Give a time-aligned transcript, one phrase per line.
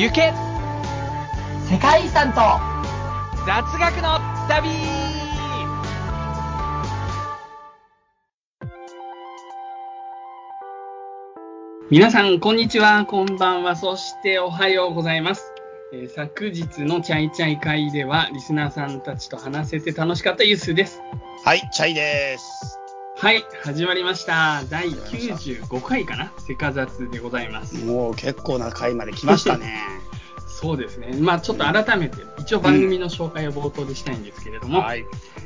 [0.00, 0.32] 行け
[1.70, 2.40] 世界遺産と
[3.44, 4.70] 雑学の旅
[11.90, 15.52] 皆さん、こんにちは、こんばんは、そしておはようございます。
[15.92, 21.02] えー昨日のチャイチャイ会では、リスナーさんたちと話せて楽しかったユースです。
[21.44, 22.79] はい、チャイです。
[23.20, 24.64] はい、始まりました。
[24.70, 26.32] 第95回かな？
[26.38, 27.84] セカザツでございます。
[27.84, 29.78] もう結構な回まで来ましたね。
[30.48, 31.18] そうですね。
[31.20, 35.04] まあちょっと改めて、一応番組の紹介を冒頭でしたいんですけれども、はい。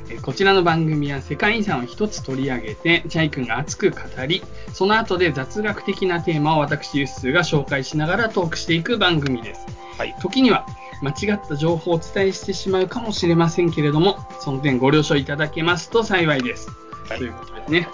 [0.09, 9.65] えーこちらの番組は世界遺産を一つ取り上げて、チャイ君が熱く語り、その後で雑学的なテーマを私、ユッスーが紹介しながらトークしていく番組です。
[9.97, 10.15] はい。
[10.21, 10.65] 時には
[11.01, 16.69] 間違った情報をお伝えしてしまうかもしれませんけれども、その点ご了承いただけますと幸いです。
[17.09, 17.87] はいということですね。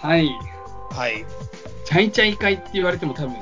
[0.00, 0.28] はい。
[0.90, 1.24] はい。
[1.84, 3.34] チャイチャイ会って言われても多分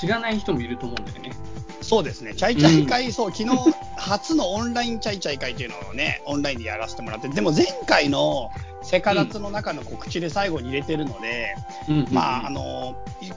[0.00, 1.32] 知らない人もいると思うんだよね。
[1.80, 2.34] そうですね。
[2.34, 3.56] チャイチャイ会、そう、昨日、
[3.96, 8.50] 初のオンラインチャイチャイ会っていうのをね、オンラインでやらせてもらって、でも前回の
[8.82, 11.54] セカダツの中の告知で最後に入れてるので、
[11.88, 12.96] うんまあ、あの、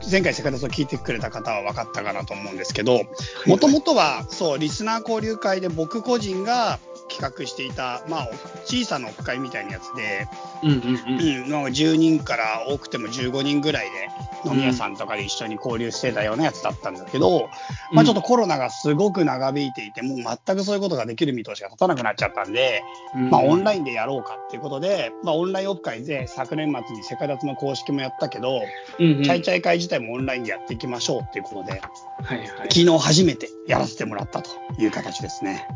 [0.09, 3.01] 前回セカダツを聞いてくれた方は分かったかなと思うんですけど、
[3.45, 8.29] もともとは、そう、リスナー交流会で僕個人が企画していた、まあ、
[8.65, 10.27] 小さなオフ会みたいなやつで、
[10.63, 11.43] うんうんうん。
[11.43, 14.09] うん、なんか10人から多くても15人ぐらいで
[14.49, 17.49] 飲み屋さんとかで一緒に交流してたようなやつだったんだけど、
[17.91, 22.83] まあちょっとコロナがすごく長引いていて、もう全くそういうことができる見通しが立たなくなっちゃったんで、
[23.15, 28.61] うんまあオンラインでやろうかっていうことで、まあオンラインオフ会で昨年末にセカダツの公式もやったけど、
[28.99, 32.47] うんうんチャイチャイ会自体もオンラインでやっていきましょうっていうことで、はいはい。
[32.47, 35.67] 昨日初めてやらせてもらったという形ですね。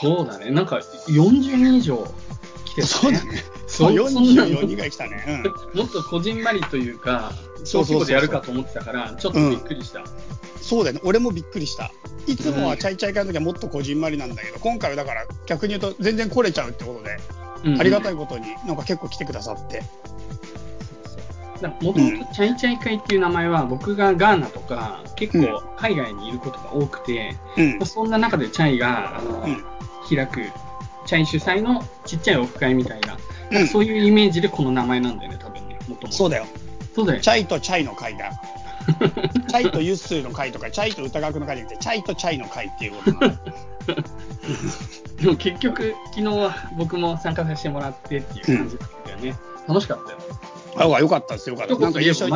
[0.00, 0.50] そうだね。
[0.50, 0.76] なんか
[1.08, 1.96] 40人以上
[2.64, 2.86] 来てた、ね。
[2.86, 3.44] そうだね。
[3.66, 5.42] そそう、そんな44人が来たね。
[5.74, 5.80] うん。
[5.82, 7.32] もっとこじんまりというか、
[7.64, 10.04] 小規模でやるかと思ってたから、ちょっとびっくりした。
[10.60, 11.90] そうだよね、俺もびっくりした。
[12.26, 17.16] いつもはチャイチャイ会の時はもっとこじんまりなんだけど、今回はだから逆に言うと全然来れちゃうってことで、
[17.64, 19.82] うんありがたいことになんか結構来てくださって。
[21.82, 27.86] もともとチャイチャイ会っていう名前は僕がガーナとか結構海外にいることが多くて、うんまあ。
[27.86, 29.64] そんな中でチャイがあの、うん
[30.14, 30.42] 開く
[31.06, 33.16] チャイ主催のちっちゃいオフ会みたいな、
[33.50, 36.46] うんそういうイメージでこの名前なんだよね多分ねもともとそうだよ。
[36.94, 38.32] そうだよチャイとチャイの会だ。
[39.48, 43.36] チャイとユッスーの会とか、チャイと歌学の会じゃなくて、チャイとチャイの会っていうことなの。
[45.20, 49.36] でも結局昨日は僕も参加させてもらってっていう感じだったよね、
[49.66, 50.18] 楽しかったよ
[50.94, 51.78] あ、よかったですよ、よかった。
[51.78, 52.32] なんか印象に、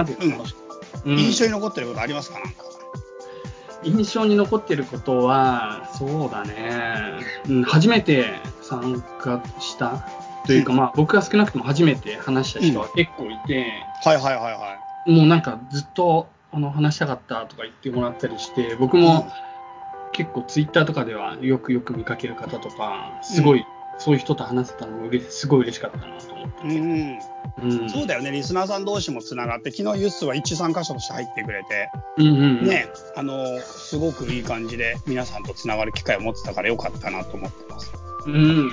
[1.04, 2.71] うん印象に残ってることありますかなんか。
[3.84, 7.14] 印象に残ってることは、そうだね、
[7.48, 8.26] うん、初めて
[8.62, 10.06] 参加した。
[10.46, 13.66] というか、うんまあ、僕が少なくとも初めて話した人は結構いて、
[14.04, 15.10] はいはいはいはい。
[15.10, 19.30] もうなんかずっとあの話したかったとか言ってもらったりして、僕も
[20.12, 23.64] 結構ツイッターとかではよくよく見かける方とか、すごい、
[23.98, 26.52] そういう人と話せたのもすごい嬉しかったなと思って。
[26.64, 27.18] うん、
[27.62, 37.92] うん、そうだよね、リスナーさん同士もつながって、昨日ユッスーは一参加者として入ってくれて、うんうんうん、ね、あの、すごくいい感じで皆さんとつながる機会を持ってたからよかったなと思ってます。
[38.26, 38.70] うん。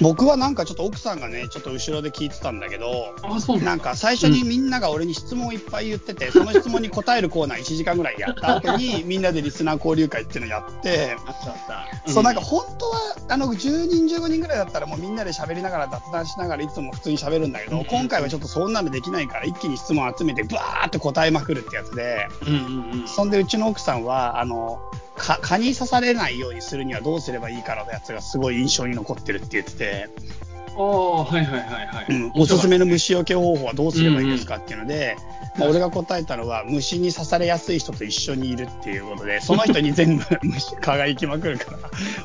[0.00, 11.16] 僕はなんかちょっと奥さんがね、ちょっと後ろで聞いてたんだけど、あ、そうなんか最初にみんなが俺に質問をいっぱい言ってて、その質問に答えるコーナー1時間ぐらいやった後に、 みんなでリスナー交流会っていうのやって。
[12.06, 23.08] そうなんか本当はあの10人15人ぐらいだったらもうみんなで喋りながら雑談しながらいつも普通に喋るんだけど、うん今回はちょっとそんなのできないから一気に質問集めてブワーって答えまくるってやつで、うんうんうん。
[23.08, 24.80] そんでうちの奥さんはあの
[25.20, 30.08] か蚊に刺されないようにするにはどうすればいいかのやつがすごい印象に残ってるって言ってて、
[30.76, 32.06] ああ、はいはいはいはい。
[32.08, 35.16] うん、おすすめの虫除け方法はどうすればいいですかっていうので、
[35.58, 41.78] まあ、俺が答えたのは虫に刺されやすい人と一緒にいるっていうことで その人に全部虫蚊が行きまくるから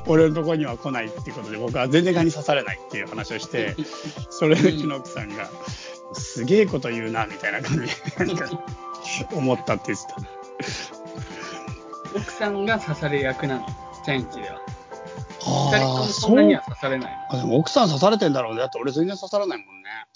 [0.05, 3.75] 俺のところには来ないっていうことで僕は全然蚊に刺されないっていう話をして
[4.29, 5.49] それでうちの奥さんが
[6.13, 8.49] すげえこと言うなみたいな感じでなんか
[9.33, 10.05] 思ったって言って
[10.91, 10.94] た。
[12.15, 13.65] 奥さんが刺され役なの、
[14.03, 14.61] チャインチでは。
[15.47, 17.37] あ二人ともそんなには刺されないの。
[17.37, 20.07] あでも奥さん刺されてんだろうねだって俺全然刺さらないもんね。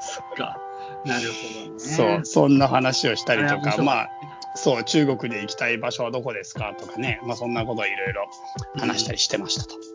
[0.00, 0.58] そっか。
[1.06, 1.78] なるほどね。
[1.78, 4.10] そう、そんな話をしたりとか、まあ、
[4.54, 8.28] そう、中国で行きたい場所はどこですかとかね、まあそんなことをいろいろ
[8.78, 9.76] 話したりしてましたと。
[9.76, 9.93] うん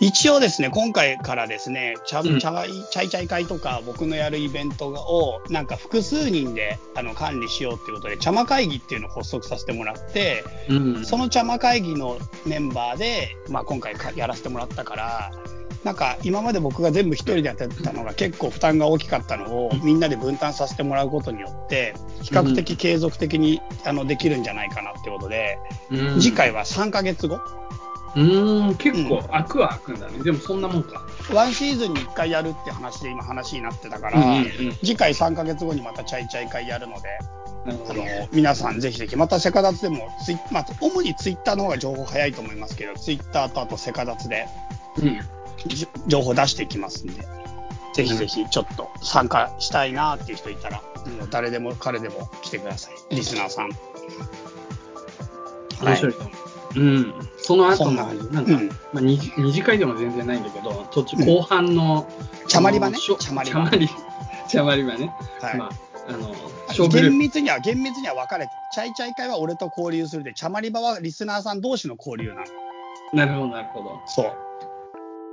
[0.00, 2.38] 一応ですね、今回からですね、チャうん。
[2.38, 11.04] チャイチャイチャイ会とか僕のやるイベントをなんか複数人であの管理しようっていうことで、茶間会議っていうのを発足させてもらって、うん。
[11.04, 15.30] その茶間会議のメンバーで、まあ今回かやらせてもらったから、
[15.84, 25.58] なんか今まで僕が全部一人でやってたのが結構負担が大きかったのをみんなで分担させてもらうことによって比較的継続的にあのできるんじゃないかなってことで、
[25.90, 26.20] うん。
[26.20, 27.40] 次回は3ヶ月後
[28.14, 30.22] うーん、結構開くは開くんだね。
[30.22, 31.06] でもそんなもんか。
[31.32, 37.08] ワンシーズンに1回やるって話で今話になってたから、うんうんうん次回3ヶ月後にまたチャイチャイ会やるので
[37.66, 38.28] あの。
[38.32, 44.46] 皆さんぜひぜひまたセカダツでもツイ、まあ、主にツイッターの方が情報早いと思いますけどツイッターとあとセカダツで
[44.98, 45.20] うん。
[45.66, 47.26] じ情報出していきますんで、
[47.94, 50.76] ぜひぜひちょっと参加したいなっていう人いたら、
[51.18, 53.16] もう誰でも彼でも来てください。
[53.16, 53.70] リスナーさん。
[55.82, 56.30] 面白いと思
[56.76, 56.80] う。
[56.80, 57.14] うん。
[57.48, 62.06] その後の、なんか、うんまあ、二次二次会でも全然ないんだけど、途中後半の、
[62.46, 62.98] 茶まり場ね？
[63.18, 63.88] 茶まり場茶まり、
[64.46, 65.10] 茶まり場ね。
[65.40, 65.56] はい。
[65.56, 65.70] まあ、
[66.10, 66.88] あの。
[66.90, 72.42] 厳密には、厳密には分かれて、チャイチャイ会は俺と交流するで、茶まり場はリスナーさん同士の交流なの。
[73.14, 73.98] なるほど、なるほど。
[74.04, 74.32] そう。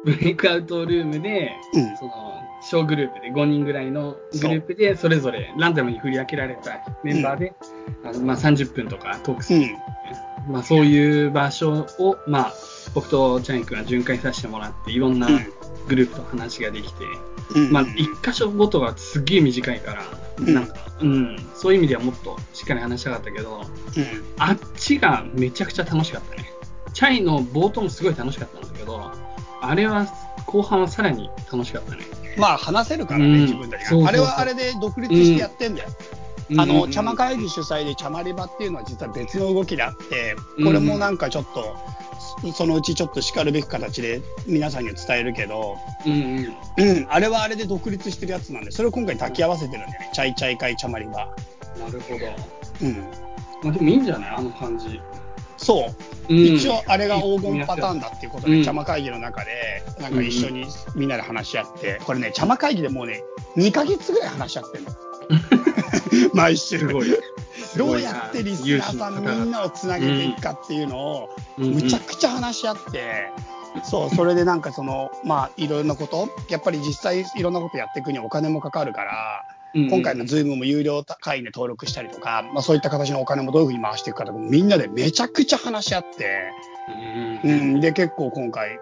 [0.06, 1.98] ブレイクアウトルームで、うん。
[1.98, 7.54] その、小グループで5人ぐらいのグループで、それぞれランダムに振り分けられたメンバーで、
[8.06, 9.78] あのまあ、30分とかトークする、うん。
[10.48, 12.54] まあ、そういう場所を、まあ、
[12.94, 15.40] 僕とチャイン君が巡回させてもらって、いろんなうん
[15.88, 17.06] グループと話ができて、
[17.56, 17.72] うん。
[17.72, 20.04] まあ、一箇所ごとがすっげえ短いから、
[20.40, 23.64] うんなんか、うん、そういう意味ではもっとしっかり話したかったけど、うん。
[24.38, 26.50] あっちがめちゃくちゃ楽しかったね。
[26.94, 29.12] チャイの冒頭もすごい楽しかったんだけど、
[29.62, 30.08] あれは
[30.46, 32.04] 後半はさらに楽しかったね。
[32.38, 34.08] まあ、話せるからね、うん自分たちが。
[34.08, 35.90] あれはあれで独立してやってんだよ。
[36.58, 41.76] あの、茶間会議主催で茶まり場っていうのは実は別の動きであって、これもなんかちょっと、
[42.54, 46.16] そのうちちょっと叱るべき形で皆さんには伝えるけど、うんう
[46.84, 46.98] ん。
[46.98, 50.10] うん、あれはあれで独立してるやつなんで、それを今回抱き合わせてるんだよね。
[50.14, 51.12] チャイチャイ会茶まり場。
[51.14, 51.26] な
[51.92, 52.26] るほど。
[52.82, 52.98] うん。
[53.64, 54.36] まあ、でもいいんじゃない？
[54.38, 55.00] あの感じ。
[55.58, 55.86] そ
[56.30, 56.34] う。
[56.34, 60.66] うん一応あれが黄金パターンだっていうことで、うん茶間会議の中で、なんか一緒に
[60.96, 63.24] みんなで話し合って、これね、茶間会議でもうね、
[63.58, 64.92] 2ヶ月ぐらい話し合ってるの。
[66.34, 66.80] 毎週。
[66.80, 67.08] すごい。
[67.78, 73.30] どうやってリスナーさんみんなをつなげていくかっていうのを、むちゃくちゃ話し合って、
[73.84, 86.52] そう、それでなんかその、まあ、いろんなこと、やっぱり実際いろんなことやっていくにはお金もかかるから、今回のズームも有料会員で登録したりとか、まあそういった形のお金もどういうふうに回していくかとか、みんなでめちゃくちゃ話し合って、
[87.44, 87.48] う。
[87.48, 88.80] うんん、で、結構今回、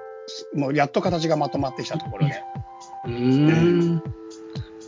[0.56, 2.44] もうやっと形がまとまってきたところで。
[3.06, 4.04] うーん。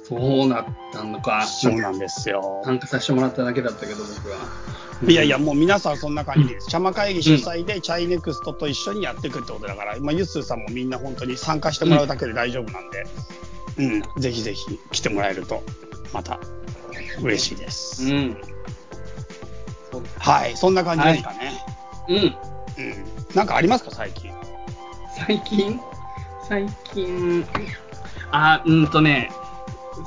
[0.07, 1.45] そうなったのか。
[1.47, 2.61] そうなんですよ。
[2.63, 4.37] 参加させてもらっただけだったけど、僕は。
[5.07, 6.67] いやいや、もう皆さんそんな感じです。
[6.69, 13.05] 茶間会議主催でチャイネクストと一緒にやっていくってことだから、まあ、ユッスーさんもみんな本当に参加してもらうだけで大丈夫なんで、
[13.77, 15.63] うん、ぜひぜひ来てもらえると、
[16.13, 16.39] また
[17.21, 18.05] 嬉しいです。
[18.05, 18.37] うん。
[20.19, 21.65] はい、そんな感じですかね。
[22.07, 22.17] うん。
[22.17, 22.35] うん。
[23.33, 24.31] なんかありますか、最近？
[25.17, 25.79] 最近？
[26.47, 27.45] 最近、
[28.31, 29.31] あ、うんとね、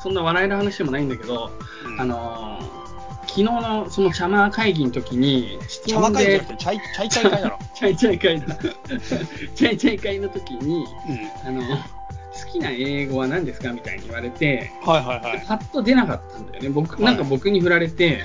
[0.02, 1.50] そんな笑える話でもないんだけど、
[1.86, 2.78] うんあのー
[3.28, 7.58] 昨日のその茶間会議の時に、質問で会議じゃなく、て、チャイチャイチャイ会だろ。
[7.76, 8.46] チャイチャイ会だ。
[9.54, 10.86] チャイチャイ会の時に、
[11.44, 11.48] うん。
[11.48, 15.44] あの、好きな英語は何ですかみたいに言われて、はいはいはい。
[15.46, 16.68] パッと出なかったんだよね。
[16.70, 18.22] 僕、はいなんか僕に振られて、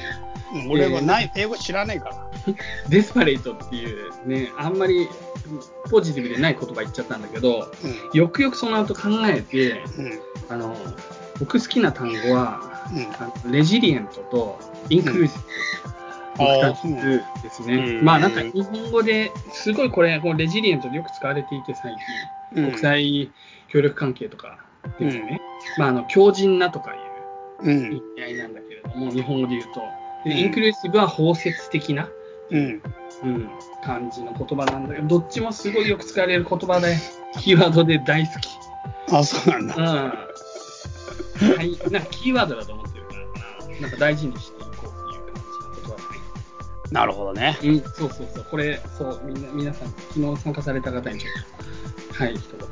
[0.53, 2.27] うん俺はない、英語知らないから。
[2.89, 5.09] デスパレートっていうね、あんまり
[5.89, 7.71] ポジティブでない言葉言っちゃったんだけど、
[8.13, 10.05] よくよくその後考えて、うん。
[10.05, 10.19] うん。
[10.49, 10.75] あの、
[11.43, 12.61] 僕好きな単語は、
[13.45, 13.51] うん。
[13.51, 14.59] レジリエントと
[14.89, 15.37] インクルーシ
[16.37, 17.75] ブの2つですね。
[17.75, 21.95] うんまあなんか日本語ですごいこれ、このレジリエントでよく使われていて最
[22.53, 23.31] 近、うん国際
[23.67, 24.59] 協力関係とか
[24.99, 25.41] ですね。
[25.77, 26.97] まああの、強靭なとかい
[27.63, 27.93] ううん。
[27.93, 29.81] 意味合いなんだけれども、日本語で言うと。
[30.25, 32.07] インクルーシブは包摂的な、
[32.51, 32.81] うん。
[33.23, 33.49] うん、
[33.83, 36.95] 感じの言葉なんだけど、どっちもすごいよく使われる言葉で、
[37.39, 38.49] キーワードで大好き。
[39.11, 39.75] あ、そうなんだ。
[39.75, 40.32] うん。
[41.39, 43.19] はい、なんかキーワードだと思ってるから
[43.75, 46.19] な、なんか大事にしていこうっていう感じの言葉だね。
[46.91, 47.57] なるほどね。
[47.63, 52.67] うん、そうそうそう、これ、そう、みんな、皆さん、昨日参加された方にちょっと、はい、一言。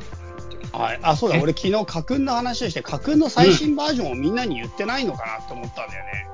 [0.80, 1.42] はい、あそうだえ？
[1.42, 6.28] 俺昨日家訓の話をして家訓の最新バージョンをみんなに言ってないのかなって思ったんだよね、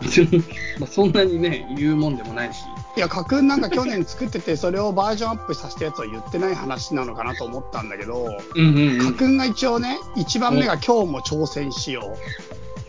[0.80, 2.60] まあそんなにね、言うもんでもないし。
[2.96, 9.06] いや家訓なんか去年作ってて それをバージョンアップさせたやつは言ってない話なのかなと思ったんだけどうんうんうん。
[9.08, 12.16] 家訓が一応ね1番目が今日も挑戦しよ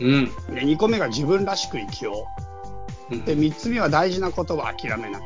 [0.00, 0.04] う。
[0.04, 0.32] ん。
[0.50, 2.28] うで2個目が自分らしく生きよ
[3.10, 3.16] う。
[3.16, 3.20] ん。
[3.20, 5.22] うで3つ目は大事なことは諦めない。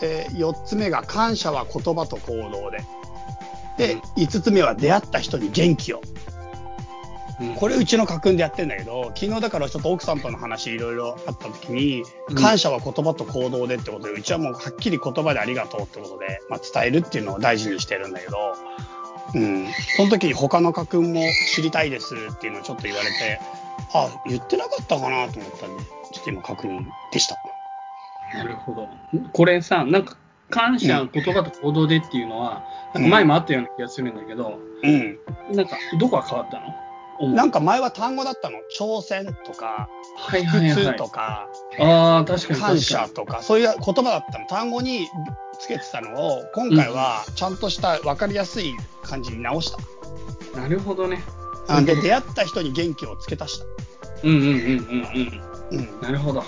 [0.00, 2.84] で4つ目が感謝は言葉と行動で。
[3.78, 6.02] で5つ目は出会った人に元気を。
[6.30, 6.35] うん
[7.56, 18.36] これうちの家訓でやってんだけど、昨日だからちょっと奥さんとの話いろいろあった時に、うん感謝は言葉と行動でってことで、うちはもうはっきり言葉でありがとうってことで、まあ、伝えるっていうのを大事にしてるんだけど、
[19.34, 19.66] うん。
[19.96, 21.22] その時に他の家訓も
[21.54, 23.40] 知りたいですっていうのをちょっと言われて、
[23.92, 27.36] あ、言ってなかったかなと思ったんで、ちょっと今確認でした。
[28.34, 28.88] なるほど。
[29.32, 30.16] これさ、なんか、
[30.50, 32.64] 感謝、うん言葉と行動でっていうのは、
[32.94, 35.18] なんか前もあったような気がするんだけど、うん。
[35.54, 36.74] なんか、どこが変わったの？
[37.20, 38.58] なんか前は単語だったの。
[38.78, 40.94] 挑戦とか、はいはい普はい。
[40.94, 42.60] 通とか、ああ、確かに。
[42.60, 44.46] 感謝とか、そういう言葉だったの。
[44.46, 45.08] 単語に
[45.58, 50.58] つけてたのを、今回はちゃんとした分かりやすい感じに直した。
[50.60, 51.22] なるほどね。
[51.68, 53.66] あで、出会った人に元気をつけ足した。
[54.24, 54.58] うんうんうんうん
[55.72, 56.00] うんうん。。
[56.00, 56.42] なるほど。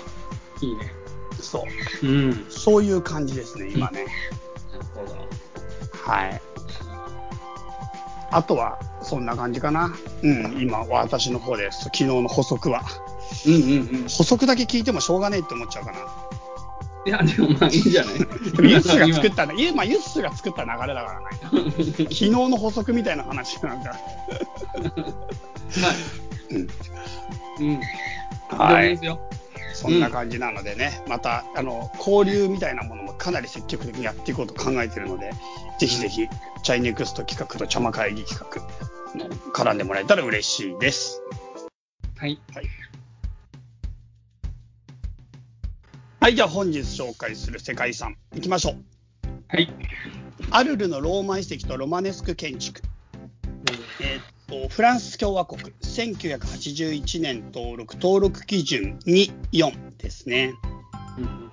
[0.61, 0.93] いいね。
[1.39, 1.65] そ
[2.03, 2.07] う。
[2.07, 2.29] うん。
[2.31, 4.05] なるそういう感じですね、今ね。
[4.95, 5.15] ほど。
[6.01, 6.41] はい。
[8.31, 9.91] あとは、そんな感じかな。
[10.23, 11.83] うん、今、私の方です。
[11.85, 12.81] 昨日の補足は。
[13.45, 14.07] うんうんうん。
[14.09, 15.97] 補足だけ聞いてもしょうがねえって思っちゃうかな。
[17.05, 18.15] いや、でもまあいいんじゃない？
[18.19, 18.25] ユ
[18.77, 21.29] ッスが作ったな、いやまあ、ユッスが作った流れだからな。
[21.41, 23.91] 昨日の補足みたいな話なんか。
[25.81, 25.93] まあ、
[26.51, 27.67] うん。
[27.67, 27.79] うん。
[28.57, 28.99] はい。
[29.79, 35.31] そんな感じなのでね、また、あの、交流みたいなものもかなり積極的にやっていこうと考えているので、
[35.79, 36.27] ぜひぜひ、
[36.63, 38.61] チャイネクスト企画と茶間会議企画、
[39.17, 41.21] の絡んでもらえたら嬉しいです。
[42.17, 42.41] はい。
[46.19, 48.75] はい、じゃあ本日紹介する世界遺産、いきましょう。
[49.47, 49.73] はい。
[50.51, 52.81] アルルのローマ遺跡とロマネスク建築。
[54.01, 54.38] えー
[54.69, 60.53] フランス共和国、1981年登録、登録基準2、4ですね。
[61.17, 61.51] うん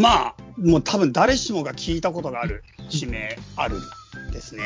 [0.00, 4.62] まあ、もう多分誰しもが聞いたことがある地名、アルルですね。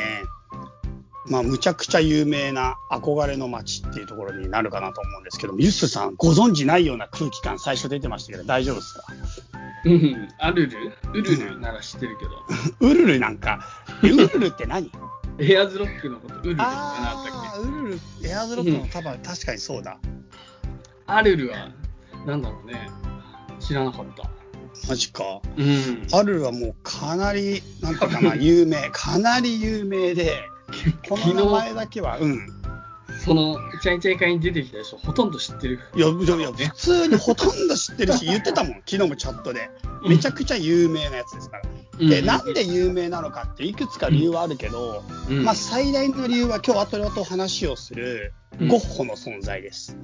[1.27, 9.03] まあ、むちゃくちゃ有名な憧れの街っていうところになるかなと思うんですけども、ユッスさん、ご存知ないような空気感、最初出てましたけど、大丈夫ですか？
[9.85, 10.27] うん。
[10.39, 12.31] アルルウルルなら知ってるけど、
[12.89, 13.59] ウルルなんか、
[14.01, 14.91] ウルルって何？
[15.39, 19.97] エアーズロックのことウルルってなったっああ、ウルル、エアーズロックの多分、確かにそうだ。
[20.03, 20.09] け
[21.07, 21.69] アルルは、
[22.25, 22.89] なんだろうね。
[23.59, 24.29] 知らなかった。
[24.87, 25.41] マジか。
[25.57, 26.07] うん。
[26.11, 30.43] アルルはもうかなり、なんていうかな、 有名、かなり有名で、
[31.07, 32.47] この名前だけは、うん。
[33.23, 35.79] その、チャイチャイ会に出てきた人、ほとんど知ってる。
[35.95, 39.69] いや、いやいや普通にほとんど知ってるし、言ってたもん、昨日もチャットで。
[40.07, 41.68] めちゃくちゃ有名なやつですから。
[41.99, 49.97] で、なんで有名なのかって、いくつか理由はあるけど、うんまあ、最大の理由は今日後々話をするうんゴッホの存在です。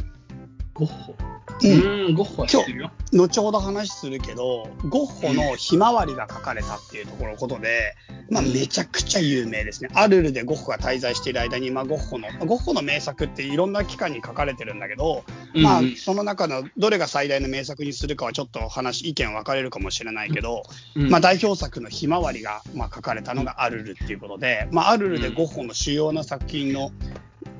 [0.73, 1.15] ゴッホ。
[1.63, 2.91] ううんん、ゴッホは知ってるよ。
[3.13, 7.95] 後ほど話するけど、ゴッホのひまわりが描かれたっていうところのことで、
[8.29, 9.89] まあ、めちゃくちゃ有名ですね。
[9.93, 20.63] アルルでゴッホが滞在している間に、まあ、ゴッホの、ゴッホの名作っていろんな期間に書かれてるんだけど、まあうん、その中のどれが最大の名作にするかはちょっと話、意見分かれるかもしれないけど、
[20.95, 21.09] うん。
[21.09, 26.91] まあ、代表作のひまわりが、まあ、書かれたのがアルルっていうことで、まあ、アルルでゴッホの主要な作品の、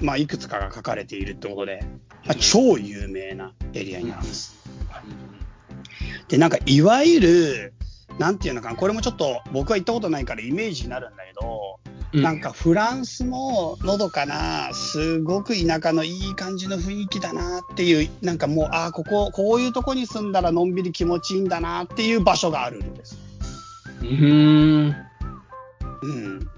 [0.02, 1.86] まあ、いくつかが書かれているってことで、
[2.26, 4.56] まあ、超有名なエリアになります。
[6.28, 7.74] で、なんか、いわゆる、
[8.18, 11.80] なんていうのかな、これもちょっと僕は行ったことないからイメージになるんだけど、
[12.14, 23.18] うんなんかフランスののどかな、すごく田舎のいい感じの雰囲気だなっていう、なんかもう、ああ、ここ、こういうとこに住んだらのんびり気持ちいいんだなっていう場所があるんです。
[24.02, 24.96] うーん。
[26.04, 26.50] うん。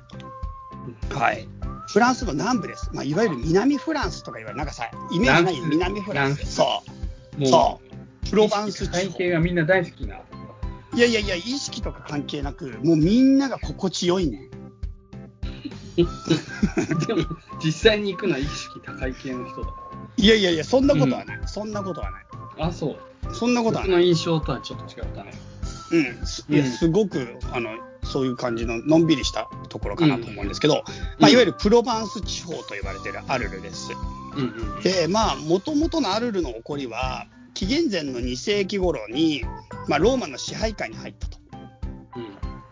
[1.09, 1.47] はい。
[1.87, 2.89] フランスの南部です。
[2.93, 6.55] まあ、いわゆる南フランスとか言われる、なんかさ、イメージない南フランス。
[6.55, 6.83] そ
[7.39, 7.45] う。
[7.45, 7.79] そ
[8.25, 8.29] う。
[8.29, 9.11] プロバンス地体方。
[9.19, 10.17] 型がみんな大好きな。
[10.95, 14.49] いやいやいや、意識とか関係なく、もうみんなが心地よいね。
[15.95, 16.03] で
[17.13, 17.23] も、
[17.63, 19.73] 実際に行くのは意識高い系の人だか
[20.17, 21.39] いやいやいや、そんなことはない。
[21.45, 22.25] そんなことはない。
[22.57, 22.67] ら。
[22.67, 22.97] あ、そ
[23.31, 23.35] う。
[23.35, 24.01] そんなことは僕ない。
[24.01, 25.33] の印象とはちょっと違ったね。
[25.91, 26.25] うん。
[26.25, 27.69] すいや、うんすごく、あの、
[28.07, 30.81] そういう感じののんびりしたところかなと思うんですけど、うん
[31.19, 33.91] まあ、いわゆるプロバンス地方と言われているアルルです。
[34.35, 34.81] うんうん。
[34.81, 39.43] で、まあ、もともとのアルルの起こりは、紀元前の2世紀頃に、
[39.87, 41.37] まあ、ローマの支配下に入ったと。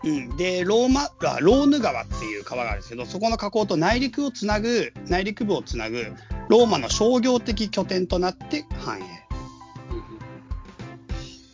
[0.03, 6.13] うん、でローマあローヌ川っていう川があるんですけどそこの河口と内陸をつなぐ内陸部をつなぐ
[6.47, 9.03] ローマの商業的拠点となって繁栄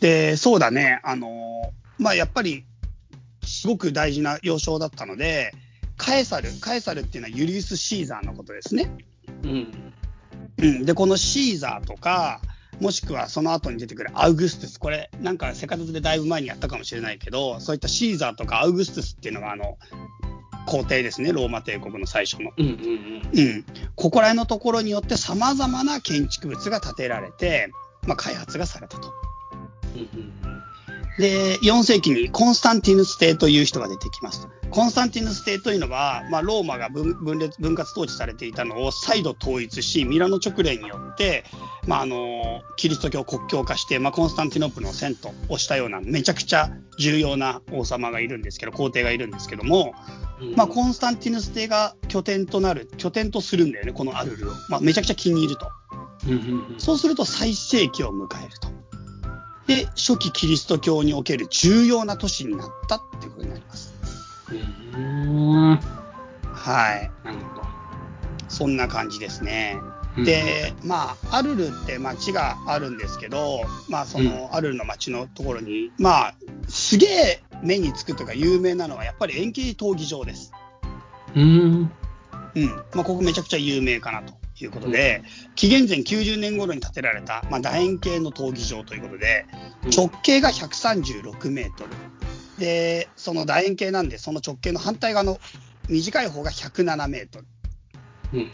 [0.02, 2.66] でそうだねあのーまあやっぱり
[3.52, 5.54] すごく大事な要衝だったので
[5.98, 8.92] カエサルカエサルっていうのはユリウス・シーザーのことですね、
[9.44, 9.94] うん。
[10.58, 12.42] うん、でこのシーザーとか
[12.80, 14.80] もしくはその後に出てくるアウグストゥス。
[14.80, 19.78] これなんかセカトでだいぶ前にやったかもしれないけどそういったシーザーとかアウグストゥスっていうのがあの
[20.66, 21.32] 皇帝ですね。
[21.32, 23.40] ローマ帝国の最初の、うんうんうん。
[23.40, 23.66] うん、
[23.96, 27.72] ここら辺のところによってさまざまな建築物が建てられて、
[28.08, 29.12] まあ、開発がされたと。
[29.96, 30.61] うんうん
[31.18, 41.44] で4世紀にコンスタンティヌス帝という人が出てきますコンスタンティヌス帝というのは、まあ、ローマが分分裂分割統治されていたのを再度統一し、ミラノ直令によって、
[41.88, 49.94] まあ、あのキリスト教を国教化して、まあ、コンスタンティノープルの遷都をしたような、めちゃくちゃ重要な王様がいるんですけど、皇帝がいるんですけども、
[50.56, 54.54] まあ、コンスタンティヌス帝が拠点となる、拠点とするんだよね、このアルルを。
[54.70, 55.70] まあ、めちゃくちゃ気に入ると。
[56.78, 58.81] そうすると最盛期を迎えると。
[59.76, 63.94] で、初期キリスト教における重要な都市になったっていうことになります。
[64.96, 65.80] うん。
[66.44, 67.12] はい。
[67.26, 67.64] なるほど。
[68.50, 69.78] そんな感じですね。
[70.18, 76.36] うん、で、まあ、アルルって町があるんですけど、まあ、その、アルルの町のところに、まあ、
[76.68, 80.52] すげえ目につくというか有名なのは、やっぱり円形闘技場です。
[81.34, 81.92] うーん。
[82.56, 82.66] うん。
[82.94, 85.24] まあ、ここめちゃくちゃ有名かなということで、
[85.56, 89.46] 紀元前90年頃に建てられた、まあ、楕円形の闘技場ということで、
[89.96, 91.90] 直径が136メートル。
[92.60, 95.40] で、その楕円形なんで、その直径の反対側の
[95.90, 97.48] 短い方が107メートル。
[98.34, 98.52] うんうん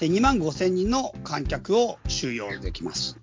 [0.00, 3.18] で、2万5千人の観客を収容できます。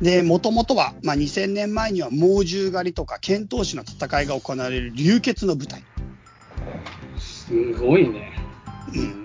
[0.00, 5.82] で、もともとは、まあ、2000年前には猛獣狩りとか剣闘士の戦いが行われる流血の舞台。
[7.18, 8.32] すごいね。
[8.94, 9.23] うん、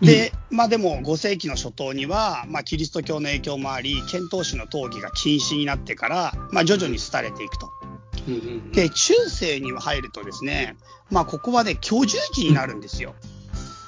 [0.00, 7.70] で、まあでも5世紀の初頭には、まあ、キリスト教の影響もあり、剣闘士の闘技が禁止になってから、まあ、徐々に廃れていくと。
[8.72, 10.76] で、中世に入るとですね、
[11.10, 13.14] まあ、ここはね、居住地になるんですよ。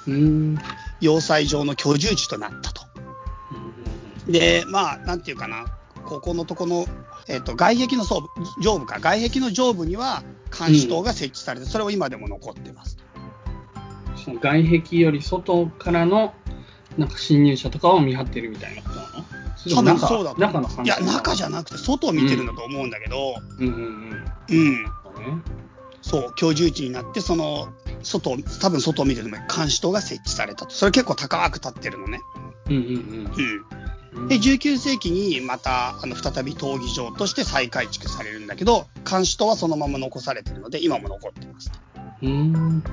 [0.07, 0.57] うーん。
[1.01, 2.83] 要塞上の居住地となったと。
[4.27, 5.65] で、まあ、なんていうかな、
[6.05, 6.85] ここのとこの、
[7.27, 8.27] えっ、と、外壁の上部、
[8.61, 10.23] 上部か、外壁の上部には
[10.57, 12.97] 監視塔が設置されて、それを今でも残ってます。
[14.23, 16.33] その外壁より外からの
[16.97, 19.25] なんか侵入者とかを見張ってるみたいなことなの？
[19.75, 23.73] 多分そうだと中の話いや、中じゃなくて、外を見てるんだと思うんだけど、うんうん
[24.49, 24.57] うん。
[24.57, 25.43] うん、
[26.01, 27.69] そう居住地になって、その、
[28.01, 30.73] 外を、多分外を見てるのに監視塔が設置されたと。
[30.73, 32.19] それ結構高く立ってるのね。
[32.67, 34.19] うんうんうん。
[34.19, 34.27] うん。
[34.27, 41.71] で、19世紀にまた、あの、再び闘技場として再改築されるんだけど、監視塔はそのまま残されてるので、今も残ってます。
[42.21, 42.83] うーん。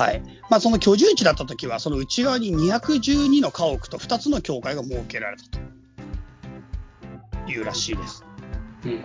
[0.00, 0.22] はい。
[0.48, 5.42] まあ、その居住地だった時は、その内側に212の家屋と2つの教会が設けられた
[7.44, 8.24] というらしいです。
[8.86, 8.98] うんうん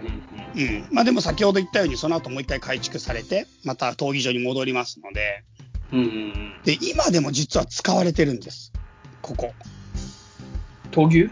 [0.56, 0.88] うん。
[0.92, 5.44] まあ、でも先ほど言ったように、その後もう一回改築されて、また闘技場に戻りますので、
[5.92, 6.00] うん。
[6.00, 6.54] うんうんうん。
[6.64, 8.72] で、今でも実は使われてるんです。
[9.22, 9.54] ここ。
[10.92, 11.30] 闘牛？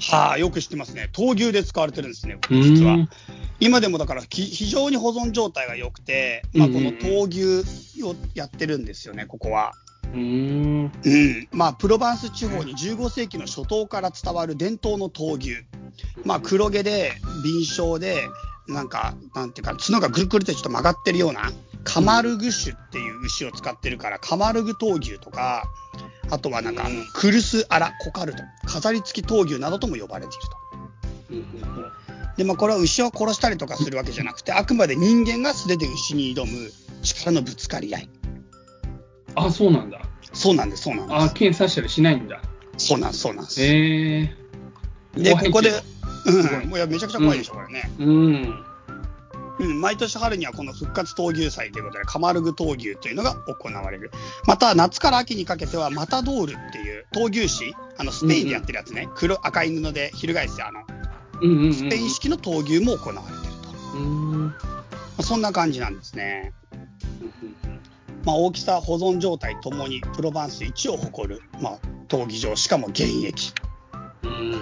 [0.00, 1.10] はあ、よく知ってますね。
[1.12, 2.96] 闘牛で使われてるんですね、実は。
[3.60, 9.72] 今でもだからき非常に保存状態が良くて、まあ、この闘牛をやってるんですよね、ここは。
[10.12, 10.92] うーん。
[11.04, 11.48] うん。
[11.52, 15.64] まあ、プロバンス地方に15世紀の初頭から伝わる伝統の闘牛。
[16.24, 17.12] まあ、黒毛で、
[17.42, 18.28] 敏捷で、
[18.66, 21.52] なんか、なんていうか、角がぐるぐるってちょっと曲がってるような、
[21.84, 25.64] カマルグ種っていう牛を使ってるから、カマルグ闘牛とか、
[26.30, 30.64] あとはなんかうん、クルスアラ、コカルト、飾り付き闘牛などとも呼ばれていると。
[32.36, 36.70] で、まあ、これは牛を殺したりとかするわけじゃなくて、あくまで人間が素手で牛に挑む
[37.02, 38.08] 力のぶつかり合い。
[39.34, 40.00] あ、そうなんだ。
[40.32, 42.40] そうなんです、そうなんあ、で検査したりしないんだ。
[42.76, 42.86] す。
[42.86, 43.62] そうなんです、そうなんです。
[43.62, 44.36] へえ
[45.16, 45.70] で、ここで、
[46.26, 47.90] うん、もういやめちゃくちゃ怖いでしょ、これね。
[47.98, 48.64] うん。
[49.60, 54.10] うん、毎年春にはこの復活闘牛祭ということで、カマルグ闘牛というのが行われる。
[54.46, 60.80] また、夏から秋にかけては、マタドールっていう闘牛士、あの、スペインでやってるやつね、黒、赤い布で翻す、あの、
[61.40, 61.74] うんうんうん。
[61.74, 63.98] スペイン式の闘牛も行われてると。
[63.98, 64.46] うーん。
[64.48, 64.54] ま
[65.18, 66.52] あ、そんな感じなんですね。
[68.24, 73.52] まあ、大きさ、保存状態ともにプロバンス一を誇る、まあ、闘技場、しかも現役
[74.22, 74.54] うん。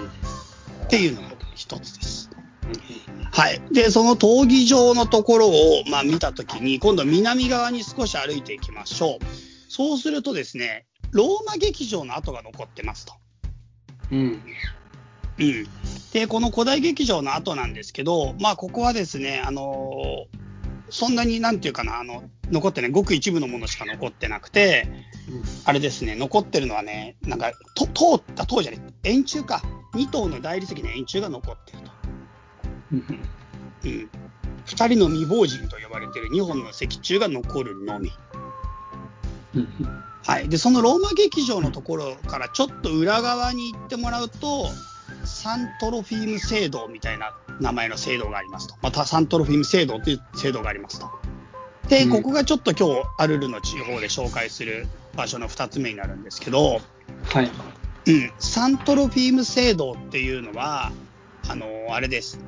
[0.85, 2.29] っていうのが一つです。
[3.31, 3.61] はい。
[3.71, 9.25] で、その闘技場のところを、まあ、見たときに、今度南側に少し歩いていきましょう。
[9.69, 13.13] そうするとですね、ローマ劇場の跡が残ってますと。
[14.11, 14.19] うん。
[15.39, 15.67] うん。
[16.11, 20.43] で、この古代劇場の跡なんですけど、まあ、ここはですね、あのー
[20.93, 24.87] そんなになんていうかな、あの、残ってない、ごく一部のものしか残ってなくて、
[25.65, 29.63] あれですね、残ってるのはね、なんか、と通った、塔じゃない、円柱か。
[29.95, 31.91] 2頭の大理石の円柱が残ってると。
[32.91, 32.99] うん。
[33.85, 34.09] うん。
[34.65, 38.11] 二人の未亡人と呼ばれている2本の石柱が残るのみ。
[39.55, 39.67] うん。
[40.27, 40.47] はい。
[40.47, 44.67] で、そのローマ劇場のところからちょっと裏側に行ってもらうと、
[45.25, 48.75] サントロフィーム聖堂みたいな名前の聖堂がありますと。
[48.81, 51.09] また、サントロフィーム聖堂という聖堂がありますと。
[51.87, 56.79] で、うんここがちょっと今日、アルルの地方で紹介する場所の2つ目になるんですけど、
[57.25, 57.49] はい。
[58.05, 60.91] うん、サントロフィーム聖堂っていうのは、
[61.49, 62.39] あのあれです。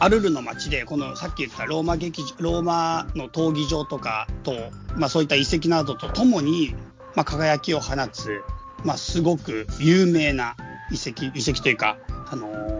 [0.00, 4.52] アルルの街で、このさっき言ったローマ劇場、ローマの闘技場とかと、
[4.96, 6.74] まあそういった遺跡などとともに、
[7.14, 8.42] まあ輝きを放つ、
[8.84, 10.56] まあすごく有名な
[10.90, 11.98] 遺跡、遺跡というか、
[12.30, 12.78] あのー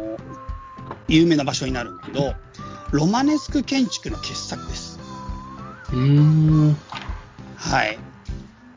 [1.09, 2.35] 有名な場所になるんだけど、
[2.93, 4.99] ロマネスク建築の傑作です。
[5.91, 6.77] うーん。
[7.57, 7.99] はい。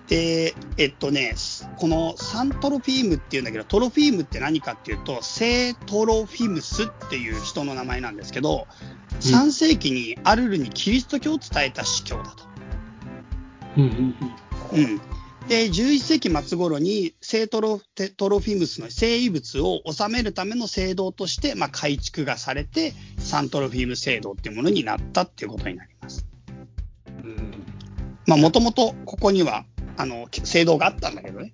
[0.08, 1.36] で、えっとね、
[1.78, 8.68] このサントロフィームっていうんだけど、トロフィームって何かっていうと、聖トロフィムスっていう人の名前なんですけど、
[9.20, 12.44] 3世紀にアルルにキリスト教を伝えた司教だと。
[13.78, 14.16] うん
[14.74, 15.02] うんうん。
[15.48, 26.26] で、11世紀末頃に聖トロテトロフィムスの聖遺物を収めるための聖堂として、まあ、改築がされて、サントロフィーム聖堂っていうものになったっていうことになります。
[28.28, 29.66] もともとここには、
[29.98, 31.54] あの、聖堂があったんだけどね。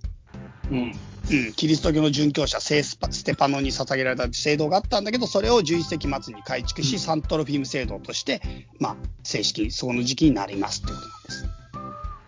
[0.71, 0.93] うん。
[1.29, 8.41] うん、キリスト教の殉教者聖スパステパノに捧げられた聖堂があったんだけど、それを11世紀末に改築し、サントロフィーム聖堂として、
[8.79, 11.45] まあ、正式にその時期になりますってことなんです。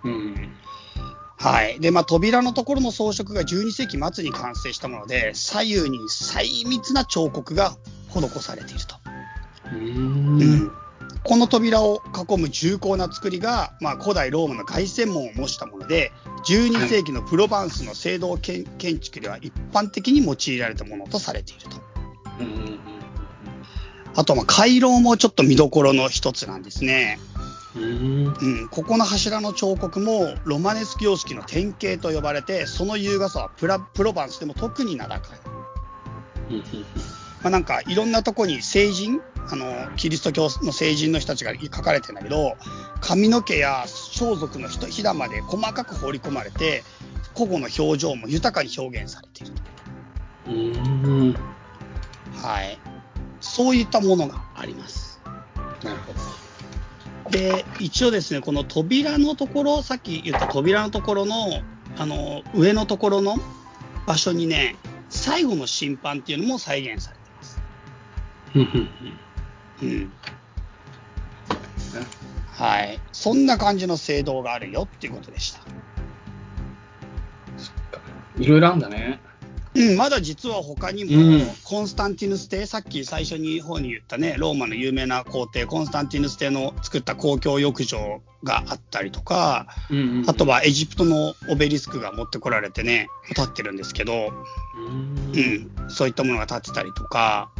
[0.04, 0.59] うん。
[1.39, 1.80] はい。
[1.80, 7.78] で、まあ、扉のところの装飾が12世紀末に完成したもので、左右に細密な彫刻が
[8.10, 8.95] 施されていると。
[9.73, 9.75] う。
[9.75, 10.71] うんん。
[11.23, 16.12] この扉を囲む重厚な作りが、まあ、古代ローマの凱旋門を模したもので、
[16.45, 21.69] 12世紀のプロバンスの聖堂建建築では一般的に用いられたものとされていると。
[22.41, 22.80] うん。
[24.15, 27.17] あと、まあ、回廊もちょっと見どころの一つなんですね。
[27.75, 28.27] うん。
[28.27, 35.39] うん、ここの柱の彫刻もロマネスク様式の典型と呼ばれて、その優雅さはプラプロバンスでも特に名高い。
[36.51, 36.60] うん。
[37.41, 42.58] まあ、なんかいろんなとこに聖人、あの、キリスト教の聖人の人たちが書かれてるんだけど、
[43.01, 46.84] 髪の毛や装束の人ひだまで細かく彫り込まれて、
[47.34, 49.53] 個々の表情も豊かに表現されている。
[50.47, 51.34] うん。
[52.34, 52.79] はい。
[53.39, 55.21] そういったものがあります。
[55.84, 56.48] なるほど。
[57.31, 61.61] で、一応ですね、この扉のところ、さっき言った扉のところの、
[61.97, 63.37] あの、上のところの
[64.07, 64.75] 場所にね、
[65.09, 67.61] 最後の審判っていうのも再現されてます。
[68.55, 68.89] うん。
[69.81, 70.11] うん。
[72.51, 72.99] はい。
[73.11, 75.61] そんな感じの聖堂があるよっていうことでした。
[78.37, 79.19] いろいろあるんだね。
[79.75, 81.41] うん、まだ実は他にも、うん。
[81.63, 90.23] コンスタンティヌス帝、さっき最初に方に言ったね、ローマの有名な皇帝、コンスタンティヌス帝の作った公共浴場があったりとか、うん。
[90.27, 94.32] あと、はエジプトのオベリスクが持ってこられてね、立ってるんですけど、
[94.75, 95.71] うん。
[95.79, 97.51] うん、そういったものが立ってたりとか、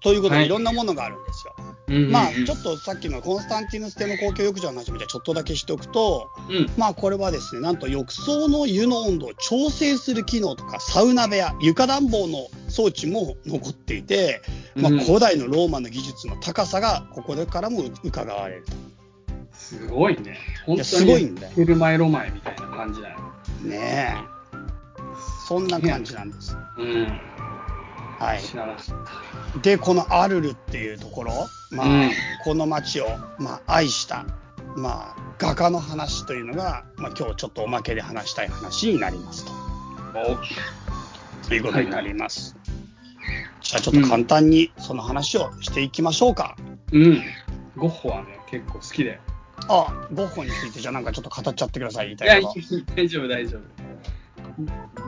[0.00, 1.54] ということはいでいろんなものがあるんですよ。
[1.88, 2.10] うん。
[2.10, 6.70] まあ、ちょっとさっきのコンスタンティヌス帝の公共浴場の話もじゃあちょっとだけしておくと、うん。
[6.78, 14.40] まあこれはですね、なんと浴槽の湯の温度を調整する機能とか、サウナ部屋、床暖房の装置も残っていて、
[14.74, 18.72] まあうん古代のローマの技術の高さがここでからも伺われると。
[19.52, 20.38] すごいね。
[20.66, 23.18] 本当にすごいんだよテルマエロマエみたいな感じだよ。
[23.62, 24.40] ねえ。
[25.46, 26.56] そんな感じなんです。
[26.78, 27.20] うん。
[28.20, 28.40] はい。
[29.62, 31.32] で、このアルルっていうところ、
[31.70, 32.10] まあ、うん
[32.44, 33.06] この街を、
[33.38, 34.26] まあ、愛した、
[34.76, 39.52] まあ、画家の話というのが、まあ、今日ちょっとおまけで話したい話になりますと。
[41.48, 42.56] ということになります。
[43.62, 46.56] じゃあちょっと簡単にその話をしていきましょうか。
[46.92, 47.22] うん。
[47.76, 49.20] ゴッホはね、結構好きだよ。
[49.68, 52.54] あ、ゴッホについてじゃあなんかちょっと語っちゃってください、言いいや、たいこ
[52.94, 53.60] 大丈夫、大丈夫。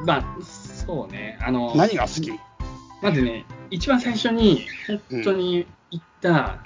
[0.07, 1.39] まあ、そうね。
[1.43, 2.33] あのと。、何が好き？
[3.03, 4.65] まずね、一番最初に、
[5.11, 6.59] 本当に行った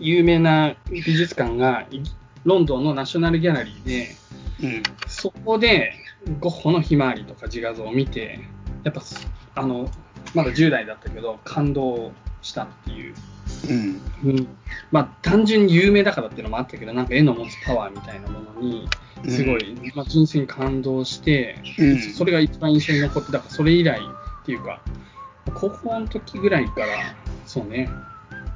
[0.00, 2.02] 有名な美術館が、い
[2.44, 4.08] ロンドンのナショナルギャラリーで、
[4.62, 4.82] うん。
[5.06, 5.94] そこで
[6.40, 8.40] ゴッホのひまわりとか自画像を見て、
[8.82, 9.02] やっぱ、
[9.54, 9.88] あの、
[10.34, 12.10] まだ10代だったけど、感動
[12.42, 13.14] したっていう。
[13.70, 14.00] うん。
[14.24, 14.48] うん
[14.90, 18.88] まあ、単純に有名だからっていうのもあったけど、なんか絵の持つパワーみたいなものに、
[19.28, 24.80] すごい、まあ、純粋に感動して、うんそれが一番印象に残って、だからそれ以来っていうか、
[25.54, 26.86] 高校の時ぐらいから、
[27.46, 27.90] そうね、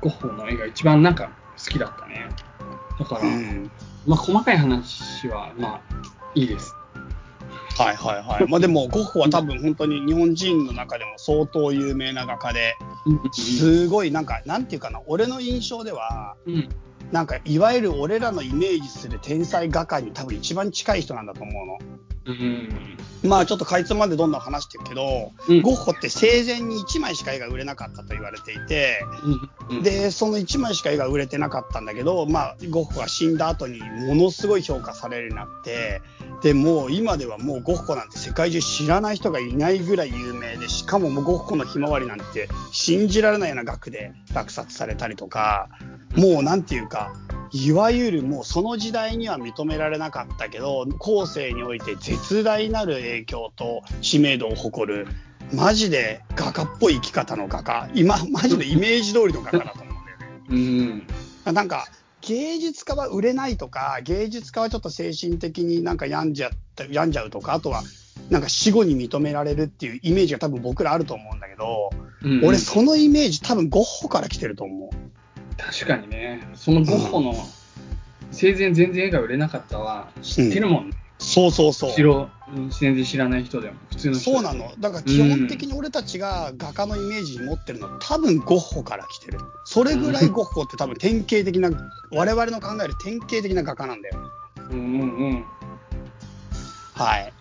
[0.01, 2.29] ゴッホの絵が一番なんか好きだったね。
[2.99, 3.71] だから、うん。
[4.07, 5.81] まあ、細かい話は、まあ、
[6.35, 6.75] いいです。
[7.79, 8.51] はいはいはい。
[8.51, 12.75] まあでも、ゴッホは多分本当に日本人の中でも相当有名な画家で、
[13.33, 16.69] すごいなんか、なんていうかな、俺の印象では、うん。
[17.13, 21.79] なんかいわゆる俺らのイメージする天才画家に多分一番近い人なんだと思うの。
[22.27, 22.97] うん。
[23.23, 29.01] まあちょっとかいつまんでどんどん話していくけど、うんゴッホって生前に1枚しか絵が売れなかったと言われていて、
[29.71, 36.03] うん、で、その1枚しか絵が売れてなかったんだけど、まあ、ゴッホが死んだ後にものすごい評価されるようになって、
[36.43, 45.69] で、もう今ではもうゴッホなんて世界中知らない人がいないぐらい有名で、しかももうゴッホのひまわりなんて信じられないような額で落札されたりとか、
[46.17, 47.13] もうなんていうか、
[47.65, 55.07] いわゆるもうその時代には認められなかったけど、後世において絶大なる影響と知名度を誇る、
[55.55, 60.19] マジで画家っぽい生き方の画家、今、マジでイメージ通りの画家だと思うんだよ
[60.99, 61.07] ね。
[61.47, 61.55] うん。
[61.55, 61.87] なんか、
[62.21, 67.83] 芸術家は売れないとか、芸術家はちょっと精神的になんか病んじゃった病んじゃうとか、あとは、
[68.29, 71.91] なんか死後に認められるっていうイメージが多分僕らあると思うんだけど、
[72.23, 75.06] うん俺そのイメージ多分ゴッホから来てると思う。
[75.57, 77.35] 確かにね、そのゴッホの
[78.31, 80.97] 生前全然絵が売れなかったは知ってるもんね。
[81.19, 81.93] そうそうそう。
[81.95, 84.73] 知ろうん全然知らない人でも、普通のそうなの。
[84.79, 89.39] だから基本的に俺たちが画家のイメージに持ってるのは多分ゴッホから来てる。
[89.65, 91.71] それぐらいゴッホって多分典型的な、
[92.13, 94.31] 我々の考える典型的な画家なんだよ。
[94.71, 95.45] うんうんうん。
[96.95, 97.33] はい。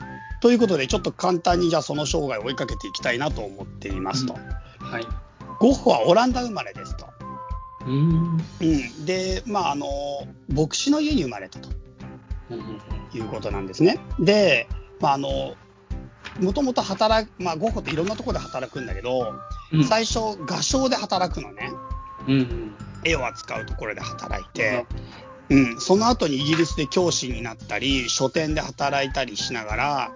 [0.42, 4.36] ということで、ちょっと簡単にじゃあその生涯を追いかけていきたいなと思っていますと。
[4.80, 5.08] はい。
[5.60, 7.15] ゴッホはオランダ生まれですと。
[7.86, 8.42] うん。
[8.62, 9.06] うん。
[9.06, 9.88] で、まあ、あの、
[10.50, 11.70] 牧師の家に生まれたと
[12.50, 12.82] うんうん
[13.14, 13.98] いうことなんですね。
[14.20, 14.68] で、
[15.00, 15.56] まあ、あの、
[16.40, 19.34] もともと働く、まあ、ゴッホっていろんなところで働くんだけど、
[19.72, 19.84] うん。
[19.86, 21.72] 最初、画商で働くのね。
[22.28, 22.76] うんうん。
[23.06, 24.86] 絵を扱うところで働いて、
[25.50, 30.12] うん、その後にイギリスで教師になったり、書店で働いたりしながら、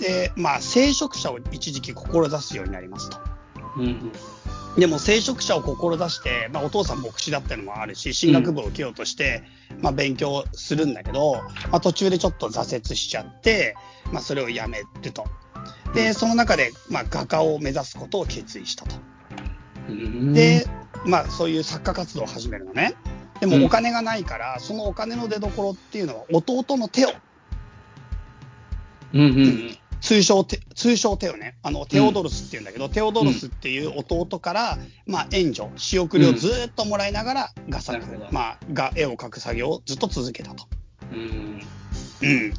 [0.00, 3.18] で、まあ、聖職者を一時期志すようになりますと。
[3.76, 4.12] うんうん。
[4.76, 9.42] でも聖職者を志して、まあ、お父さん牧師だったのもあるし、進学部を受けようとして、
[9.80, 13.74] まあ、勉強するんだけど、まあ、途中でちょっと挫折しちゃって、
[14.12, 15.24] まあ、それをやめると。
[15.94, 18.96] で、その中で、まあ、画家を目指すことを決意したと。
[19.88, 20.66] うんで、
[21.04, 22.94] まあ、そういう作家活動を始めるのね。
[23.40, 27.08] でうんもお金がないから、そのお金の出所っていうのは弟のテオ、
[29.12, 29.78] うんうんうん。
[30.00, 31.56] 通称テ、通称テオね。
[31.62, 40.66] あの、テオドロスっていうんだけど、テオドロスっていう弟から、まあ、援助、仕送りをずーっともらいながら、画作なるほ、どまあ、が絵を描く作業をずっと続けたと。
[41.12, 41.62] うん。
[42.22, 42.50] うん。
[42.50, 42.56] ま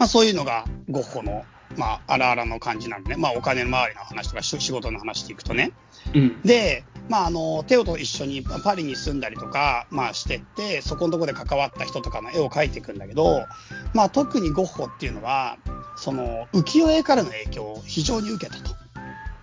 [0.00, 1.44] あ、そういうのが、ゴッホの、
[1.76, 3.16] まあ、荒々の感じなのね。
[3.16, 5.72] まあ、お金周りの話とか、し仕事の話でいくとね。
[6.14, 6.40] うん。
[6.42, 13.44] で、まあ、あの、テオと一緒にパリに住んだりとか、まあ、してって、そこのところで関わった人とかの絵を描いていくんだけど、
[13.92, 15.58] まあ、特にゴッホっていうのは、
[15.96, 18.74] その、浮世絵からの影響を非常に受けたと。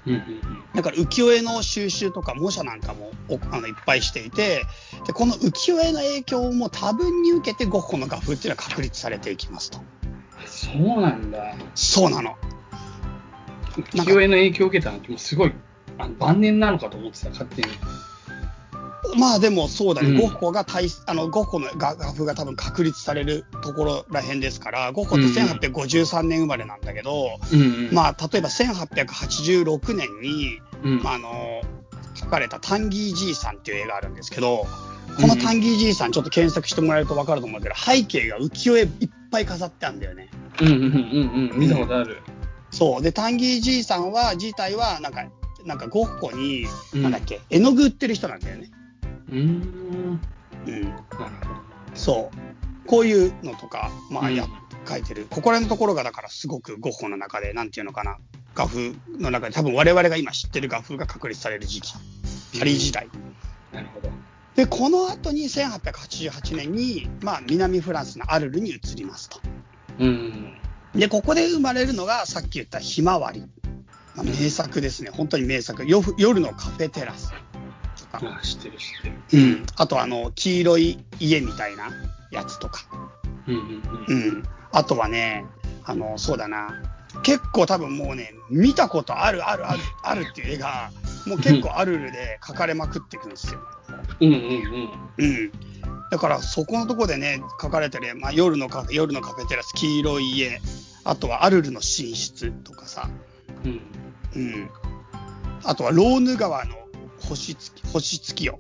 [0.08, 4.64] うんうんだから浮世絵の収集とか模写なんかもおあのいっぱいしていて、
[5.06, 9.80] でこの浮世絵の影響も多分に受けてゴッホの画風っていうのは確立されていきますと。
[10.46, 11.56] そうなんだ。
[11.76, 12.38] そうなの。
[13.76, 15.54] 浮世絵の影響を受けたのってすごい
[15.98, 17.68] あの晩年なのかと思ってた、勝手に。
[19.18, 27.94] まあでもそうだね、うんゴッホが大あのゴッホの画画風が多分確立されるところらへんですから、ゴッホって1853年生まれなんだけど、うんうん。
[27.94, 31.62] まあ例えば1886年に、うんまあ、あの
[32.16, 34.66] 書かれたタンギーじいさんっていう絵があるんですけど、
[35.18, 38.88] このタンギーじいさんちょっと検索してもらえると分かると思うけど、背景が浮世絵いっ
[39.32, 40.30] ぱい飾ってあるんだよね。
[40.62, 41.60] うんうんうんうん。
[41.60, 42.22] 見たことある。
[42.72, 43.02] そう。
[43.02, 45.26] で、タンギーじいさんは、自体は、なんか、
[45.66, 48.72] なんかゴッホに、うんなんだっけ、絵の具売ってる人なんだよね。
[49.30, 50.22] うーん。
[50.68, 50.84] うん。
[50.84, 51.02] なる
[51.94, 52.88] そう。
[52.88, 54.46] こういうのとか、まあ、うんや、
[54.88, 55.28] 書いてる。
[55.30, 58.18] ここら辺のところが、だからすごくゴッホの中で、なんていうのかな、
[58.56, 61.94] 画風の中で、多分我々が今知ってる画風が確立される時期。
[62.60, 63.08] パリ時代。
[63.08, 63.78] ほど。
[63.78, 64.10] なるほど。
[64.56, 69.40] で、この後に1888年に、まあ、南フランスのアルルに移りますと。
[70.00, 70.54] うん。
[70.94, 73.46] で、ここで生まれるのが、さっき言ったひまわり。
[74.16, 75.12] まあ、名作ですね。
[75.12, 75.86] 本当に名作。
[75.86, 77.34] よ夜のカフェテラス
[77.96, 78.20] とか。
[78.24, 79.44] あ、知ってる知ってる。
[79.44, 79.66] うん。
[79.78, 81.90] あと、あの、黄色い家みたいな
[82.32, 82.86] やつとか。
[83.48, 83.56] うん
[84.08, 84.32] うんう。
[84.40, 84.44] ん。
[84.72, 85.46] あとはね、
[85.84, 86.82] あの、そうだな。
[87.24, 90.92] 結構多分もうね、見たことあるあるあるあるっていう絵が、
[91.28, 93.60] もう結構アルルで描かれまくっていくんですよ。
[94.22, 94.90] うんうんうん。
[95.18, 95.52] うん。
[96.10, 100.62] だからそこのとこでね、書かれてる、まあ、夜のカフェ、夜のカフェテラス、黄色い家、
[101.04, 101.82] あとはアルルの寝
[102.16, 103.10] 室とかさ、
[103.66, 103.82] うん。
[104.36, 104.70] うん。
[105.64, 106.76] あとはローヌ川の
[107.20, 108.58] 星月、星月夜。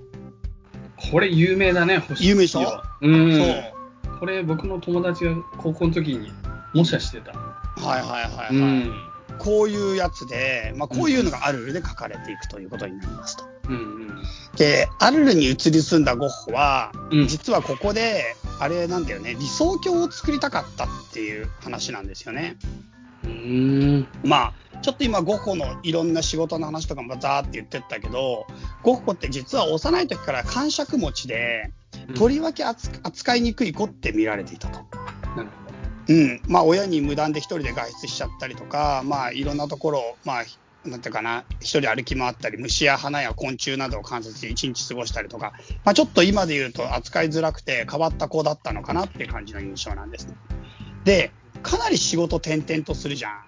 [1.12, 2.60] これ有名だね、星有名でしょ？
[2.62, 3.38] 月夜うん。
[3.38, 4.20] そう。
[4.20, 6.32] これ僕の友達が高校の時に
[6.74, 7.32] 模写してた。
[7.32, 8.56] はいはいはいはい。
[8.56, 8.94] うん。
[9.40, 13.46] こういうやつで、まあ、こういうのがアルルで書かれていくということになりますと。
[13.70, 14.24] うんうん。
[14.56, 22.58] で、アルルに移り住んだゴッホは、うん実はここで、あれなんだよね、理想郷を作りたかったっていう話なんですよね。
[23.24, 24.08] うーん。
[24.24, 28.48] まあ、ちょっと今、ゴッホのいろんな仕事の話とかもザーって言ってったけど、
[28.84, 31.72] ゴッホって実は幼い時から感触持ちで、
[32.16, 34.80] とりわけ扱扱いにくい子って見られていたと。
[35.36, 35.50] なる
[36.08, 36.42] うん。
[36.48, 40.44] まあ、親に無断で一人で外出しちゃったりとか、まあ、いろんなところを、まあ、
[40.84, 45.54] なんていうかな、一人歩き回ったり、虫や花や昆虫などを観察して一日過ごしたりとか、
[45.86, 50.36] まあ、ちょっと今で言うと扱いづらくて変わった子だったのかなっていう感じの印象なんですね。
[51.04, 51.32] で、
[51.62, 53.46] かなり仕事転々とするじゃん。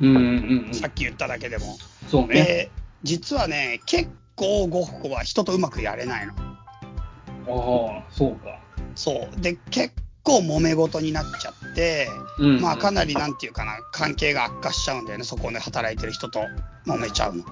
[0.00, 0.74] うんうんうん。
[0.74, 1.76] さっき言っただけでも。
[2.08, 2.34] そうね。
[2.34, 2.70] で、
[3.02, 6.32] 実はね、結構ゴッホは人とうまくやれないの。
[7.48, 8.58] ああ、そうか。
[8.94, 9.40] そう。
[9.40, 9.94] で、結
[10.28, 16.40] 構揉め事になっちゃって、うんまあかなりなんていうかな、関係が悪化しちゃうんだよね、そこで働いてる人と
[16.86, 17.44] 揉めちゃうの。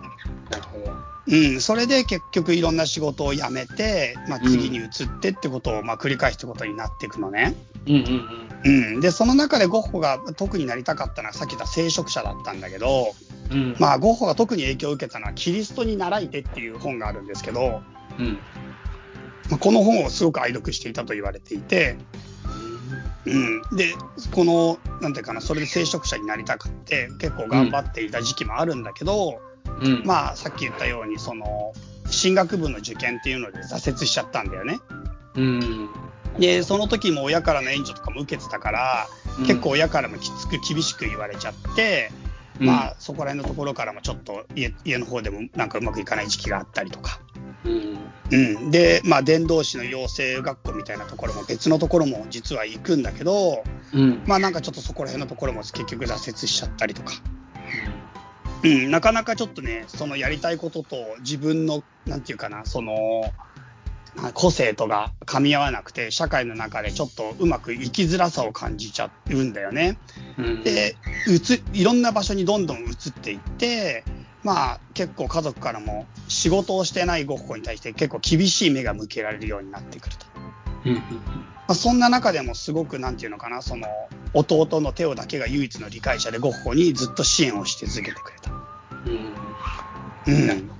[0.50, 0.92] なるほど。
[1.28, 4.88] うん、それで結局いろんな仕事を辞めて、まあ、次に移っ
[5.20, 7.56] てってことをまあ繰り返すってことになっていくのね。
[7.86, 9.00] うんうんうん。
[9.00, 13.14] で、その中でゴッホが特になりたかったのはさっき言った聖職者だったんだけど、
[13.50, 13.56] うん。
[13.56, 13.76] うん。
[13.78, 17.82] まあゴッホが特に影響を受けたのはキリストに習いてっていう本があるんですけど、
[18.18, 18.38] うん。
[19.50, 21.96] まあ、この本をすごく愛読していたと言われていて、
[23.26, 23.94] うん、で、
[24.32, 29.40] この、なんていうかな、それで聖職者になりたくって、結構頑張っていた時期もあるんだけど、
[29.80, 30.02] うん。
[30.04, 31.72] まあ、さっき言ったように、その、
[32.08, 34.78] 進学部の受験っていうので挫折しちゃったんだよね。
[35.34, 35.88] うん。
[36.38, 42.10] で、その時も親からの援助とかも受けてたから、うん結構親からもきつく厳しく言われちゃって、
[42.58, 47.20] まあ、そこら辺のところからもちょっと家家の方でもなんかうまくいかない時期があったりとか。
[47.66, 47.96] うん。
[48.28, 54.22] うん、で、まあ、伝道師の養成学校みたいなところも別のところも実は行くんだけど、うん。
[54.26, 57.12] まあなんかちょっとそこら辺のところも結局挫折しちゃったりとか、
[58.64, 63.22] うん、なかなかちょっとね、そのやりたいことと自分の、なんていうかな、その、
[64.16, 69.98] まあ個性とが噛み合わなくて、社会の中でちょっとうまく生きづらさを感じちゃうんだよね。
[70.38, 70.62] うん。
[70.64, 70.96] で、
[71.28, 74.04] うつ、いろんな場所にどんどん移っていって、
[74.42, 80.26] まあ結構家族からも仕事をしてないゴッホに対して結構厳しい目が向けられるようになってくると。
[80.86, 80.94] うん。
[80.94, 81.00] ま
[81.72, 83.88] あ、そんな中でもすごくなんていうのかな、その
[84.34, 88.50] 弟のテオだけが唯一の理解者でゴッホにずっと支援をして続けてくれた。
[90.26, 90.46] うん。
[90.48, 90.70] うん。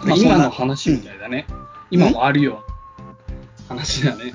[0.00, 1.46] まあ、今の話みたいだね。
[1.90, 2.64] 今もあるよ
[3.68, 4.34] 話だね。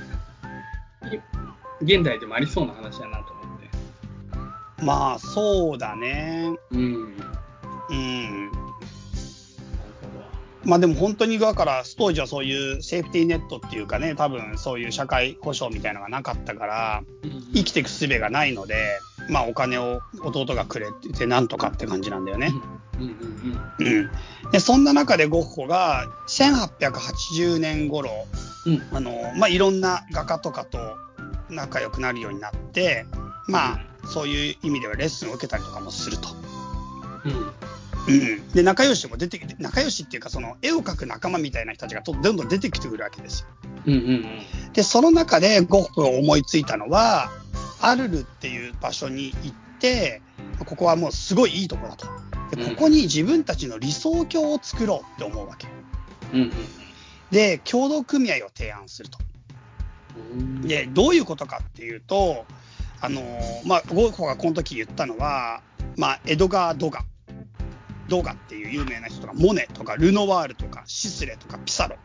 [1.81, 4.83] い現代でもありそうな話だなと思って。
[4.83, 6.51] まあそうだね。
[6.71, 7.15] うん。
[7.93, 8.51] うん。
[10.65, 17.03] まあでも本当にだから当時はそういうセーフティーネットっていうかね、多分そういう社会保障みたいなのがなかったから、
[17.53, 22.53] 生きていく術がないので、まあお金を弟がくれってなんとかって感じなんだよね。
[23.79, 24.12] うん。
[24.51, 28.10] で、そんな中でゴッホが1880年頃、
[28.65, 28.82] うん。
[28.95, 30.79] あの、まあ、いろんな画家とかと
[31.49, 33.06] 仲良くなるようになって、
[33.47, 36.29] まあ、そういう意味ではレッスンを受けたりとかもすると。
[37.25, 37.51] うん。
[38.07, 38.49] うん。
[38.49, 43.47] で、仲良しも出てきて、仲良しっていうか、その絵を描く仲間みたいな人たちがとどんどん出てきてくるわけですよ。
[43.85, 44.25] うんうん
[44.73, 47.29] で、その中でゴッホが思いついたのは、
[47.81, 50.21] アルルっていう場所に行って、
[50.65, 52.07] ここはもうすごいいいとこだと。
[52.55, 55.67] で、ここに自分たちの理想郷を作ろうって思うわけ。
[56.33, 56.41] うん。
[56.41, 56.51] うん
[57.33, 59.17] で、協同組合を提案すると。
[60.33, 60.61] うん。
[60.61, 62.45] で、どういうことかっていうと、
[63.01, 65.61] あのーまあ、ゴッホがこの時言ったのは、
[65.97, 67.03] まあ、エドガー・ドガ。
[68.07, 71.95] ドガっていう有名な人とか、モネとか、ルノワールとか、シスレとか、ピサロ。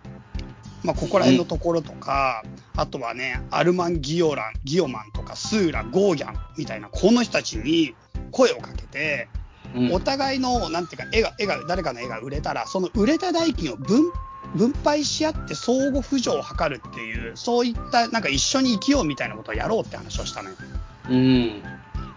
[0.84, 2.44] まあ、ここら辺のところとか、
[2.76, 7.94] あとはね、アルマン・ギオラン、ギオマンとか、スーラ、ゴーギャンみたいな、この人たちに
[8.30, 14.10] 声をかけて、うんお互いの、なんていうか、絵が、絵が、誰かの絵が売れたら、その売れた代金を分、
[14.54, 20.56] 分配し合って相互扶助を図るっていう、そういった、なんか一緒に生きようみたいなことをやろうって話をしたのよ。
[21.10, 21.62] うん。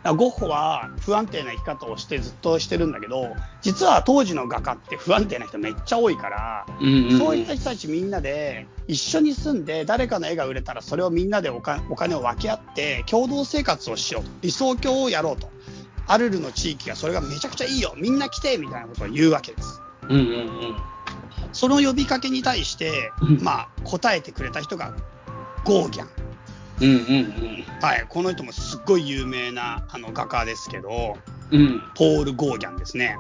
[0.04, 7.18] らゴッホは不安定な生き方をしてずっとしてるんだけど、実は当時の画家って不安定な人めっちゃ多いから、うん。
[7.18, 14.30] そういった人たちみんなで一緒に住んで誰かの絵が売れたらそれをみんなでお金を分け合って共同生活をしようと。
[14.42, 15.50] 理想郷をやろうと。
[16.08, 17.94] アルルの地域がそれがめちゃくちゃいいよ。
[17.96, 19.82] みんな来てみたいなことを言うわけです。
[20.04, 20.76] うんうんうん。
[21.54, 24.94] その呼びかけに対してうん、まあ、答えてくれた人が
[25.64, 26.21] ゴーギャン
[26.82, 31.18] うんうんはい、この人もすっごい有名なあの画家ですけど
[31.52, 31.62] うん。
[31.62, 31.82] うん。
[31.96, 33.18] ポール・ゴーギャンですね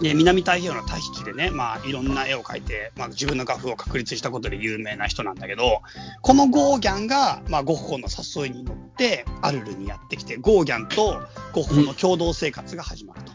[0.00, 5.82] で南太平洋のタヒチでね、まあ、いろんな絵を描いて、まあ、自分の画風を確立したことで有名な人なんだけど、
[6.22, 11.20] このゴーギャンが、まあ、ゴッホの誘いに乗って、アルルにやってきて、ゴーギャンと
[11.52, 13.32] ゴッホの共同生活が始まると。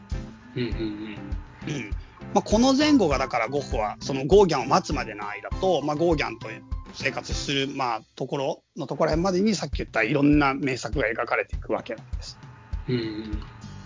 [0.55, 1.91] うんうんうん
[2.34, 6.47] まあ、この前後がだからゴッホはそのゴーギャンを待つまでの間と、まあ、ゴーギャンと
[6.96, 12.39] 生活する、まあ、ところのところへんまでにさっき言ったいろんな名作が描かれていくわけなんです。
[12.88, 13.41] うん。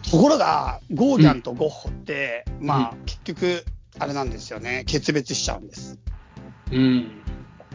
[0.09, 3.65] ところが、ゴーギャンとゴッホって、まあ、結局、
[3.99, 5.99] あれなんですよね、決別しちゃうんです。
[6.71, 7.11] うん。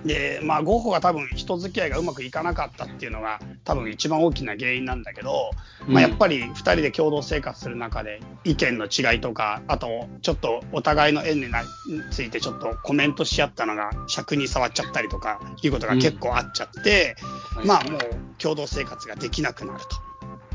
[0.05, 5.51] で、まあ、ゴッホが多分人付き合いがうまくいかなかったっていうのが、多分一番大きな原因なんだけど、
[5.87, 11.63] まあ、やっぱり2人で共同生活する中で、意見の違いとか、あと、ちょっとお互いの縁にな
[12.11, 17.17] ついて、ちょっとコメントし合ったのが、尺に触っちゃったりとか、いうことが結構あっちゃって、
[17.57, 18.01] はいまあ、もう
[18.39, 19.87] 共同生活ができなくなると。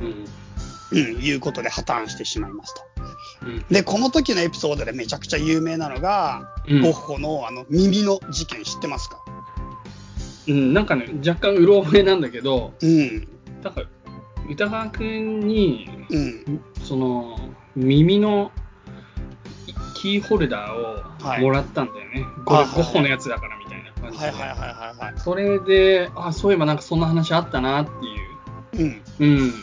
[0.02, 0.26] うん。
[0.92, 2.82] うん、いうことで破綻してしまいますと。
[3.46, 3.66] うん。
[3.70, 9.24] で、この時のエピソードでめちゃくちゃ有名なのが、うんゴッホのあの耳の事件知ってますか？
[10.50, 13.28] うん、なんかね、若干うろ覚えなんだけど、うん。
[13.62, 13.88] だから、
[14.50, 16.62] 歌川くんに、うん。
[16.84, 17.40] その、
[17.76, 18.52] 耳の
[19.96, 22.14] キーホルダはいーをもらったんだよね。
[22.14, 24.26] はいはいゴッホのやつだからみたいな感じで。
[24.26, 25.20] はいはいはいはいはい。
[25.20, 29.02] それで、あ、そういえばなんかそんな話あったなっていう。
[29.20, 29.28] うん。
[29.28, 29.54] うん。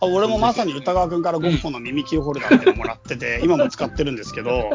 [0.00, 4.70] あ俺もまさに歌川くんからゴッホの耳キーホルダーっていうのもらってて、 今も使ってるんですけど、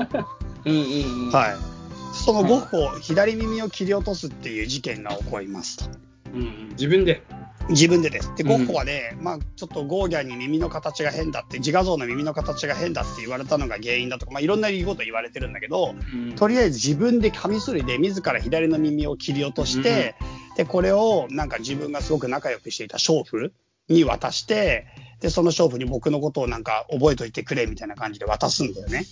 [0.65, 1.31] うんうんうん。
[1.31, 1.72] はい。
[2.14, 5.97] そのゴッホ、左耳を切り落とすっていう事件が起こりますと。
[6.34, 7.24] うんうん、自分で。
[7.70, 8.34] 自分でです。
[8.36, 20.16] で、うんゴッホはね、まあ、ちょっとゴーギャンに耳の形が変だって、自画像の耳の形が変だって言われたのが原因だとか、まあ、いろんな言うこと言われてるんだけど、うんとりあえず自分でカミソリで自ら左の耳を切り落として、
[20.57, 23.53] で、これをなんか自分がすごく仲良くしていた娼婦
[23.88, 24.88] に渡して、
[25.24, 29.05] で、その娼婦に僕のことをなんか覚えといてくれみたいな感じで渡すんだよね。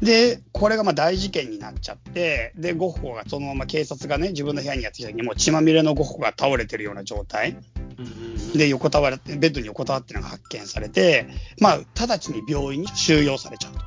[0.00, 7.50] で、これがまあ大事件になっちゃって、で、ゴッホがそのまま警察がね、自分の部屋にやってきた時にもう血まみれのゴッホが倒れてるような状態。
[7.98, 11.26] うんうんで、横たわれて、ベッドに横たわってるのが発見されて、
[11.60, 13.80] まあ、直ちに病院に収容されちゃうと。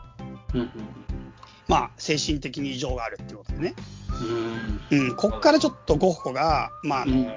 [0.54, 0.70] うんうん
[1.68, 3.74] まあ、精神的に異常があるってことでね。
[4.92, 7.28] うんうん、こっからちょっとゴッホが、まあ、あの、うん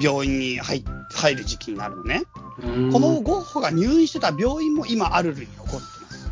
[0.00, 2.22] 病院に入入る時期になるのね。
[2.62, 6.30] うんこのゴッホが入院してた病院も今、アルルに残ってます。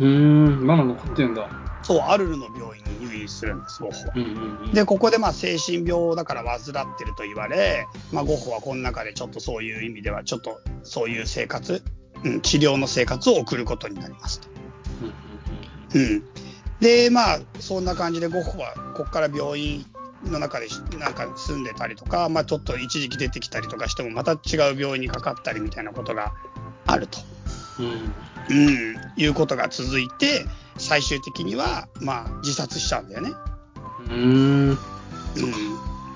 [0.00, 1.48] うん、まだ残ってんだ。
[1.82, 4.14] そう、アルルの病院に入院するんです、ゴッホは。
[4.16, 11.82] うんうんうん、で、ここでまあ精神病だから患ってると言われ、まあ、ゴッホはこの中でちょっとそういう意味では、ちょっとそういう生活、
[12.24, 14.48] うん、治療の生活を送ることになりますと。
[15.94, 16.24] うんうんうん。
[16.80, 19.84] で、まあ、そんな感じでゴッホは、ここから病院
[20.24, 20.68] の中で
[20.98, 26.32] なんか住んでたりとか、まあ、ちょっと一時期出てきたりとかしても、また違う病院にかかったりみたいなことが
[26.86, 27.18] あると。
[27.78, 28.14] うんうん
[28.48, 30.44] うん、いうことが続いて、
[30.78, 33.30] 最終的には、まあ、自殺しちゃうんだよね。
[34.10, 34.22] うんう
[34.70, 34.76] ん。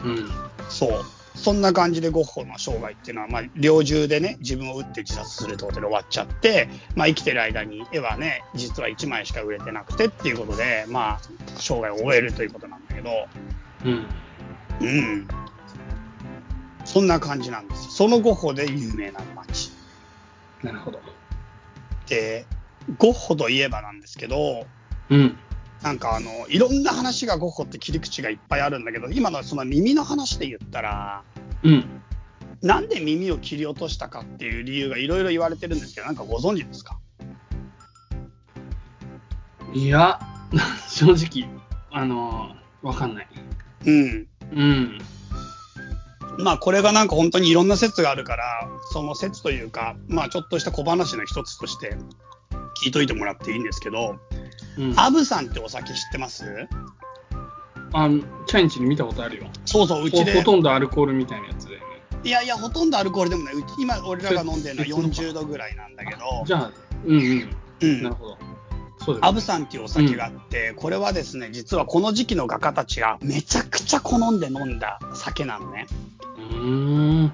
[0.05, 0.31] うん
[0.69, 1.05] そう。
[1.37, 11.21] そんな感じでゴッホの生涯っていうのは、まあ、猟銃でね、自分を撃って自殺するってことで終わっちゃって、まあ、生きてる間に絵はね、実は1枚しか売れてなくてっていうことで、まあ、
[11.59, 13.11] 生涯を終えるということなんだけど、
[13.91, 15.29] うんうん。
[16.85, 17.91] そんな感じなんですよ。
[17.91, 19.71] そのゴッホで有名な街。
[20.63, 21.01] なるほど。
[22.09, 22.47] で、
[22.99, 24.67] ゴッホといえばなんですけど、
[25.11, 25.39] うん
[25.83, 31.23] なんかあの、いろんな話がゴッホって切り口がいっぱいあるんだけど、今のその耳の話で言ったら、
[31.63, 31.85] うん。
[32.63, 36.99] なんで耳を切り落としたかっていう理由がいろいろ言われてるんですけど、なんかご存知ですか？
[39.75, 40.19] いや、
[40.89, 41.49] 正直、
[41.91, 43.29] あのわかんない。
[43.87, 44.27] うん。
[44.53, 44.99] うん。
[46.39, 51.97] まあこれがなんか本当にいろんな説があるから、その説というか、まあちょっとした小話の一つとして
[52.85, 54.17] 聞いといてもらっていいんですけど、
[54.79, 56.45] うん、アブさんってお酒知ってます？
[57.93, 58.11] あ
[58.47, 59.47] チャインチに見たことあるよ。
[59.65, 60.33] そうそう、うちで。
[60.33, 61.85] ほほとんどアルコールみたいなやつだよね。
[62.25, 63.55] いやいや、ほとんどアルコールでもない。
[63.55, 66.73] うち今俺らが飲んでるのは別のか40度ぐらいなんだけど、じゃあ、
[67.07, 67.57] うんうん。
[67.81, 68.39] うんなるほど。
[69.21, 75.87] アブさんっていうお酒があって、これはですね、実はこの時期の画家たちがめちゃくちゃ好んで飲んだ酒なのね。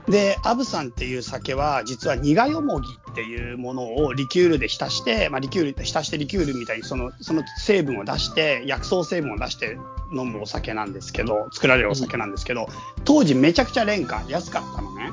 [0.09, 9.77] で、アブさんっていう酒は、実は苦よもぎっていうものをリキュールで浸して、まあ、リキュール、浸してリキュールみたいにその、その成分を出して、薬草成分を出して
[10.13, 12.69] 飲むお酒なんですけど、作られるお酒なんですけど、
[13.05, 15.11] 当時めちゃくちゃ廉価、安かったのね。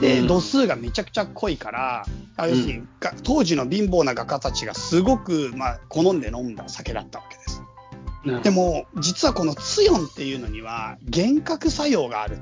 [0.00, 2.04] で、うん度数がめちゃくちゃ濃いから、
[2.36, 7.62] あ要するに、が当時の貧乏な画家たちがすごく、まあ、好んで飲んだ酒だったわけです。
[8.24, 12.38] なるでも、実はこのツヨンっていうのには、幻覚作用がある。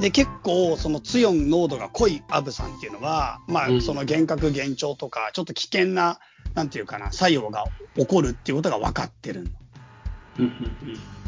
[0.00, 6.20] で、結構、そのツヨン濃度が濃いアブさんっていうのは、まあ、うんその幻覚幻聴とか、ちょっと危険な、
[6.54, 7.64] なんていうかな、作用が
[7.96, 9.50] 起こるっていうことが分かってるの。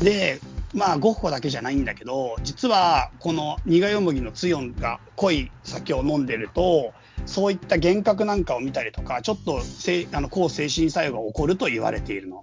[0.02, 0.40] で、
[0.74, 6.92] まあ、ゴッホだけじゃないんだけど、実は、この苦よもぎのツヨンが濃い酒を飲んでると、
[7.24, 12.40] そういった幻覚なんかを見たりとか、ちょっとせあの抗精神作用が起こると言われているの。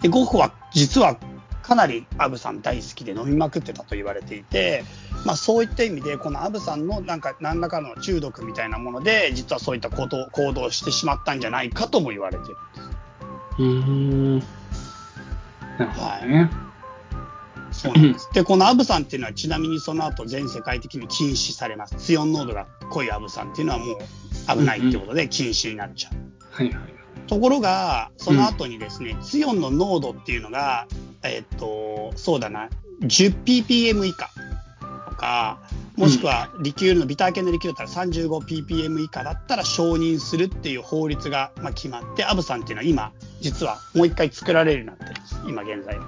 [0.00, 1.16] で、ゴッホは実は
[1.62, 4.84] かなりアブさん大好きで飲みまくってたと言われていて、
[5.24, 12.56] まあ、そういった意味で、このアブさんのなんか何らかの中毒みたいなもので、実はそういった行動行動をしてしまったんじゃないかとも言われてる。
[13.58, 14.59] うーん。
[15.80, 16.50] なるほどね。
[17.72, 18.28] そうなんです。
[18.32, 21.96] で、このアブさんっていうのは、ちなみにその後全世界的に禁止されます。
[21.96, 23.98] ツヨン濃度が濃いアブさんっていうのはもう
[24.58, 26.14] 危ないってことで禁止になっちゃう。
[26.50, 26.92] はいはいはい。
[27.26, 30.86] ところが、その後にですね、ツヨンの濃度っていうのが、
[31.22, 32.68] えっと、そうだな、
[33.02, 34.30] 10ppm 以下
[35.08, 35.60] とか、
[36.00, 46.06] もしくはリキュールのビター系のリキュールだったら 35ppm 以下だったら承認するっていう法律がまあ決まって、アブさんっていうのは今、実はもう一回作られるようになってるんです、今現在は。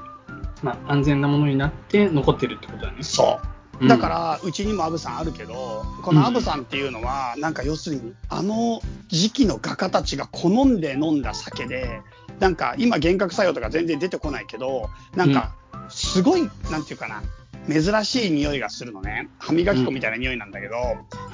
[0.62, 3.03] まあ、安全なものになって残ってるってことだね。
[3.03, 3.47] そう。
[3.47, 12.01] うんだから、うちにもアブさんあるけど、このアブさんっていうのは、なんか要するに、あの時期の画家たちが好んで飲んだ酒で、
[12.38, 15.55] なんか今、幻覚作用とか全然出てこないけど、なんか、
[15.88, 17.22] すごい、なんていうかな、
[17.69, 19.29] 珍しい匂いがするのね。
[19.39, 20.75] 歯磨き粉みたいな匂いなんだけど、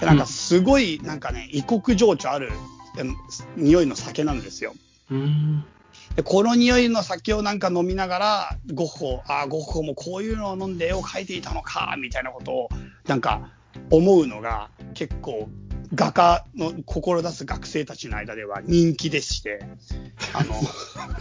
[0.00, 2.78] でなんかすごい、なんかね、異国情緒ある、うん
[3.56, 4.74] 匂いの酒なんですよ。
[5.10, 5.64] うーん。
[6.16, 12.68] でこの匂いの酒をなんか飲みながら、ゴッホ、ああ、ゴッホもこういうのを飲んで絵を描いていたのか、みたいなことを、
[13.06, 13.52] なんか
[13.90, 15.48] 思うのが結構、
[15.94, 19.60] 画家の志す学生たちの間では人気でして、
[20.34, 20.54] あの、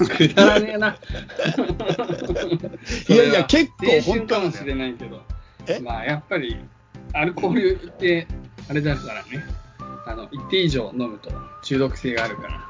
[0.06, 0.98] くだらねえな。
[3.08, 5.22] いやいや結構本当かもしれないけど。
[5.68, 5.80] え？
[5.80, 6.58] まあ、やっぱり、
[7.14, 8.28] アルコールって、
[8.70, 9.46] あれだからね。
[10.06, 11.32] あの、一定以上飲むと
[11.64, 12.66] 中毒性があるから。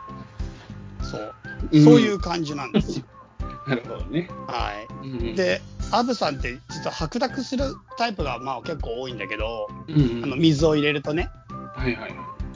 [1.04, 1.36] そう、
[1.72, 3.06] うんそういう感じなんですよ。
[3.68, 4.30] なるほどね。
[4.48, 4.74] は
[5.04, 5.08] い。
[5.08, 11.30] うん、で、アブさんって実は白濁するタイプがまあ結構多いんだけど、うん、あの水を入れるとね、
[11.78, 12.16] はいはい。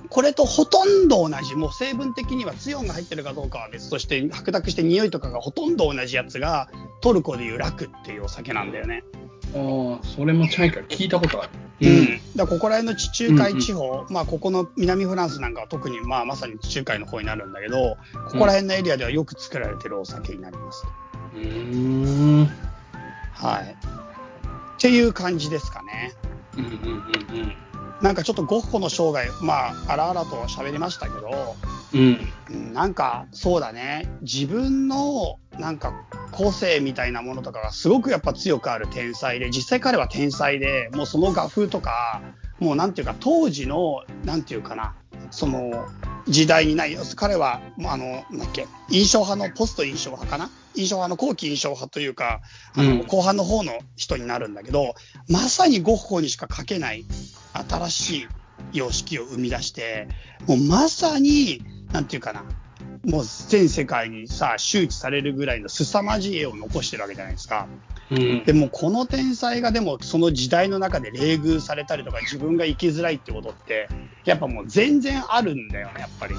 [0.10, 6.70] これとほとんど同じ、もう成分的にはツヨンが入ってるかどうかは別として、白濁して匂いとかがほとんど同じやつが、
[7.00, 9.04] トルコでいうラクっていうお酒なんだよね。
[9.56, 11.50] ああ、それもチャイから聞いたことある。
[11.82, 12.06] うん。
[12.08, 17.98] だからここら辺の地中海地方、まあここの南フランスなんかは特にまあまさに地中海の方になるんだけど、
[18.32, 20.86] ここら辺のエリアではよく作られてるお酒になります。
[21.36, 22.50] うーん。
[23.34, 23.76] はい。
[23.76, 26.14] っていう感じですかね。
[26.58, 27.71] うんうんうん
[28.02, 31.56] なんかちょっとゴッホの生涯、まあ、あらあらと喋りましたけど、
[31.94, 32.74] うん。
[32.74, 34.10] なんかそうだね。
[34.22, 35.94] 自分のなんか
[36.32, 42.22] 個性みたいなものとかがすごくやっぱ強くある天才で実際彼は天才でもうその画風とか
[42.60, 44.96] もうなんていうか当時のなんていうかな
[45.30, 45.88] その
[46.28, 46.98] 時代にない。
[47.16, 50.50] 彼はあのなんだっけ印象派のポスト印象派かな？
[50.76, 52.42] 印象派の後期印象派というか
[52.76, 54.96] あの、うん後半の方の人になるんだけど
[55.28, 57.06] まさにゴッホにしか描けない
[57.70, 58.28] 新しい
[58.74, 60.08] 様式を生み出して
[60.48, 61.62] もうまさに
[61.92, 62.44] なんていうかな
[63.06, 67.68] もう全世界にさ周知されるぐらいの凄まじい絵を残してるわけじゃないですか。
[68.12, 73.88] うんでもこの天才がでもその時代の中で冷遇されたりとか自分が生きづらいってことって
[74.26, 76.36] やっぱもう全然あるんだよねやっぱり。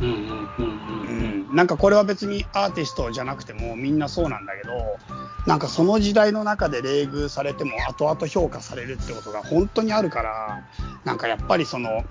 [0.00, 4.98] うんうんうんうん、なんかこれは別にアーティストじゃなくてもみんなそうなんだけど
[5.46, 10.64] なんかその時代の中で冷遇されても後々評価されるってことが本当にあるから
[11.04, 12.04] なんかやっぱりその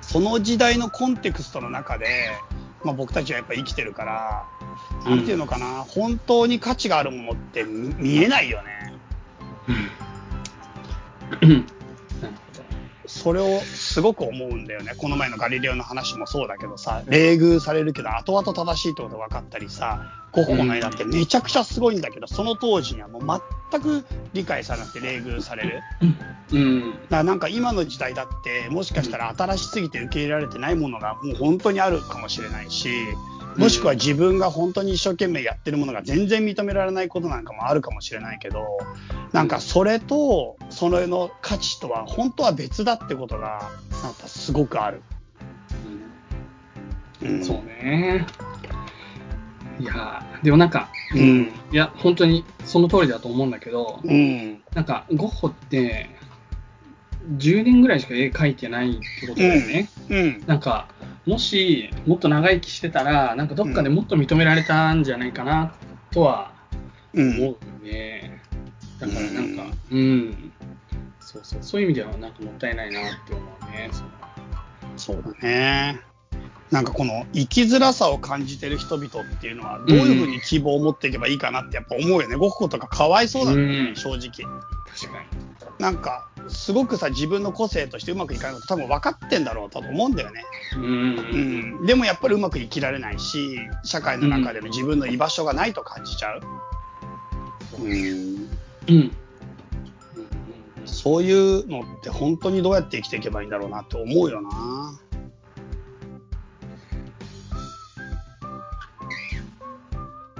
[0.00, 2.06] その時代のコンテクストの中で、
[2.84, 4.46] まあ、僕たちはやっぱ生きてるから
[5.04, 8.92] なんていうのかな、本当に価値があるものって見見えないよね。
[13.12, 14.94] それをすごく思うんだよね。
[14.96, 20.00] この前のガリレオの話もそうだけどさ、冷遇されるけど、後々正しいってことが分かったりさ、
[20.32, 25.80] ゴッホの絵だってめちゃくちゃすごいんだけど、その当時にはもう全く理解されなくて冷遇される。
[26.52, 26.90] うん。
[26.90, 32.88] だからなんか今の時代だって、もしかしたら新しすぎて受け入れられてないものがもう本当にあるかもしれないし、
[33.56, 38.66] もしくは自分が本当に一生懸命やってるものが全然認められないことなんかもあるかもしれないけど、
[39.32, 43.70] なんかそれと、それの価値とは本当は別だってことが、
[44.02, 45.02] なんかすごくある。
[47.22, 48.26] うんそうね。
[49.78, 54.62] いやーでもなんか、うんいや、本当にその通りだと思うんだけど、うん。
[54.74, 56.10] なんか、ゴッホって、
[57.36, 59.88] 10年ぐらいしか絵描いてないってことだよね。
[60.08, 60.44] うん。
[60.46, 60.88] なんか、
[61.26, 65.74] もし、もっと長生きしてたら、なんかどっかでもっと認められたんじゃないかな、
[66.10, 66.52] とは
[67.14, 67.42] うん。
[67.42, 68.40] 思うね。
[68.98, 70.52] だからなんか、うん、
[71.20, 73.90] そうそう、そういう意味ではなんかもったいないなって思うね。
[74.96, 76.00] そうだね。
[76.70, 82.36] なんかこの生きづらさを感じてる人々っていうのはどういうふうに希望を持っていけばいいかなってやっぱ思うよね。
[82.36, 84.20] ゴッホとかかわいそうだね、うん正直。
[84.88, 85.22] 確か
[85.82, 90.44] なんかすごくさ自分の個性としてうまくいかないこと多分分かってんだろうと思うんだよね。
[90.76, 90.78] に。
[90.78, 91.18] うん。
[91.80, 91.86] うん。
[91.86, 96.40] でもやっぱりうまく生きられないし、社会の中での自分の居場所がないと感じちゃう。
[97.80, 97.90] うん。
[97.90, 98.46] うん。
[98.86, 99.12] うん。
[100.86, 105.00] そういうのって本当にどうやって生きていけばいいんだろうなって思うよな。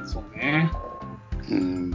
[0.07, 0.70] そうね。
[1.51, 1.90] うん。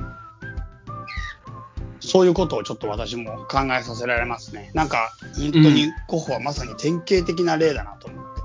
[2.17, 4.71] そういうことをちょっと私も考えさせられますね。
[4.73, 8.41] なんか、本当にゴッホはまさに典型的な例だなと思って。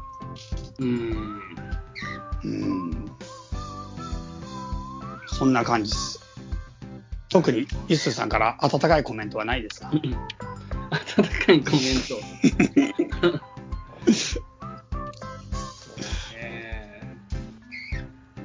[0.80, 1.40] うん。
[2.44, 3.12] うん。
[5.26, 6.20] そんな感じです。
[7.30, 9.88] 特に、ユッスーさんから温かいコメントはないですか？
[9.90, 10.00] 温
[11.46, 12.20] かいコメント。
[16.36, 18.04] えー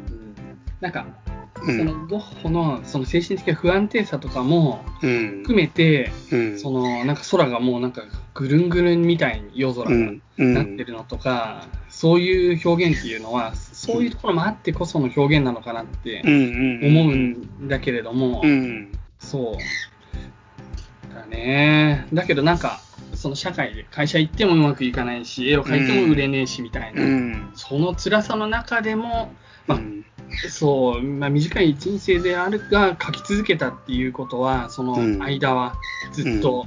[0.10, 0.36] うん
[0.80, 1.27] なんか、うん。
[1.72, 5.40] そのゴッホのその精神的な不安定さとかもうん。
[5.44, 6.60] 含めて、うん。
[6.60, 8.04] そのなんか空がもうなんか
[8.34, 10.22] ぐるんぐるんみたいに夜空がうん。
[10.38, 10.54] うん。
[10.54, 16.22] なってるのとか、そういう表現っていうのは、そういうところもあってこその表現なのかなって。
[16.26, 18.92] 思うんだけれども、うん。
[19.20, 21.14] そう。
[21.14, 22.08] だね。
[22.14, 22.80] だけどなんか、
[23.14, 27.50] その社会で会社行ってもうまくいかないし、絵を描いても売れねえしみたいな、うん。
[27.56, 29.32] その辛さの中でも、
[29.66, 30.06] まあうん
[30.50, 35.76] そう、まあ、短い人生であるが描き続けたっていうことは、その間は
[36.12, 36.66] ずっと、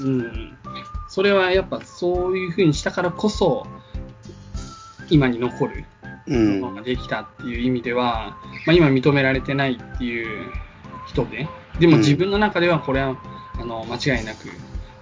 [0.00, 0.56] うん、
[1.08, 3.66] それはやっぱそういうふうにしたからこそ、
[5.10, 5.84] 今に残る。
[6.26, 6.60] うん。
[6.60, 8.36] ものができたっていう意味では、
[8.66, 10.52] まあ、今認められてないっていう
[11.06, 11.48] 人で、
[11.80, 13.16] でも自分の中ではこれは、
[13.60, 14.48] あの間違いなく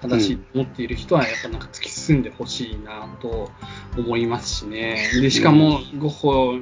[0.01, 3.51] 正しいと思っている人はやっぱなんか突き進んでほしいなと
[3.99, 5.11] 思いますしね。
[5.21, 6.55] でしかもゴッホ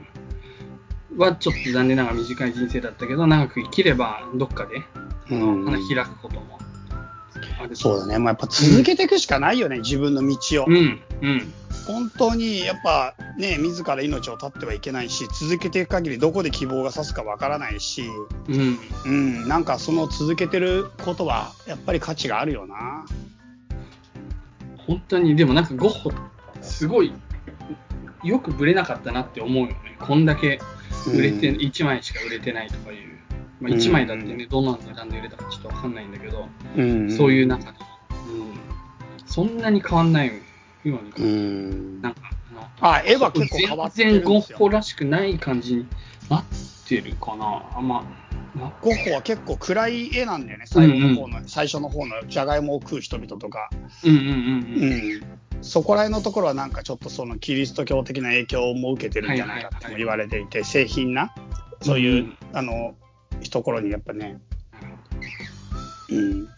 [1.16, 4.82] はちょっと残念ながら短い人生だったけど長く生きればどっかで
[5.30, 5.64] うん。
[5.64, 6.58] 花開くことも
[7.60, 7.76] ある。
[7.76, 8.18] そうだね。
[8.18, 10.66] まあ、やっぱ続けていくしかないよね、自分の道を。
[10.66, 10.72] う。
[10.72, 11.00] ん。
[11.22, 11.52] うん。
[11.86, 18.04] 本当にやっぱね、自ら命を絶ってはいけないし、続けていく限りどこで希望が差すかわからないし、
[18.48, 18.78] うん。
[19.04, 23.04] うん、なんかその続けてることはやっぱり価値があるよな。
[24.86, 25.36] 本当に。
[25.36, 26.10] でもなんかゴッホ
[26.62, 27.12] すごい
[28.22, 29.96] よくぶれなかったなって思うよね。
[30.00, 30.60] こんだけ
[31.14, 32.98] 売れて、うん1枚しか売れてないとかいう、
[33.60, 33.78] まあ、うん。
[33.78, 37.78] 1枚だってね、どんな値段で売れたかちょっとわかんないんだけど、うん、そういう中で、
[38.28, 40.34] うん、そんなに変わんないよ
[40.84, 42.02] うに、うん。
[42.02, 42.20] なんか
[42.52, 44.56] あのあ、絵は結構変わってる全然ゴんですよ。
[44.56, 45.86] ッホらしくない感じに
[46.28, 46.44] なっ
[46.86, 47.62] てるかな。
[47.74, 48.08] あんまな
[48.56, 53.70] ゴッホは結構暗い絵なんだよね、最後の方の、最初の方のじゃがいもを食う人々とか。
[54.04, 55.62] うんうんうんううんん。
[55.62, 61.34] そこら辺のところはなんかちょっとそのキリスト教的な影響も受けてるんじゃないかとも言われていて、製品な、
[61.80, 62.94] そういう、うんあの、
[63.50, 64.40] ところにやっぱね、
[66.10, 66.48] うん。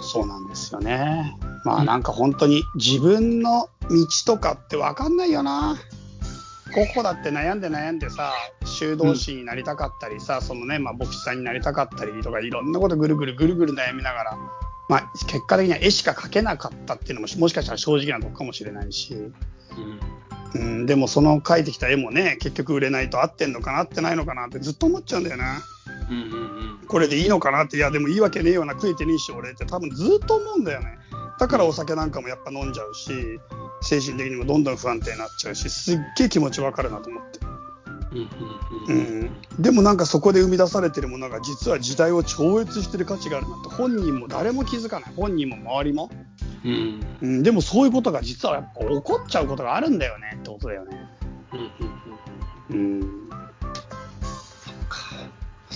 [0.00, 1.36] そうなんですよね。
[1.64, 5.76] まあなんか本当に自分の道とかって分かんないよな。
[6.74, 8.32] ゴッホだって悩んで悩んでさ、
[8.64, 14.38] 修道士になりたかったりさ、そのね、まあ牧師さんになりたかったりとか、いろんなことぐるぐるぐるぐる悩みながら、
[14.88, 19.32] まあ結果的には絵しか描けなかったっていうのももしかしたら正直なとこかもしれないし、うん
[20.54, 25.62] うん、でもその描いてきた絵もね、結局売れないと合ってんのかな合ってないのかなってずっと思っちゃうんだよな。
[26.10, 30.98] うんうんうんこれでいいのかなって、いや、でもいいわけねえよな、食えてねえし、俺って多分ずっと思うんだよね。
[31.38, 33.40] だからお酒なんかもやっぱ飲んじゃうし、
[33.82, 37.40] 精神的にもどんどん不安定になっちゃうし、すっげえ気持ちわかるなと思って。
[38.88, 39.30] うん。
[39.58, 45.12] でもなんかそこで生み出されてるものが実は時代を超越してる価値があるなんて本人も誰も気づかない。
[45.16, 46.10] 本人も周りも。
[46.64, 47.42] うんうん。
[47.42, 50.96] でもそういうことが実はやっぱ起こっちゃうことがあるんだよねってことだよね。
[52.70, 53.23] うんうんうん。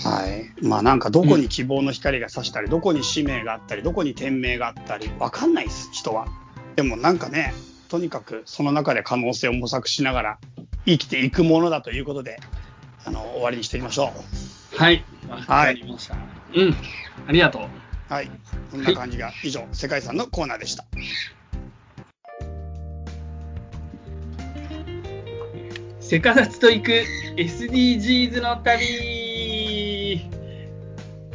[0.03, 0.65] はい。
[0.65, 6.27] まあなんかどこに希望の光が差したり、どこに使命があったり、どこに天命があったり、わかんないです、人は。
[6.75, 7.53] でもなんかね、
[7.89, 10.37] とにかくその中で可能性を模索しながら
[10.85, 12.39] 生きていくものだということで、
[13.05, 14.13] あの、終わりにしてみましょ
[14.75, 16.15] はい、わかりました。
[16.55, 16.75] うん、
[17.27, 17.61] ありがとう。
[17.63, 18.13] う。
[18.13, 18.31] はい。
[18.71, 20.85] こんな感じが以上、世界遺産のコーナーでした。
[26.09, 26.91] せかさつと行く
[27.37, 29.28] SDGs の旅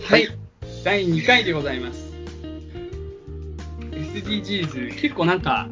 [0.05, 0.29] はい、
[0.85, 2.13] 第2回でございます。
[3.91, 5.67] SDGs、結構なんか、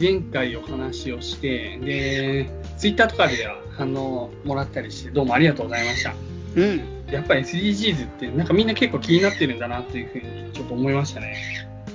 [0.00, 6.14] 前回お話をして、で、ツイッターとかでは反応もらったりして、どうもありがとうございました。
[6.54, 6.80] うん。
[7.10, 11.36] やっぱり SDGs って、なんかみんな結構気になってるんだなというふうにちょっと思いましたね。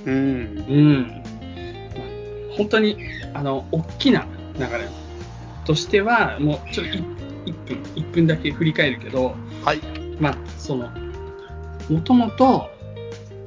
[0.04, 0.14] うん。
[0.14, 1.22] うん。
[1.96, 2.04] ま
[2.52, 2.98] あ本当に、
[3.32, 4.26] あの、大きな
[4.58, 4.88] 流れ
[5.64, 9.34] としては、もうちょっと 1, 分、1分だけ振り返るけど、
[9.64, 9.80] はい。
[10.20, 10.90] まあ、その、
[11.88, 12.70] もともと、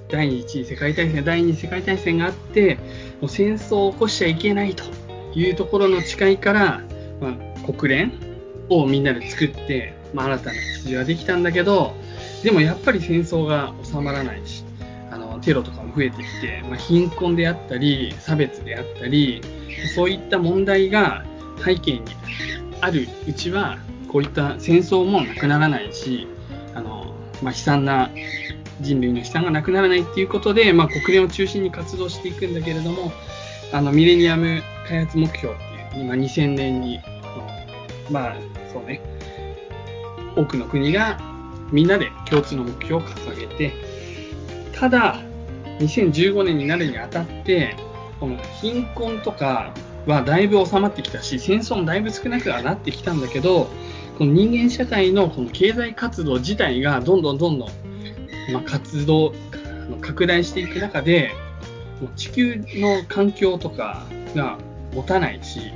[0.10, 2.76] 第二次世界大戦、第二次世界大戦があって、
[3.22, 4.84] もう戦争を起こしちゃいけないと
[5.34, 6.82] いうところの誓いから、
[7.20, 8.14] まあ、国連
[8.70, 11.94] をみんなで作って、まあ、新たな秩序ができたんだけど、
[12.44, 14.66] でもやっぱり戦争が収まらないし
[15.12, 19.42] あの、テロとかも増えてきて、まあ、貧困であったり、差別であったり、
[19.94, 21.26] そういった問題が
[21.64, 22.02] 背景に
[22.80, 23.78] あるうちは、
[24.08, 26.28] こういった戦争もなくならないし、
[27.42, 28.10] まあ、悲惨な
[28.82, 33.12] 人類の悲惨がなくならないっていうことで、まあ、国連を中心に活動していくんだけれども、
[33.74, 35.58] あのミレニアム開発目標っ
[35.92, 37.00] ていう、今2000年に、
[38.10, 38.36] まあ、
[38.72, 39.02] そうね、
[40.36, 41.20] 多くの国が
[41.72, 43.74] みんなで共通の目標を掲げて、
[44.74, 45.20] ただ、
[45.80, 47.76] 2015年になるにあたって、
[48.20, 49.74] この貧困とか
[50.06, 53.70] はだいぶ収まってきたし、戦争もだいぶ少なくはなってきたんだけど、
[54.22, 57.70] この人間社会のこの経済活動自体がどんどんどんどん、
[58.54, 59.34] まあ、活動、
[59.90, 61.32] の拡大していく中で、
[62.16, 64.06] 地球の環境とか
[64.36, 64.60] が
[64.94, 65.72] 持たないし、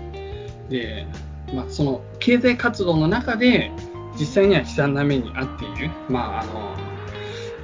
[0.69, 1.07] で、
[1.55, 3.71] まあ、その経済活動の中で
[4.19, 6.75] 実際には悲惨な目に遭っている、まあ、あの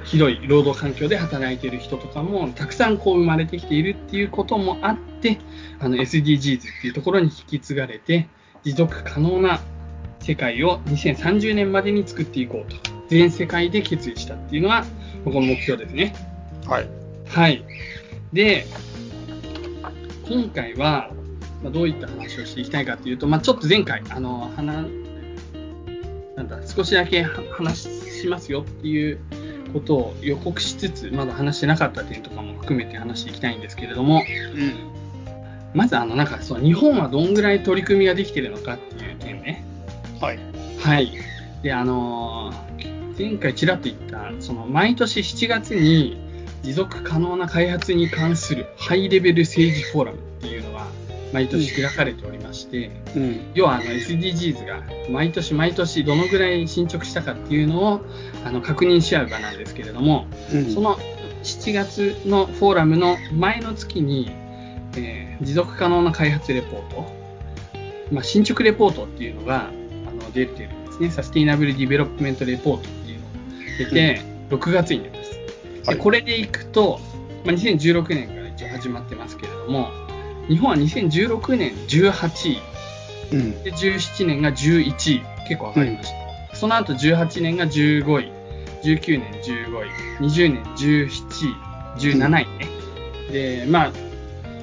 [0.02, 5.38] ひどい労働環境で働いている人とかもたくさんこう生まれてきているっていうこともあって
[5.78, 8.28] あの SDGs っていうところに引き継がれて
[8.64, 9.60] 持続可能な
[10.22, 12.76] 世界を2030年までに作っていこうと
[13.08, 14.84] 全世界で決意したっていうのが
[15.24, 16.14] この目標ですね。
[16.66, 16.88] はい。
[17.28, 17.64] はい。
[18.32, 18.66] で、
[20.28, 21.10] 今回は、
[21.62, 24.88] まあ、どういった話をしていきたいかというと、まあ、ちょっと前回、あの、話、
[26.36, 29.18] なんだ、少しだけは話しますよっていう
[29.72, 34.22] ことを予告しつつ、まだ話してなかった点とかも含めて話していきたいんですけれども、
[34.54, 34.74] うん。
[35.74, 39.64] まず、あの、なんか、その日本はどんぐらい取り組みができているのかっていう点ね。
[40.22, 40.38] はい。
[40.78, 41.12] はい。
[41.62, 46.16] で、あのー前回ちらっと言った、その毎年7月に
[46.62, 50.86] 持続可能な開発に関するハイレベル政治フォーラムっていうのが
[51.32, 53.50] 毎年開かれておりまして、うん。
[53.54, 58.00] 要はあの SDGs が毎年毎年どのぐらい進捗したかっていうのを
[58.46, 60.72] あの確認し合う場なんですけれども、うん。
[60.72, 60.96] その
[61.42, 64.30] 7月のフォーラムの前の月に、
[64.96, 67.04] えー持続可能な開発レポート、
[68.12, 69.70] まあ、進捗レポートっていうのが
[70.34, 71.10] 出てるんですね。
[71.10, 73.32] サスティナブルディベロップメントレポートっていうのが
[73.78, 75.30] 出て、6月に出ます。
[75.32, 75.42] はい
[75.84, 77.00] でこれでいくと、
[77.44, 79.90] まあ、2016年から一応始まってますけれども、
[80.48, 82.60] 日本は2016年18位、
[83.32, 83.62] うん。
[83.64, 86.10] で17年が11位、結構上がりまし
[86.50, 86.56] た。
[86.56, 88.32] その後18年が15位、
[88.84, 92.68] 19年15位、20年17位、17位ね。
[93.32, 93.92] で、まあ、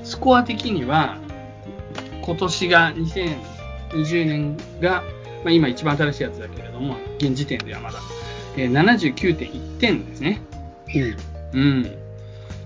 [0.03, 1.17] スコア的には、
[2.21, 5.03] 今年が2020年が、
[5.43, 7.99] まあ、今一番新しいやつだけれども、現時点ではまだ、
[8.57, 10.41] えー79.1点ですね。
[11.53, 11.59] うん。
[11.59, 11.91] うん。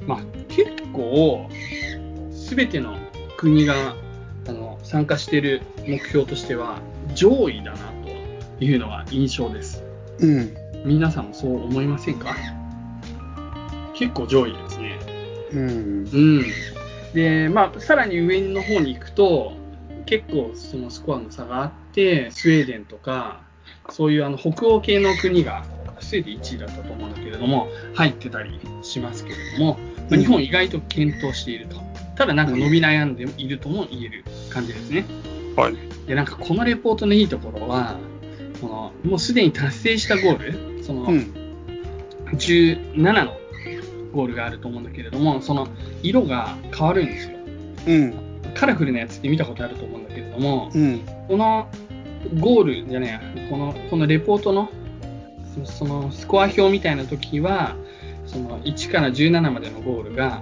[0.08, 0.20] まあ、
[0.50, 1.48] 結構、
[2.32, 2.98] すべての
[3.38, 3.96] 国が
[4.48, 6.80] あの参加している目標としては、
[7.16, 7.78] 上位だな
[8.60, 9.84] というのが印象です。
[10.20, 10.54] うん。
[10.86, 12.36] 皆さんもそう思いませんか？
[13.96, 15.00] 結構上位ですね。
[15.54, 15.68] うん。
[16.12, 16.44] うん。
[17.14, 19.54] で、まあ、さらに上の方に行くと、
[20.06, 23.42] 結構そのスコアの差があって、スウェーデンとか、
[23.90, 25.66] そういうあの北欧系の国が、
[26.00, 29.78] スウェーデン1位だったと思うんだけれども、入ってたりしますけれども、
[30.10, 31.78] まあ、日本意外と検討していると。
[32.16, 35.06] ただなんか伸び悩んでいるとも言える感じですね。
[35.56, 35.76] はい。
[36.08, 37.98] で、なんかこのレポートのいいところは、
[38.62, 41.34] このもうすでに達成したゴール、その、うん。
[42.34, 43.38] 17の
[44.14, 45.68] ゴールがあると思うんだけれども、その
[46.02, 47.38] 色が変わるんですよ。
[47.88, 48.14] うん。
[48.54, 51.02] カラフルなやつって見たことあると思うんだけれども、うん。
[51.28, 51.68] この
[52.40, 54.70] ゴールじゃないや、このこのレポートの
[55.66, 57.76] そそのスコア表みたいな時は、
[58.26, 60.42] その1から17までのゴールが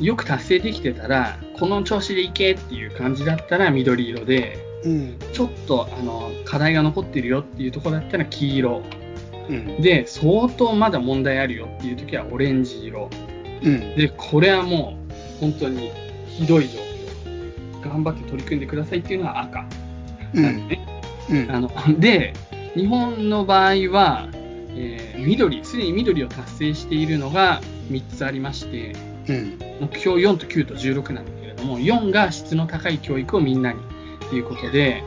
[0.00, 5.18] よく達成できてたら、この調子でいけっていう感じだったら緑色で、うん。
[5.32, 8.82] ちょっとあの課題が残ってるよっていうところだったら黄色。
[9.48, 9.82] うん。
[9.82, 13.10] で、相当まだ問題あるよっていう時はオレンジ色。
[13.62, 13.96] うん。
[13.96, 15.90] で、これはもう本当に
[16.28, 16.90] ひどい状況。
[17.82, 19.64] 頑張って取り組んでくださいっていうのは赤
[20.34, 20.68] うん。
[21.30, 21.50] うん。
[21.50, 22.34] あので、
[22.74, 24.28] 日本の場合は、
[24.70, 27.60] えー緑、すでに緑を達成しているのが
[27.90, 28.94] 3つありまして、
[29.28, 29.58] うん。
[29.80, 33.80] 目標4と9と16なんだけれども、4が質の高い教育をみんなに
[34.28, 35.02] ということで、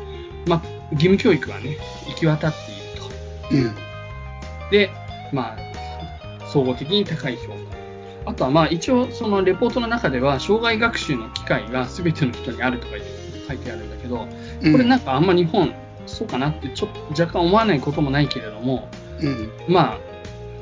[0.48, 0.62] まあ、
[0.92, 3.56] 義務教育はね、行き渡っていると。
[3.56, 3.76] うん。
[4.72, 4.92] で、
[5.32, 7.58] まあ、総合的に高い評価。
[8.26, 12.94] あとは、まあ、一応、そのレポートの中では、障害学習の機会が全ての人にあるとか
[13.48, 14.28] 書いてあるんだけど、こ
[14.78, 15.74] れなんかあんま日本、
[16.06, 18.90] そうかなってちょっと若干思わないこともないけれども、
[19.22, 19.52] うん。
[19.68, 20.00] まあ、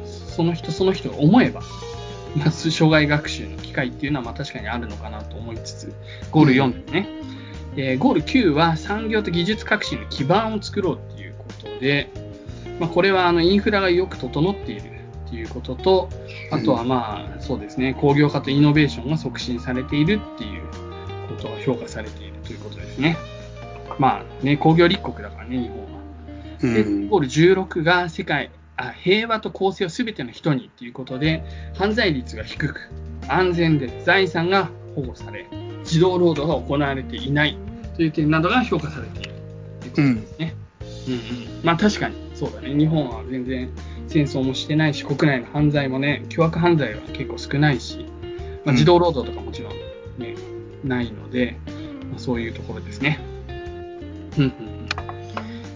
[0.06, 1.62] その人その人が思えば、
[2.36, 5.94] まあ、障害学習の機会っていうのはまあ確かにあるのかなと思いつつ、
[6.32, 7.08] ゴール4ですね。
[7.76, 12.10] でゴール9は産業と技術革新の基盤を作ろうっていうことで、
[12.82, 16.10] まあ、これはあのインフラがよく整っているってっていうことと、
[16.52, 20.64] あとはまあ、そうですね、工業化とイノベーションが促進されているっていう
[21.30, 23.16] ことが評価されているということですね。
[24.02, 26.02] まあね、工業立国だからね、日本は。
[26.74, 31.44] で、うんゴール16が世界あ、平和と公正をすべての人にということで、
[31.76, 32.90] 犯罪率が低く、
[33.28, 35.46] 安全で財産が保護され、
[35.84, 37.56] 児童労働が行われていない
[37.96, 39.34] という点などが評価されている
[39.94, 40.56] ということですね。
[41.08, 41.20] うんうん、
[41.64, 43.70] まあ確かにそうだね、日本は全然
[44.08, 48.04] 戦争もしてないし、国内の犯罪もね、凶悪犯罪は結構少ないし、
[48.66, 49.74] まあ、うん児童労働とかもちろん、
[50.18, 50.36] ね
[50.84, 51.60] ないので、
[52.10, 53.31] まあ、そういうところですね。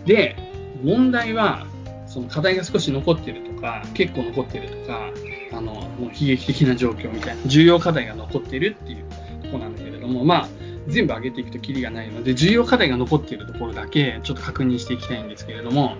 [0.05, 0.35] で、
[0.83, 1.65] 問題は、
[2.07, 5.09] その課題が少し残ってるとか、結構残ってるとか、
[5.51, 9.05] あの、もう悲劇的な状況みたいな、重要課題が残ってるっていう
[9.43, 10.47] とこなんだけれども、まあ、
[10.87, 15.97] 全部上げていくとキリがないので、重要課題が残っているところだけちょっと確認していきたいんですけれども、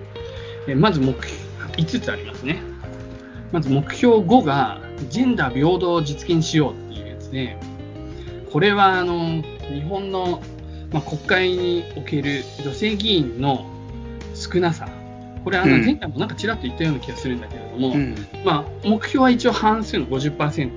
[0.67, 1.35] えまず目標、
[1.77, 2.61] 5つありますね。
[3.51, 7.57] まず目標5が、ジェンダー平等を実現しようっていうやつで、
[8.51, 9.41] これはあの
[9.73, 10.41] 日本の、
[10.95, 13.65] まあ、国会における女性議員の
[14.33, 14.87] 少なさ、
[15.43, 18.15] これはあのうん前回もなんかちらっと言ったような気がするんだけれども、うん
[18.45, 20.71] まあ、目標は一応半数の50%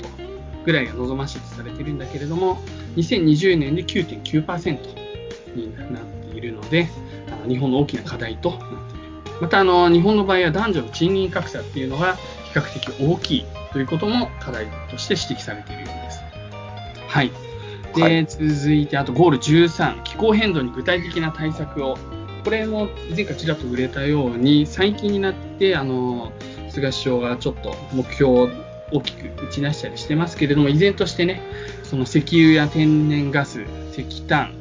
[0.65, 2.59] ぐらいが望ましいとされているんだけれども、
[2.97, 6.03] 2020年で9.9%になっ
[6.33, 6.89] ているので、
[7.29, 9.41] あの日本の大きな課題となっている。
[9.41, 12.17] またあの、日本の場合は男女の賃金格差っていうのが
[12.53, 16.19] 比較的大きいということも課題として指摘されているようです。
[17.07, 17.31] はい。
[17.99, 21.99] で、はい続いて、あとゴール13、気候変動に具体的な対策を。
[22.45, 26.33] これも前回ちらっと触れたように、最近になって、あの、
[26.71, 28.49] 菅首相がちょっと目標を
[28.93, 31.43] 大きく打ち出したりしてますけれども、依然としてね、
[31.83, 34.55] その石油や天然ガス、石炭、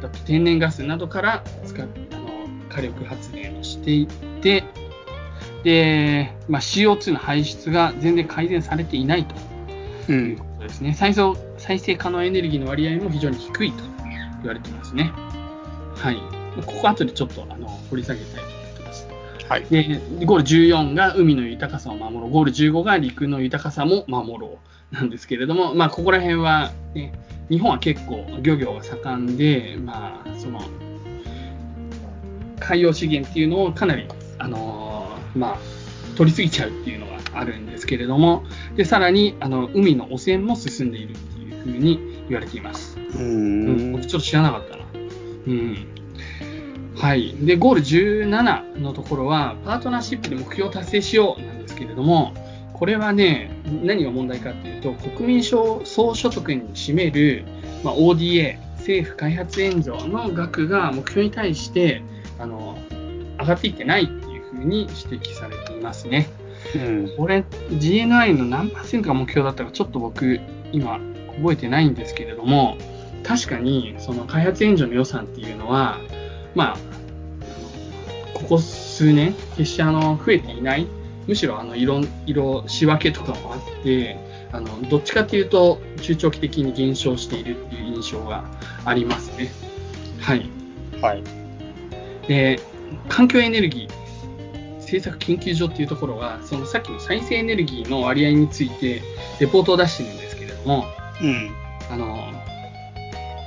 [0.00, 2.28] だと天然ガスなどから使っあの
[2.68, 4.06] 火力発電をしていっ
[4.40, 4.64] て、
[5.64, 9.34] で、まあ、CO2 の排出が全然改善されていないと
[10.08, 10.94] ういうんことですね。
[10.94, 13.84] 再生再生可能エネルギーの割合も非常に低いと
[14.42, 15.12] 言われてますね。
[15.94, 16.16] はい。
[16.64, 19.08] ここ後でちょっとあの掘り下げたいと思ってます。
[19.48, 19.64] はい。
[19.64, 22.30] で、ゴール14が海の豊かさを守ろう。
[22.30, 24.68] ゴール15が陸の豊かさも守ろう。
[24.90, 27.12] なんですけれども、まあ、ここら辺は、ね、
[27.50, 30.60] 日本は結構漁業が盛んで、まあ、その、
[32.58, 34.06] 海洋資源っていうのをかなり、
[34.38, 35.58] あのーまあ、
[36.16, 38.44] 取りすぎちゃうっていうのがあるんですけれども、
[38.76, 41.14] で、さらに、あの、海の汚染も進んでいる
[41.72, 42.98] ふうに言われています。
[42.98, 44.84] ううん、ん僕ちょっと知らなかったな。
[45.46, 45.76] うん。
[46.96, 47.34] はい。
[47.40, 52.34] で、ゴール17のところは、パートナーシップで目標を達成しようなんですけれども、
[52.72, 53.50] これはね、
[53.82, 57.44] 何が問題かっていうと、国民総総所得に占める、
[57.84, 62.02] まあ、ODA、政府開発援助の額が目標に対して、
[62.38, 62.78] あの、
[63.38, 66.28] 上がっていってないっていうふうに指摘されていますね。
[66.74, 70.40] うんこれ、GNI の何パーセントが目標だったか、ちょっと僕、
[70.72, 70.98] 今、
[71.38, 72.76] 覚えてないんですけれども、
[73.22, 75.98] 確かに、その開発援助の予算っていうのは、
[76.54, 76.76] まあ、
[78.34, 80.86] ここ数年、決してあの増えていない、
[81.26, 84.18] むしろあの色色仕分けとかもあって、
[84.52, 88.44] あのどっちかというと、中長期的に減少しているっていう印象が
[88.84, 89.50] ありますね。
[90.20, 90.48] はい。
[91.02, 91.22] はい。
[92.26, 92.60] で、
[93.08, 99.02] 環境エネルギー政策研究所っていうところが、そのさっきの再生エネルギーの割合について、
[99.38, 100.86] レポートを出してるんですけれども、
[101.22, 101.50] うん。
[101.90, 102.32] あの、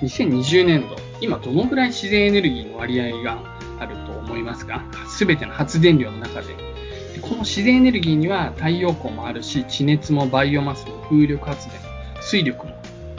[0.02, 3.38] 2020年度、今どのぐらい自然エネルギーの割合が
[3.80, 4.84] あると思いますか？
[5.08, 6.48] すべての発電量の中で。
[7.14, 11.80] でこの自然エネルギーには太陽光もあるし、地熱もバイオマスも風力発電、
[12.22, 12.74] 水力も、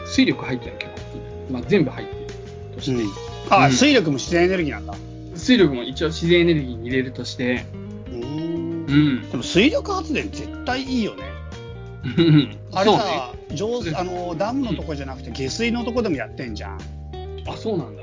[0.06, 0.90] 水力入ってる結
[1.48, 2.20] 構、まあ、全部入ってる
[2.74, 3.02] として、
[3.50, 4.94] あ、うん水力も自然エネルギーなんだ。
[5.34, 7.64] 水力も一応自然エネルギーに入れるとして、
[8.10, 8.22] うん
[8.88, 9.30] うん。
[9.30, 11.22] でも水力発電絶対いいよね。
[12.72, 13.02] あれそうね。
[13.02, 16.78] さ、上手あのダムのとこじゃなくて下水のとこでもやってんじゃん。
[17.46, 18.02] あ、そうなんだ。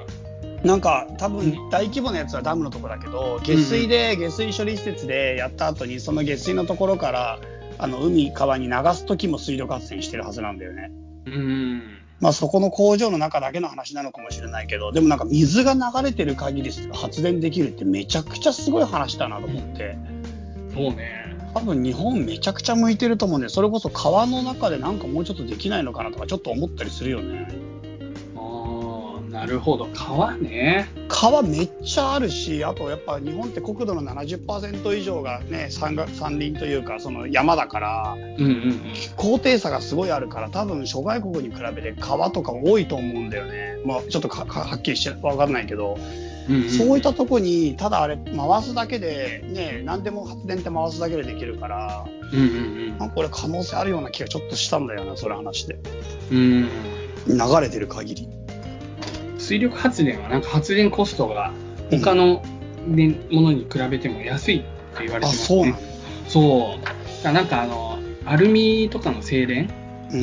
[0.63, 7.39] なんか多分大規模なやつはダムのとこだけど下水で下水処理施設でやった後にその下水のところから
[7.77, 10.91] あの海川に流す時も水力発電してるはずなんだよね。
[11.27, 11.81] うん。
[12.19, 19.97] まあそこの工場の中だけの話なのかもしれないけどでもなんか水が流れてる限り発電できるってめちゃくちゃすごい話だなと思って
[20.73, 21.28] そうね。
[21.59, 27.51] 多分日本めちゃくちゃ向いてると思うんでそれこそ川の中でなんかもうちょっとできないのかなとかちょっと思ったりするよね。
[28.37, 29.89] ああ、なるほど。
[29.93, 30.87] 川ね。
[31.09, 38.81] 川めっちゃあるしあとやっぱ日本って国土の70%以上がね山が山林というかその山だからうんうんうん。
[39.17, 45.97] 高低差がすごいあるから多分諸外国に比べて川とか多いと思うんだよねまあちょっとはっきりしてわかんないけど
[46.49, 55.79] うんうんそういったとこに、ただあれ、回すだけで、ね、何でも発電って回すだけでできるから、うんうんなんかこれ可能性あるような気がちょっとしたんだよな、それ話で。
[56.31, 56.69] うん。
[57.27, 57.37] うん。
[57.37, 58.27] 流れてる限り。
[59.37, 61.53] 水力発電はなんか発電コストが
[61.89, 62.43] 他の、
[62.87, 64.59] ねものに比べても安いっ
[64.97, 65.77] て言われてあ、ますねそうなの。
[66.27, 66.85] そう。
[66.85, 69.69] だからなんかあの、アルミとかの精錬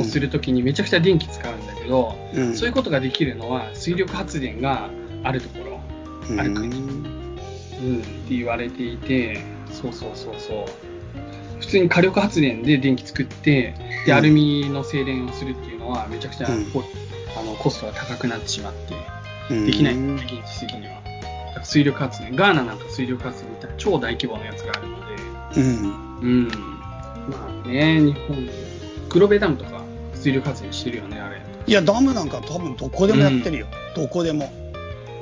[0.01, 4.91] をするときにめちゃくちゃ電気使うんだけど、うん、そういうことができるのは水力発電が
[5.23, 5.66] あるところ、
[6.39, 7.17] ある国うん
[7.79, 10.65] うん、って言われていて、そうそうそうそう。
[11.61, 13.75] 普通に火力発電で電気作って、
[14.07, 16.83] で、うんアルミの精錬をするっていうのはめちゃくちゃ、うんこう
[17.39, 18.95] あのコストが高くなってしまって、
[19.51, 20.97] うんできない、現実的には。
[21.65, 26.19] 水力発電、ガーナなんか水力発電みたいな超大規模なやつがあるので、うん。
[26.21, 26.49] うん。
[27.29, 28.49] まあね、日本、
[29.09, 29.83] 黒部ダムとか
[30.15, 31.41] 水力発電してるよね、あれ。
[31.67, 33.67] いや、ダムなんか多分どこでもやってるよ。
[33.97, 34.51] どこでも。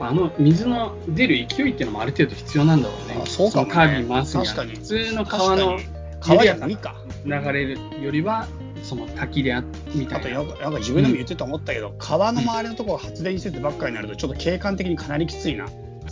[0.00, 3.20] あの水の出る勢いっていうのもある程度必要なんだろうね。
[3.22, 5.78] あそうかもねのカービン回すには確かに普通の川の
[6.20, 6.94] 川や海か。
[7.24, 8.46] 流れるよりは、
[8.82, 9.62] その滝であ
[9.94, 10.40] みたいな。
[10.40, 15.66] あとな自分でも言ってて思ったけど、川の周りのところ発電施設ばっかりになると、ちょっと景観的にかなりきついな。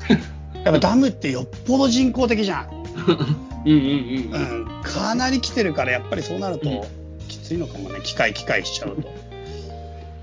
[0.64, 2.68] やっぱダムってよっぽど人工的じゃん。
[3.64, 3.78] うんうん
[4.32, 4.76] うん。
[4.76, 4.82] うん。
[4.82, 6.86] かなり来てるから、やっぱりそうなるうと、
[7.28, 8.00] きついのかもね。
[8.02, 9.08] 機械機械しちゃうと。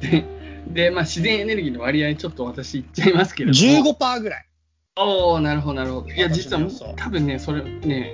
[0.70, 3.94] で、でまあ、自然エネルギーの割合、ちょっと私言っちゃいますけれども。
[3.98, 4.46] 15%ぐらい。
[4.98, 6.10] おおなるほど、なるほど。
[6.10, 6.62] いや、実は
[6.96, 8.14] 多分ね、それね、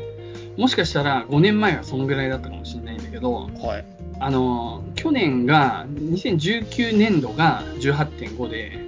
[0.57, 3.85] もしかしたら5年前はそのぐらいだったかもしれないんだけど、はい。
[4.19, 8.85] あの、去年が、2019年度が18.5で、うん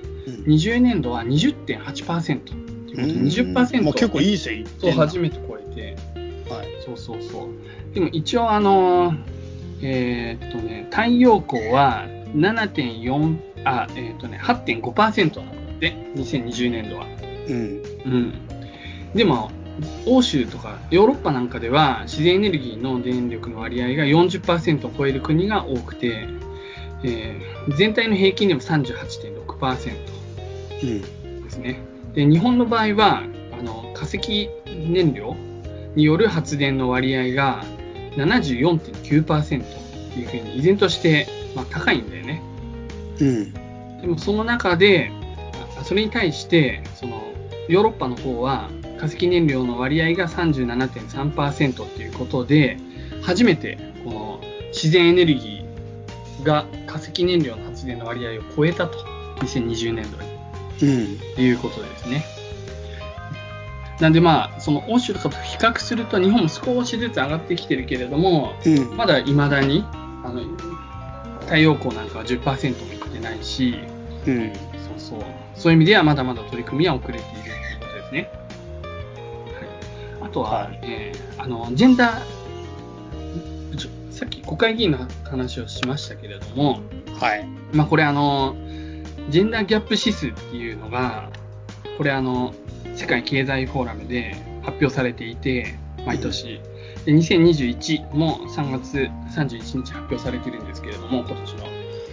[0.47, 5.95] 20年度は20.8%っていうことで、20%もう結構いい線いって初めて超えて、
[6.53, 6.67] はい。
[6.85, 7.93] そうそうそう。
[7.93, 9.13] でも一応あの、
[9.81, 12.05] えーっとね、太陽光は
[12.35, 17.05] 7.4、あ、えーとね、8.5%なんだって、2020年度は。
[17.47, 17.55] うん。
[18.05, 18.33] うん。
[19.13, 19.51] でも、
[20.05, 26.27] 欧州とかヨーロッパなんかでは自然エネルギーの電力の割合が40%を超える国が多くて、
[27.03, 29.91] えー全体の平均でも38.6%
[31.43, 31.79] ですね。
[32.13, 34.49] で、日本の場合は、あの、化石
[34.89, 35.35] 燃料
[35.95, 37.63] による発電の割合が
[38.15, 42.41] 74.9%っていうふうに依然として、まあ、高いんだよね。
[43.19, 43.53] うん。
[44.01, 45.11] でもその中で、
[45.79, 47.23] あそれに対して、その
[47.67, 52.77] ヨーロッパの方は化石燃料の割合が37.3%っていうことで、
[53.21, 58.97] 初めてこの自然エネルギーが化石燃料の発電の割合を超えたと、
[59.41, 60.37] 2020年度に。
[60.81, 61.17] うん。
[61.35, 62.23] ということですね。
[63.99, 68.95] なんでまあ、その欧州とかと比較すると日本も少しずつ上がってきてるけれども、うん。
[68.95, 69.83] まだ未だに
[70.23, 70.41] あの
[71.41, 72.96] 太陽光なんかは10%も
[73.29, 73.79] ないし、
[74.25, 74.53] うん。
[74.53, 74.59] そう
[74.97, 75.19] そう。
[75.55, 78.31] そういう意味ではまだまだ取り組みは遅れているということですね。
[80.19, 82.37] はい、あとは、はいえーあの、ジェンダー、
[84.11, 86.81] さっき国会議員の話をしましたけれども、
[87.19, 87.47] はい。
[87.71, 88.55] まあこれあの、
[89.29, 91.29] ジェンダーギャップ指数っていうのが、
[91.97, 92.53] これあの、
[92.95, 96.61] 世界経済フォーラムで発表されていて、毎年。
[97.05, 101.65] で2021も3月31日発表されてるんですけれども、今年の。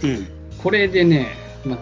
[0.03, 0.34] うん。
[0.65, 1.27] これでね、
[1.63, 1.79] まあ、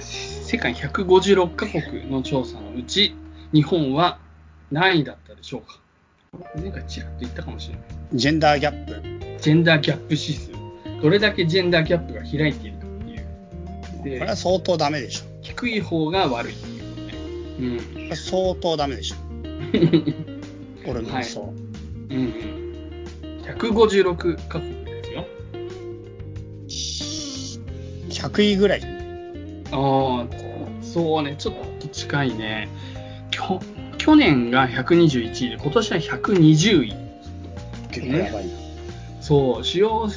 [0.00, 3.14] 世界156カ国の調査のうち、
[3.52, 4.18] 日本は
[4.70, 5.82] 何位だったでしょうか？
[6.58, 7.84] 前回ちらっと言ったかもしれない。
[8.14, 9.02] ジェンダーギャップ。
[9.38, 10.50] ジェンダーギャップ指数。
[11.02, 13.26] どれだけジェンダーギャップが開いているかっていう。
[13.98, 15.24] これでは相当ダメでしょ。
[15.42, 17.82] 低い方が悪いっていうね。
[18.08, 19.16] これ相当ダメでしょ。
[19.28, 20.32] うん。
[20.86, 21.52] 俺の予想。
[22.08, 23.42] うんうん。
[23.42, 24.85] 156カ国
[28.22, 28.82] 100位ぐらい。
[29.72, 30.26] ああ、
[30.82, 32.68] そうね、ちょっと近いね。
[33.30, 33.60] きょ
[33.98, 36.94] 去年が121位で、今年は120位。
[37.90, 38.52] 結構やばいな。
[39.20, 40.08] そう、主要、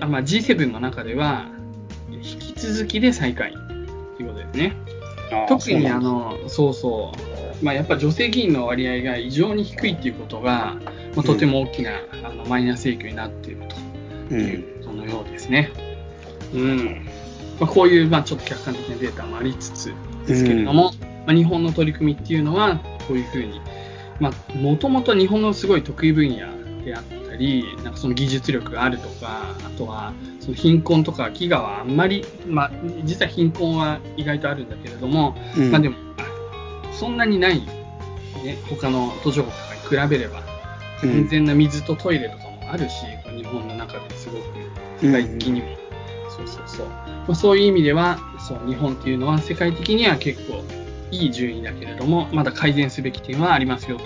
[0.00, 1.46] あまあ、G7 の中では、
[2.10, 3.52] 引き続きで最下位
[4.16, 4.76] ということですね。
[5.48, 7.12] 特にあの、そうそ
[7.60, 10.76] う、まあ、やっぱ女性議員の割合が異常に低いっていうことが、
[11.14, 11.92] まあ、とても大きな、
[12.24, 13.76] あのマイナス影響になっていると
[14.34, 14.38] う。
[14.38, 15.70] いうんそのようですね。
[16.54, 17.08] うん。
[17.62, 19.94] まあ、こういう、まあ、ちょっと客観的なデータもありつつ
[20.26, 20.90] ですけれども、
[21.26, 23.60] まあ、日本の取り組みっていうのは、こういうふうに、
[24.18, 26.38] まあ、もともと日本のすごい得意分野
[26.84, 32.72] であったり、なんかその技術力があるとか、あとは、その貧困とか飢餓はあんまり、まあ、
[33.04, 35.70] 実は貧困は意外とあるんだけれども、うん。
[35.70, 40.42] まあでも、あそんなにない、ね、他の途上国とかに比べれば、
[41.04, 41.10] うん。
[41.12, 44.42] 健全な水とトイレとかもあるし、こう日本の中ですごく
[45.00, 45.81] 世界的にも、
[46.76, 50.64] そうまあ、そういう意味ではそう日本っていうのは世界的には結構
[51.10, 54.04] いい順位だけれども、まだ改善すべき点はありますよと。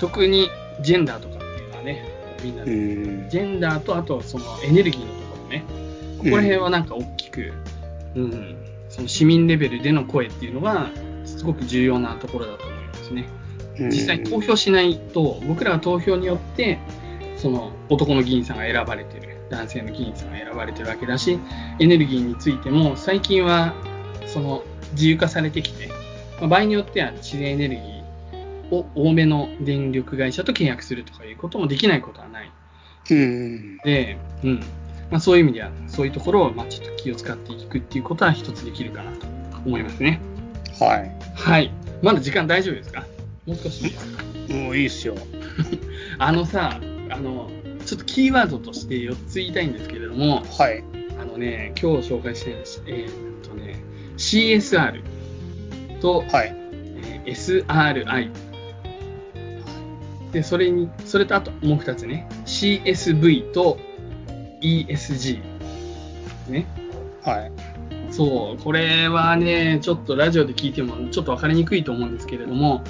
[0.00, 0.48] 特に
[0.80, 2.08] ジェンダーとかっていうのはね、
[2.42, 3.28] みんなうで、ん。
[3.28, 5.64] ジェンダーとあとそのエネルギーのところね、
[6.18, 7.52] ここら辺はなんか大きく、
[8.14, 8.56] うん、
[8.88, 10.90] その市民レベルでの声っていうのが、
[11.24, 13.28] すごく重要なところだと思いますね。
[13.90, 16.78] 実際投票しないと、僕らは投票によって、
[17.36, 21.38] その男の議員さんが選ばれてる、男性の議員さんが選ばれてるわけだし、
[21.78, 23.74] エネルギーについても最近は
[24.26, 25.88] その自由化されてきて、
[26.40, 32.50] まあ場合によっては自然エネルギーを多めの電力会社と契約するとかいうこともできないことはない。
[33.10, 33.76] うん。
[33.78, 34.60] で、うん
[35.10, 39.26] まあ、そういう意味では、そういうところをまあちょっと気を使っていくっていうことは一つできるかなと
[39.66, 40.18] 思いますね。
[40.80, 41.12] はい。
[41.34, 41.70] はい。
[42.00, 43.04] まだ時間大丈夫ですか？
[43.46, 44.22] もう少しいいですか
[44.54, 45.14] もういいっすよ。
[46.18, 46.80] あのさ、
[47.10, 47.50] あの、
[47.92, 50.82] ちょっとキーワードとして4つ言いたいんですけれども、はい。
[51.20, 53.84] あのね、今日紹介したいのは、えーっとね、
[54.16, 55.02] CSR
[56.00, 56.56] と、はい。
[57.04, 58.30] えー SRI。
[60.32, 63.78] で、それに、それとあともう2つね、CSV と
[64.62, 65.42] ESG。
[66.48, 66.66] ね。
[67.22, 67.52] はい。
[68.10, 72.84] そう、これはね、ちょっとラジオで聞いてもちょっと分かりにくいと思うんですけれども、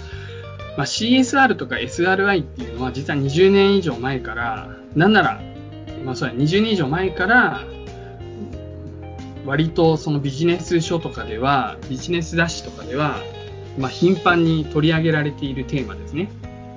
[0.77, 5.41] まあ、CSR とか SRI っていうのは実は20年以上前から、なんなら、
[6.05, 7.64] まあそうや、20年以上前から、
[9.45, 13.18] 割とそのビジネス書とかでは、ビジネス雑誌とかでは、
[13.79, 16.31] まあ、頻繁に取り上げられているテーマですね。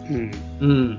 [0.10, 0.32] うん。
[0.62, 0.98] うん。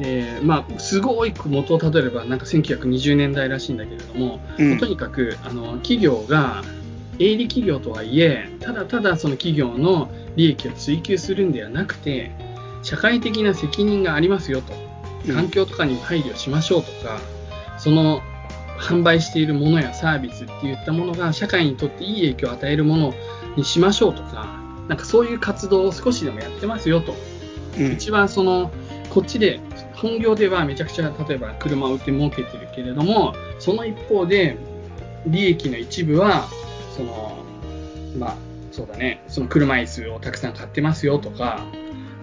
[0.00, 6.62] で、まあ、すごい元をたどれば、なんか1920年代らしいんだけれども、うんとにかくあの企業が
[7.18, 12.32] 営利企業とはいえただただその企業の利益を追求するんではなくて
[12.82, 14.72] 社会的な責任がありますよと。
[15.32, 17.18] 環境とかにも配慮しましょうとか、
[17.78, 18.20] その
[18.78, 23.14] 販売しているものやサービスっていったものが社会にとっていい影響を与えるもの
[23.56, 27.14] にしましょうとかなんかそういう活動を少しでもやってますよと。
[27.78, 27.92] うん。
[27.92, 28.70] 一番その
[29.10, 29.60] こっちで
[29.94, 34.58] 本業ではめちゃくちゃ例えば車を売って儲けてるけれどもその一方で
[35.26, 36.46] 利益の一部は
[36.96, 37.44] その
[38.18, 38.36] まあ
[38.72, 41.64] そうだねその車椅子をたくさん買ってますよとか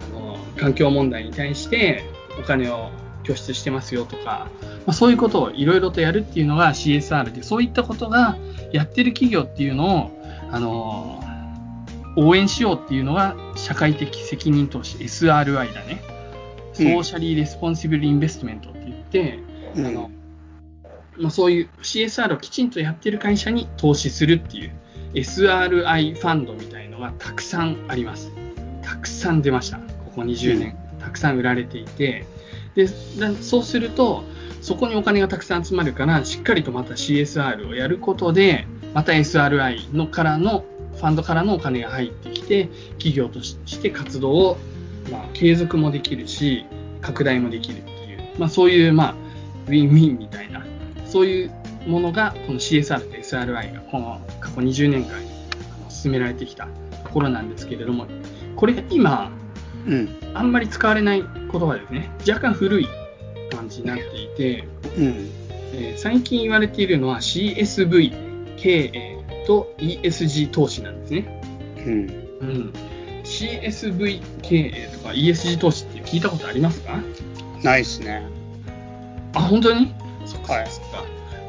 [0.09, 2.03] あの環境問題に対して
[2.39, 2.89] お金を
[3.23, 4.49] 拠出してますよとか、
[4.85, 8.37] まあ、そういうことをいろいろとやるっていうのが CSR でそういったことが
[8.71, 10.11] やってる企業っていうのを
[10.49, 11.23] あの
[12.17, 16.01] 応援しようっていうのが社会的責任投資 SRI だね。
[16.73, 19.39] Socially Responsible Investment って言って、
[19.75, 20.11] うんあの
[21.21, 24.71] まあ、そういう CSR をきちんとやってる会社に投資するっていう
[25.13, 28.31] SRI ファンドみたいのがたくさんあります。
[28.81, 29.77] たくさん出ました。
[29.77, 30.77] ここ20年。
[30.99, 32.25] たくさん売られていて、
[32.75, 34.23] でそうすると、
[34.61, 40.63] そこにお金がたくさん集まるから、しっかりとまた CSR をやることで、また SRI のからの、
[40.95, 44.57] ファンドからのお金が入ってきて、企業として活動を、
[45.11, 46.65] まあ、継続もできるし、
[47.01, 49.15] 拡大もできるっていう、まあ、そういう、まあ、
[49.67, 50.60] ウィンウィンみたいな、
[51.11, 51.51] そういう
[51.87, 55.19] ものが、この CSR と SRI が、この過去20年間
[55.89, 56.67] 進められてきた
[57.03, 58.07] ところなんですけれども、
[58.55, 59.31] これが今、
[59.87, 60.09] うん。
[60.33, 62.09] あんまり使われない言葉ですね。
[62.27, 62.87] 若干古い
[63.51, 65.29] 感じになっていて、うん。
[65.73, 71.41] えー最近言われているのは CSV 経営と ESG 投資なんですね。
[71.85, 71.93] うん。
[72.41, 72.73] うん、
[73.23, 76.99] CSV 経営とか ESG 投資って聞いたことありますか？
[77.63, 78.23] ないっすね。
[79.33, 79.93] あ、本当に？
[80.39, 80.67] はい。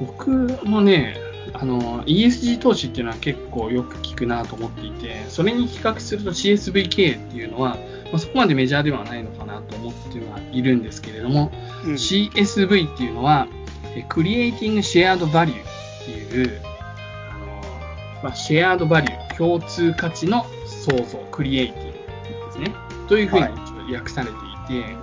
[0.01, 0.31] 僕
[0.65, 1.17] もね、
[1.55, 7.77] あの、ESG 投資っていうのは結構よく聞くなと思っていて、それに比較すると CSV 経営っていうのは、
[8.11, 11.51] まあ、そこまでメジャーではないのかなと思ってはいるんですけれども、
[11.85, 11.95] うん。
[11.95, 13.49] CSV っていうのは、
[13.95, 15.55] え Creating Shared Value っ
[16.05, 16.61] ていう、
[17.31, 21.99] あのまあ、シェアードバリュー、共通価値の創造、クリエイティブで
[22.53, 22.75] すね。
[23.09, 24.97] というふうにはい一応訳されていて、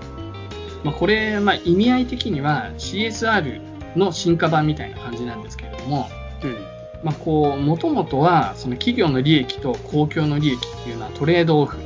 [0.84, 6.10] まあ、これ、まあ、意味合い的には CSR の進化版みたいな感じなんですけれども、
[6.44, 6.80] うん。
[7.04, 11.78] まあ、こう、もともとは、その企業の利益と公共の利益っていうのはトレードオフ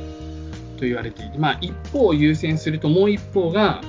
[0.76, 3.80] と言われていて、まあ、一方を優先するともう一方が、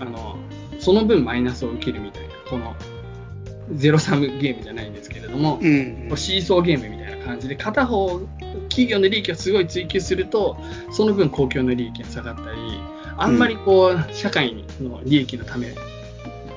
[0.00, 0.36] あの、
[0.80, 2.74] その分マイナスを受けるみたいな、この、
[3.74, 6.16] ゼロサムゲームじゃないんですけれども、うんこう。
[6.16, 8.20] シーソーゲームみたいな感じで、片方、
[8.68, 10.56] 企業の利益をすごい追求すると、
[10.90, 12.58] その分公共の利益が下がったり、
[13.16, 15.68] あんまりこう、社会の利益のため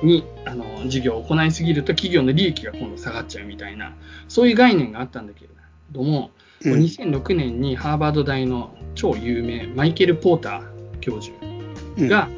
[0.02, 3.94] に、あの、事業を行いすぎると、企業の利益が今度下がっちゃうみたいな、
[4.28, 5.48] そういう概念があったんだけれ
[5.92, 11.36] ども、うん2006年にハーバード大の超有名、マイケル・ポーター教授
[12.08, 12.28] が、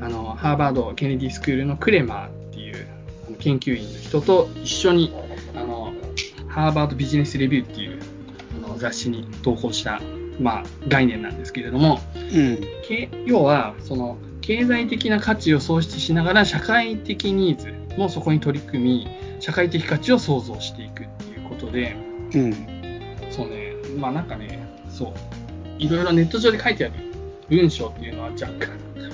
[0.00, 2.86] あのハーバード・ケネディスクールのクレマーっていう
[3.40, 5.12] 研究員の人と一緒に
[5.56, 5.92] あの
[6.46, 8.00] ハーバード・ビジネス・レビューっていう
[8.64, 10.00] あの雑誌に投稿した
[10.40, 12.60] まあ、概念なんですけれども、うん。
[12.86, 14.18] け要はその
[14.48, 19.08] 経済的な価値を創出しながら社会的ニーズもそこに取り組み
[19.40, 21.94] 社会的価値を創造していくっていうことで
[22.34, 22.52] うん。
[23.30, 23.74] そうね。
[23.98, 25.12] まあなんかねそう。
[25.78, 26.94] いろいろネット上で書いてある
[27.50, 28.70] 文章っていうのは若干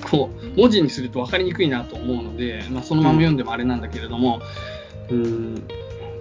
[0.08, 4.40] こう文字にすると分かりにくいなと思うので、まあ、そのまま読んでもあれなんだけれども、
[5.10, 5.68] うーん。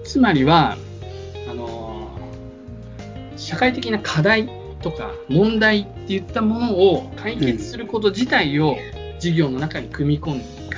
[0.04, 0.76] つまりは
[1.48, 2.18] あの
[3.38, 4.50] 社会的な課題
[4.82, 8.76] とか問題っていったものを解決すること自体を
[9.24, 10.78] 事業の中に組み込んでいく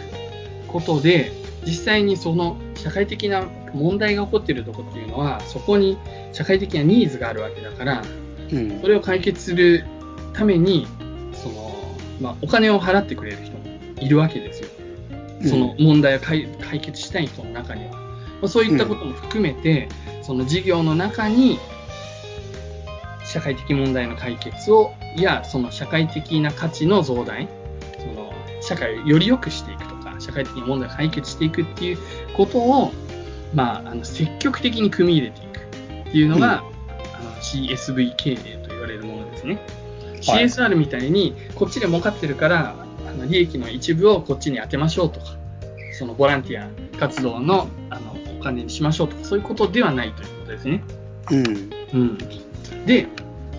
[0.68, 1.32] ことで
[1.66, 5.98] 実際にその社会的な問題が起こっているところっていうのはそこに
[6.32, 8.04] 社会的なニーズがあるわけだから
[8.52, 9.84] うんそれを解決する
[10.34, 10.86] ために
[11.34, 11.76] その、
[12.22, 13.64] まあ、お金を払ってくれる人も
[14.00, 14.70] いるわけですよ。
[15.44, 17.92] その問題を解解決したい人の中には。
[17.92, 18.00] ま
[18.44, 19.90] あ、そういったことも含めて、
[20.22, 21.60] その事業の中に
[23.26, 27.48] 社会的問題の解決を、いや、その社会的な価値の増大、
[28.66, 31.98] 社会をより良くしていくとか、社会的な問題を解決していくっていう
[32.36, 32.92] ことを、
[33.54, 35.60] まあ、あの積極的に組み入れていく
[36.10, 36.64] っていうのが、
[37.14, 39.56] あの CSV 経営と言われるものですね。
[39.56, 39.64] はい
[40.26, 42.76] CSR みたいに、こっちで儲かってるから、
[43.08, 45.38] あの利益の一部をこっちに当てましょうとか、
[45.92, 46.68] そのボランティア
[46.98, 50.84] 活動のあのお金にしましょうとか、そういうことではないということですね。
[51.32, 51.46] うん。
[51.94, 52.18] うん、
[52.86, 53.08] で、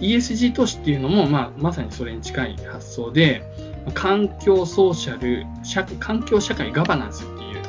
[0.01, 3.43] ESG 投資っていうのも、まあ、まさにそれに近い発想で、
[3.95, 7.63] 環境ソーシャル、社環境社会ガバナンスっていう、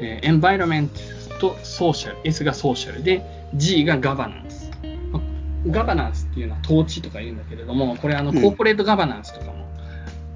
[0.00, 3.22] えーエンバイロメントとソーシャル、S がソーシャルで、
[3.54, 4.70] G がガバナンス。
[5.12, 5.22] まあ
[5.68, 9.66] ガバナンスっていうのは統治とか言うんだけれども、これあの、うんコーポレートガバナンスとかも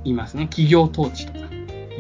[0.05, 0.47] 言いますね。
[0.47, 1.43] 企業統治とかい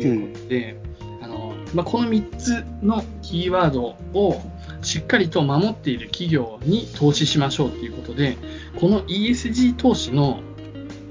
[0.06, 0.76] うことで、
[1.22, 4.42] あのまあ、この3つのキーワードを
[4.82, 8.36] しっかりと守っている企業に投資しましょうということで、
[8.80, 10.40] この ESG 投資の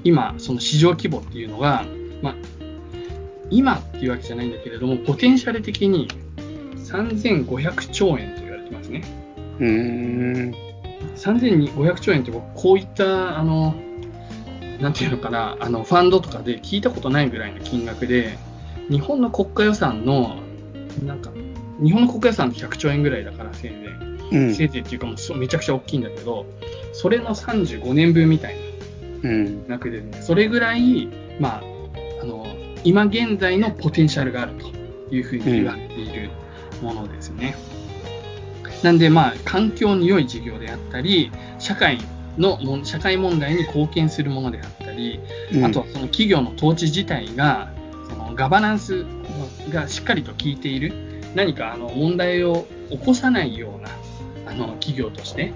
[0.04, 1.84] 今、その市場規模っていうのが、
[2.22, 2.34] まあ、
[3.50, 6.08] 今っていうわけじゃないんだけれども、ポテンシャル的に
[6.76, 9.02] 3500兆円と言われてますね。
[9.58, 10.54] うーん。
[11.16, 13.74] 3500兆円って僕、こういった、あの、
[14.80, 18.38] なんていうのかな、あの、ファンドとかで聞いたことないぐらいの金額で、
[18.88, 20.36] 日本の国家予算の、
[21.04, 21.30] なんか、
[21.82, 24.36] 日本の国家予算って100兆円ぐらいだから、せいぜい。
[24.36, 24.54] うん。
[24.54, 26.46] せいぜいっていうかもめちゃくちゃ大きいんだけど、
[26.92, 28.56] それの35年分みたい
[29.22, 29.68] うん。
[29.68, 31.62] な額でね、それぐらい、まあ、
[32.84, 36.30] 今現在のポテンシャルがあるというふうに言われている
[36.82, 37.54] ものですね。
[38.82, 41.98] なんで、まあ、環境に良い事業であったり、社会
[42.38, 45.20] の社会問題に貢献するものであったり、
[45.52, 45.64] うん。
[45.64, 47.72] あと、その企業の統治自体が、
[48.08, 49.04] そのガバナンス
[49.70, 50.92] がしっかりと効いている、
[51.34, 53.90] 何かあの問題を起こさないような
[54.50, 55.52] あの企業として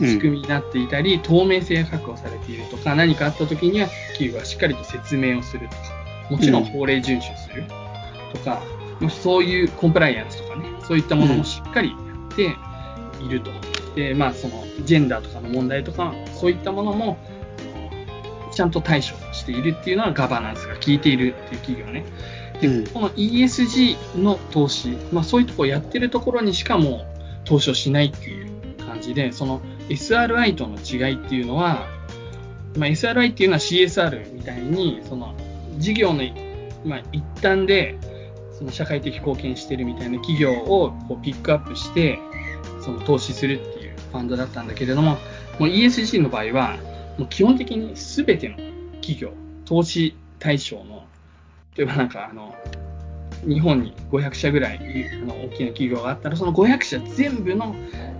[0.00, 0.08] うん。
[0.08, 5.93] 仕組みになっていたり、透明性が確保されているとか、何かあった時には企業がしっかりと説明をするとか、
[6.30, 7.64] もちろん法令遵守する
[8.32, 8.62] とか、
[9.00, 12.56] もしそういうコンプライアンスとかね、そういったものもしっかりやって
[13.24, 13.50] いると。
[13.94, 17.18] で、まあ、そのジェンダーとかの問題とか、そういったものも
[18.54, 22.04] ちゃんと対処しているっていうのはガバナンスが効いているっていう企業ね。
[22.60, 27.04] で、うんこの ESG の投資、まあ、そういうところをやってるところにしかもう
[27.44, 28.50] 投資をしないっていう
[28.86, 31.86] 感じで、その SRI との違いっていうのは、
[32.76, 35.34] まあ、SRI っていうのは CSR みたいに、その
[35.78, 36.22] 事業の、
[36.84, 37.96] まあ、一端で
[38.56, 42.18] その社会的貢献してるみたいな企業をこうピックアップして、
[42.80, 45.18] その投資するっていうファンドだったんだけれども、も
[45.60, 46.76] う ESG の場合は、
[47.18, 48.56] もう基本的に全ての
[49.00, 49.32] 企業、
[49.64, 51.04] 投資対象の、
[51.76, 52.54] 例えばなんかあの、
[53.46, 54.78] 日本に500社ぐらい
[55.26, 57.74] の大きな企業があったら、その500社全部の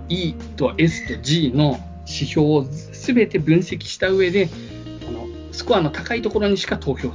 [0.09, 4.49] E と S と G の指標を全て分析した上で、
[5.07, 7.09] あのスコアの高いところにしか投票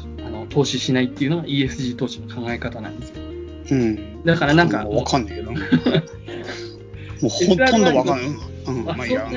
[0.50, 3.22] 投資しないっていうのが ESG 投資の考え方なんですよ。
[3.70, 4.24] うん。
[4.24, 5.52] だからなんか、わかんないけど。
[5.54, 5.58] も
[7.24, 8.26] うほとんどわかんない。
[8.66, 8.90] うん。
[8.90, 9.30] あ、まあいいや。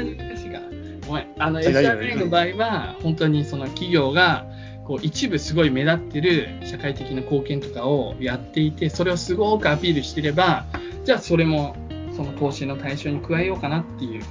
[1.08, 1.28] ごめん。
[1.38, 4.46] あの、SRI の場合は、本当にその企業が、
[4.86, 10.66] こう一部すごい目立ってる社会的な貢献とかをやっていて、それをすごくアピールしてれば、
[11.06, 11.76] じゃあそれも
[12.16, 14.24] その投資の対象に加えようかなっていう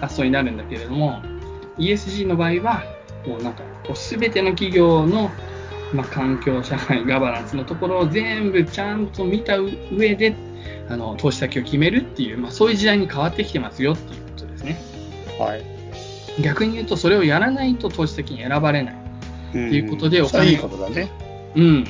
[0.00, 1.22] 発想になるんだけれども、
[1.78, 2.84] ESG の場合は、
[3.26, 5.30] もうなんか、こう全ての企業の、
[5.92, 10.34] まあ、環境、社会、ガバナンスのところを全部ちゃんと見た上で、
[10.88, 14.78] あの投資先を決めるっていう、まあ、そういう時代に変わってきてますよっていうことですね。
[15.38, 15.62] はい。
[16.42, 18.96] 逆に言うと、それをやらないと投資先に選ばれない。
[19.52, 21.10] ということでお金それはいいことだね。
[21.54, 21.84] うん。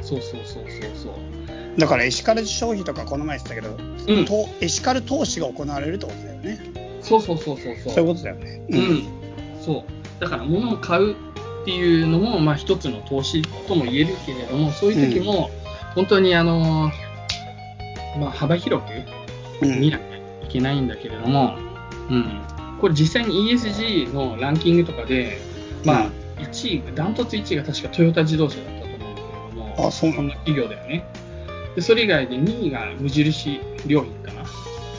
[0.00, 1.78] そうそうそうそうそう。
[1.78, 3.76] だからエシカル消費とかこの前言ってたけど、
[4.14, 6.58] うんとエシカル投資が行われるってことだよね。
[7.02, 7.94] そうそうそうそうそう。
[7.94, 8.62] そういうことだよね。
[8.70, 9.04] うん。
[9.60, 10.20] そう。
[10.20, 11.16] だから物を買う
[11.62, 15.50] っていうのも、まあ一つの投資とも言えるけれども、そういう時も、
[15.94, 16.90] 本当にあの、
[18.18, 21.56] まあ幅広くうん見なきゃいけないんだけれども、
[22.08, 22.42] うん。
[22.80, 25.38] これ実際に ESG のランキングとかで、
[25.84, 31.04] まあ1位、ダントツ1位が確かトヨタ自動車だったと思うんだけれども、あそうなんな企業だよね。
[31.76, 34.44] で、それ以外で2位が無印良品かな。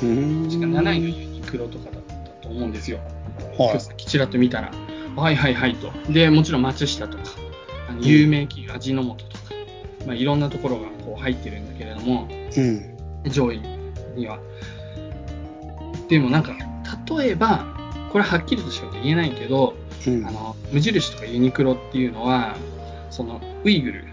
[0.03, 0.47] うん。
[0.47, 2.99] 確か7位がユニクロとかだったと思うんですよ。
[3.57, 4.71] はいちらっと見たら、
[5.15, 5.91] はいはいはいと。
[6.11, 7.23] で、もちろん松下とか、
[7.89, 9.53] あの有名企業、味の素とか、
[10.05, 13.29] まあ、いろんなところがこう入ってるんだけれども、うん。
[13.29, 13.61] 上位
[14.15, 14.39] には。
[16.07, 16.55] でもなんか、
[17.17, 17.65] 例えば、
[18.11, 19.75] これはっきりとしか言えないけど、
[20.07, 20.25] うん。
[20.25, 22.55] あの無印とかユニクロっていうのは、
[23.09, 24.05] そのウイグル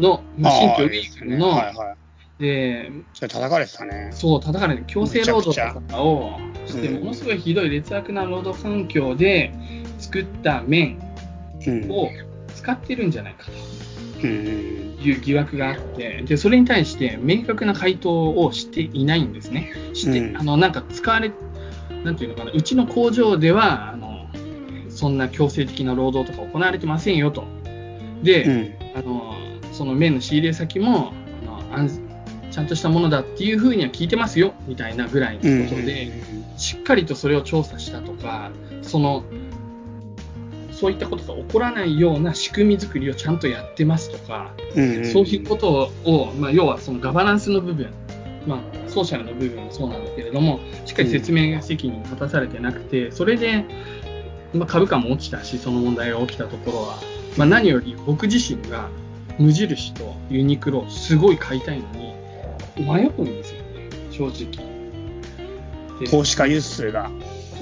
[0.00, 2.42] の、まあ新疆ウイグルの、はいはい。
[2.42, 4.10] で、それ叩かれてたね。
[4.12, 9.52] そう、叩かれて、強制労働とかをして、うんものすごいひどい劣悪な労働環境で
[9.98, 10.98] 作った麺
[11.66, 11.90] うん。
[11.90, 12.08] を
[12.54, 13.46] 使ってるんじゃないか
[14.16, 14.94] うん。
[14.98, 19.72] という疑惑があって、で、それに対して明確な回答をしていないんですね。
[19.94, 21.30] して、うんあの、なんか使われ、
[22.04, 24.26] なんていうのかな、うちの工場では、あの、
[24.88, 27.44] そんな強制的な労働とか行われてませんよと。
[28.22, 28.74] で、うん。
[28.96, 29.34] あの、
[29.72, 31.12] その麺の仕入れ先も、
[31.70, 32.00] あの安
[32.50, 35.64] ちゃんとしたものだっていうふうには聞いてますよ、みたいなぐらいうん。
[35.64, 36.10] のことで、
[36.56, 38.50] しっかりとそれを調査したとか、
[38.82, 39.22] その、
[40.78, 45.04] そういったことが起こらないような仕組み作りをちゃんとやってますとか、うん。
[45.04, 47.90] そういうことを、まあ、要はそのガバナンスの部分、
[48.46, 53.64] まあ、ソーシャルの部分もそうなんだけれども、しっかり説明責任が果たされてなくて、それで、
[54.54, 56.98] まあ、株価も落ちたし、その問題が起きたところは、
[57.36, 58.88] まあ、何より僕自身が
[59.36, 62.14] 無印とユニクロ、すごい買いたいのに、
[62.76, 64.68] 迷うんですよね、正直。
[65.98, 67.10] で投資家輸出が、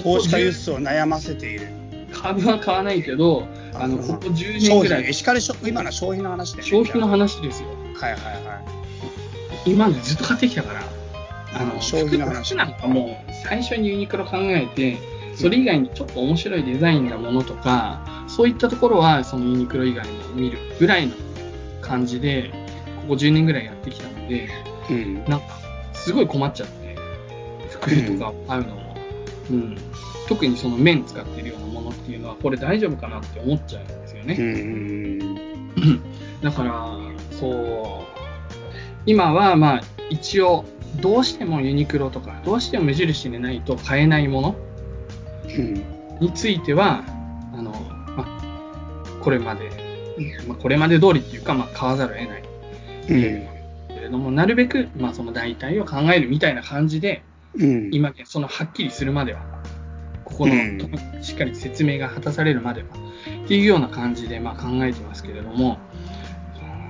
[0.03, 1.86] 投資家輸出を悩ませている。
[2.21, 6.67] 株は買わないけど、あのここ10年ぐらいエ、シカルショ今のは消費の話で、ね。
[6.67, 7.69] 消費の話ですよ。
[7.69, 8.61] はいはいは
[9.65, 10.81] 今までずっと買ってきたから、
[11.53, 14.97] あの消費の話服なんかもう最初にユニクロ考えて、
[15.35, 21.13] それ以外にちょっと面白いデザインなものとか、そういったところはそのユニクロ以外も見るぐらいの
[21.81, 22.51] 感じで、
[23.01, 24.49] ここ10年ぐらいやってきたので、
[24.89, 24.93] い。
[24.93, 25.15] うん。
[25.25, 25.59] なんか
[25.93, 26.95] すごい困っちゃって、
[27.69, 28.95] 服とか買うのも、
[29.51, 29.77] うん、
[30.27, 34.35] 特にその麺使ってるようなものっていうのは、これ大丈夫かなって思っちゃうんですよね。
[34.37, 35.35] うん。
[36.41, 36.97] だから、
[37.31, 38.19] そう、
[39.05, 40.65] 今はまあ一応、
[41.01, 44.55] どうしてもユニクロとか、どうしても無印でないと買えないもの
[45.57, 45.73] うん。
[46.19, 47.03] については、
[47.53, 47.71] あの、
[48.15, 49.69] まあ、これまで、
[50.47, 52.43] まあ、これまで通りっていうか、まあ、買わざるを得ない
[53.09, 53.95] うん。
[53.95, 57.23] けれども、なるべく、まあ、その代替を考えるみたいな感じで、
[57.55, 57.89] うん。
[57.91, 59.41] 今、そのはっきりするまでは、
[60.37, 61.23] ここの、うん。
[61.23, 62.87] しっかり説明が果たされるまでは、
[63.45, 65.79] っていうような感じで、まあ、考えてますけれども、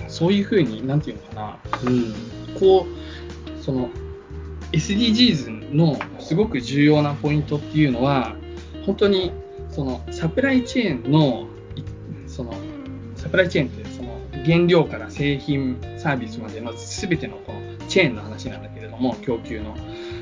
[0.08, 2.14] そういうふうに、なんていうのかな、うん、
[2.60, 3.90] こう、その、
[4.74, 8.36] SDGs のすごく重要なポイントっていうのは、
[8.86, 9.32] 本当に、
[9.70, 11.84] その、サプライチェーンの、い
[12.28, 12.54] その、
[13.16, 19.76] サプライチェーンって、その、原料から製品、サービスまでの全てのこのチェーンの話なんだけれども、供給の。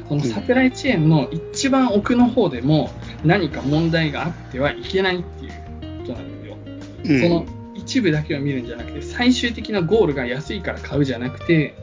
[0.07, 2.91] そのサプライチェーンの一番奥の方でも
[3.23, 5.52] 何か問題があってはいけないっていう
[6.02, 6.57] ことなんですよ。
[7.06, 7.22] うん。
[7.22, 11.76] その一部だけを見るんじゃなくて、最終的なゴールが安いから買うじゃなくて、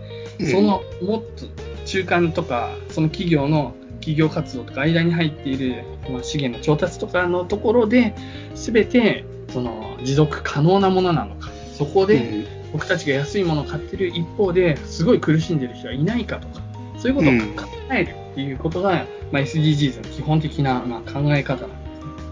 [0.51, 1.47] そのもっと
[1.85, 8.15] 中間とか、その企業の企業活動とか間に入っている、まあ、資源の調達とかのところで、
[8.55, 12.63] 全てその持続可能なものなのか、そこでうん。
[12.73, 16.63] 僕たちが安いものを買ってる一方ですごい苦しんでる人がいないかとか、
[16.97, 17.33] そういうことを
[17.67, 21.91] 考えるっていうことが、まあ、SDGs の基本的な、まあ、考え方なんで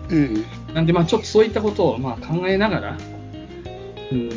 [0.08, 0.44] すね。
[0.68, 0.74] うん。
[0.74, 2.98] なんで、まあ、ちょっとそういったことを、まあ、考えながら、
[4.12, 4.28] うん、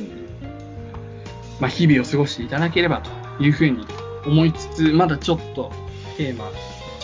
[1.59, 3.01] まあ、日々を過ごしていただければ
[3.37, 3.85] というふうに
[4.25, 5.71] 思いつつ、まだちょっと
[6.17, 6.51] テーマ、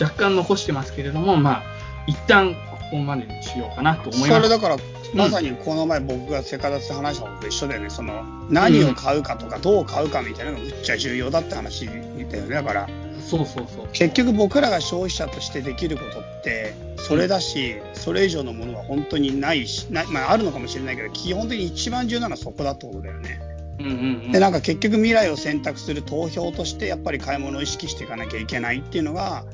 [0.00, 1.62] 若干残してますけれども、まあ、
[2.06, 4.32] 一旦ここまでにしようかなと思います。
[4.32, 4.76] それだから、
[5.14, 7.90] まさにこの前僕がセカダツで話したのと一緒だよね。
[7.90, 12.02] その、何を買うかとか、どう買うかみたいなのがむっちゃ重要だって話だよ
[12.44, 12.54] ね。
[12.54, 12.88] だから、
[13.30, 13.88] そうそうそう。
[13.92, 23.40] 結局僕らが消費者としてできることって、それだし、それ以上のものは本当にないし、ないまああるのかもしれないけど、基本的に一番重要なのはそこだってことだよね。
[23.78, 24.32] うんうんうん。
[24.32, 29.44] で、なんか結局未来を選択する投票として、やっぱり買い物を意識していかなきゃいけないっていうのが、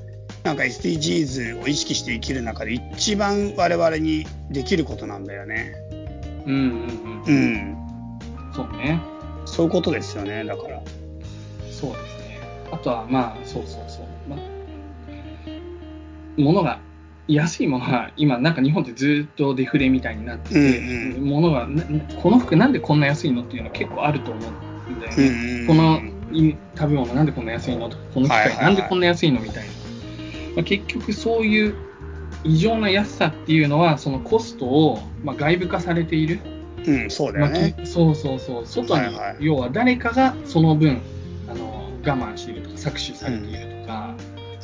[0.43, 5.75] なんか SDGs を意識して生きる中で一番我々にできることなんだよね。
[6.47, 7.55] うんうんううん。
[7.73, 7.77] ん。
[8.55, 9.03] そうね。
[9.45, 10.81] そういうことですよね、だから。
[11.71, 12.16] そうですね。
[12.71, 14.07] あとは、まあ、そうそうそう。
[14.29, 14.39] まあ、
[16.37, 16.81] 物が
[17.29, 21.83] 安いものは、今、なんか日本ってずっとデフレみたいになってて、うんうん物がな、
[22.23, 24.41] この服なんでこんな安いのっていうの結構あると思
[24.89, 25.29] うんだよね。
[25.29, 26.01] うんうんこの
[26.33, 29.73] い食べ物なんでこんな安いのとか、この機械なんでこんな安いのみたいな。
[30.57, 31.75] まあ、結局そういう
[32.45, 36.41] 異常な安さっていうのは、そのコストを、まあ、外部化されている。
[36.87, 37.75] うん、そうだよね。
[37.77, 38.67] まあきそうそうそう。
[38.67, 41.01] 外に、はいはい要は誰かがその分、
[41.49, 41.76] あの
[42.07, 44.15] 我慢しているとか、搾取されているとか、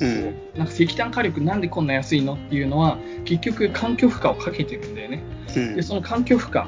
[0.01, 0.25] うん。
[0.57, 5.23] なんか石炭火力なんでこんな安いのっていうのは、結局環境負荷をかけてるんだよね。
[5.57, 6.65] うんで、その環境負荷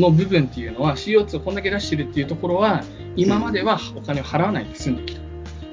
[0.00, 2.82] の部分っていうのは CO2 をこんだけ出してるっていうところは、
[3.16, 5.20] 今まではお金を払わないで済んできた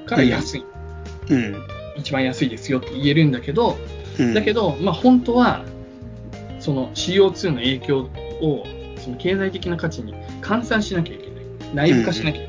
[0.06, 0.64] から安い。
[1.30, 1.56] うん。
[1.96, 3.76] 一番安いですよって言えるんだけど、
[4.18, 4.34] うん。
[4.34, 5.64] だけど、まあ本当は、
[6.60, 7.98] その CO2 の影響
[8.40, 8.64] を、
[8.98, 11.90] その経済的な価値に換算しなきゃいけない。
[11.90, 12.46] 内部化しなきゃい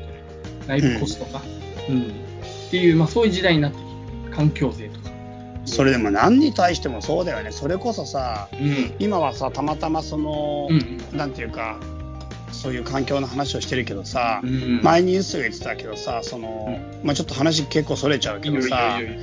[0.66, 0.80] けない。
[0.80, 1.53] 内部コスト化。
[1.88, 2.02] うん。
[2.02, 3.90] っていう、まあそういう時代になってきて
[4.28, 4.34] る。
[4.34, 5.10] 環境税とか。
[5.64, 7.50] それでも何に対してもそうだよね。
[7.50, 8.94] それこそさ、うん。
[8.98, 11.16] 今はさ、たまたまその、うん。
[11.16, 11.78] なんていうか、
[12.52, 14.80] そういう環境の話をしてるけどさ、うん。
[14.82, 19.14] 前にニュースが言ってたけどさ、その、まあちょっと話結構それちゃうけどさいい、よ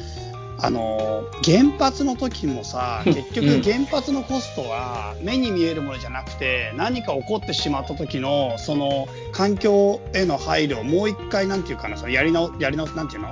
[0.63, 3.13] あの、原発の時もさ、うん。
[3.13, 13.29] 結局原発のコストは目に見えるものじゃなくて、何か起こってしまった時の、その、環境への配慮をもう一回、なんていうかな、そのやり直、やり直、なんていうの、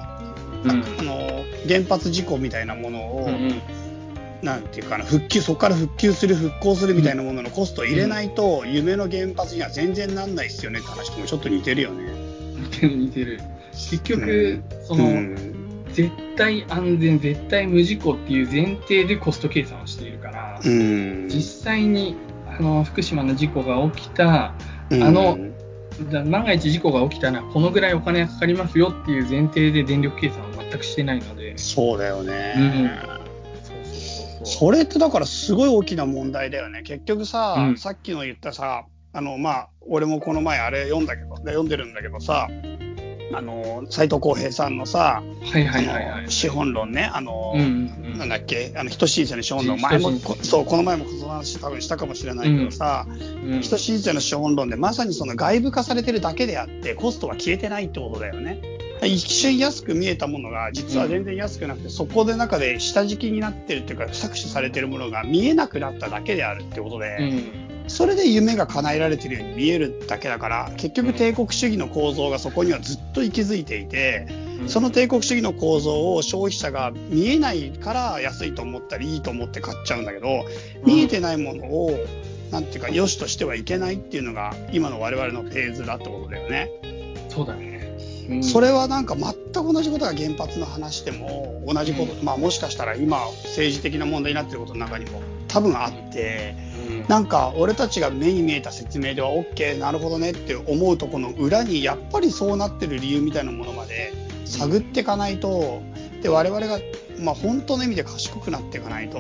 [0.63, 0.71] うん。
[0.71, 3.61] あの、原発事故みたいなものを、うんうん。
[4.41, 12.11] なんていうかな、復旧、そこから復旧する、復興するみたいなもののコストを入れないと、夢の原発には全然なんないっすよねって話ともちょっと似てるよね。
[12.55, 13.39] 似てる似てる。
[13.71, 14.85] 結局、うん。
[14.87, 15.58] その、うん
[15.93, 21.27] 絶対安全、絶対無事故っていう前提でコスト計算をしているから、うん。
[21.29, 22.15] 実際に
[22.47, 24.53] あの福島の事故が起きた、
[24.89, 25.37] うんあの
[26.25, 32.53] 万が一事故が起きたらこのぐらいお金がかかりますよっていう前提で電力計算を全くしてないので、そうだよね。
[32.57, 33.19] うん
[34.45, 36.81] それってだからすごい大きな問題だよね。
[36.83, 42.47] 結局さ、うんさっきの言ったさ、あの、まあ、俺もこの前あれ読んだけど、で読んでるんだけどさ、
[43.33, 46.31] あの、斎藤浩平さんのさ、はいはいはいはい。
[46.31, 47.63] 資本論ね、あの、うんう
[48.15, 50.11] んなんだっけ、あの、人申請の資本論、人前も
[50.41, 53.07] そう、この前もその話多分したかもしれないけどさ、
[53.43, 53.61] うん。
[53.61, 58.61] 人申請の資本論でまさにその外部化されてるだけであって、コストは消えてないってことだよね。
[59.01, 74.27] 一瞬安く見えたものが、実は全然安くなくて、そこで中で下敷きになってるっていうか、搾取されてるものが見えなくなっただけであるってことで、うんそれで夢が叶えられてるように見えるだけだから、結局帝国主義の構造がそこにはずっと息づいていて、
[74.67, 80.45] その帝国主義の構造を消費者が見えないから安いと思ったりいいと思って買っちゃうんだけど、
[80.85, 81.97] 見えてないものを、
[82.51, 86.69] なんていうか、良しとしてはいけないっていうのが、今の我々のフェーズだってことだよね。
[87.27, 87.97] そうだね。
[88.29, 88.43] うん。
[88.43, 97.05] それはなんか全く同じことが原発の話でも、同じこと、まあもしかしたら今、政治的な問題になってることの中にも多分あって、うん。
[97.07, 104.13] なんか俺たちが目に見えた説明では OK なるほどねって思うとこの裏にやっぱりそうなってる理由みたいなものまで
[104.45, 105.81] 探っていかないと
[106.21, 106.79] で我々が、
[107.19, 109.17] まあ、本当の意味で賢くなっていかないと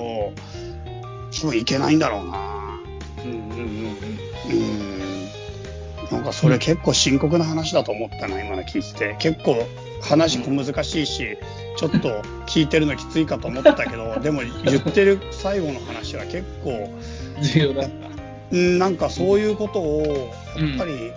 [1.31, 2.81] 多分いけないんだろうな。
[3.23, 4.19] うんうんうんうん。
[4.51, 6.11] うん。
[6.11, 9.15] なんかそれ結構深刻な話だと思ったな今の聞いてて。
[9.19, 9.63] 結構
[10.01, 11.37] 話小難しいし
[11.77, 16.93] ちょっと聞いてるのきついかと思ったけど でも言ってる最後の話は結構
[17.41, 18.09] 重要だった。
[18.51, 21.11] うん、なんかそういうことを、やっぱり、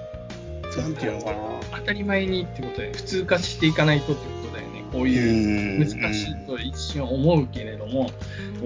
[0.77, 1.39] なんていうのかな。
[1.79, 4.85] 当たり前にってことで、普通化していかないとってことだよね。
[4.93, 8.11] こういう難しいと一瞬思うけれども、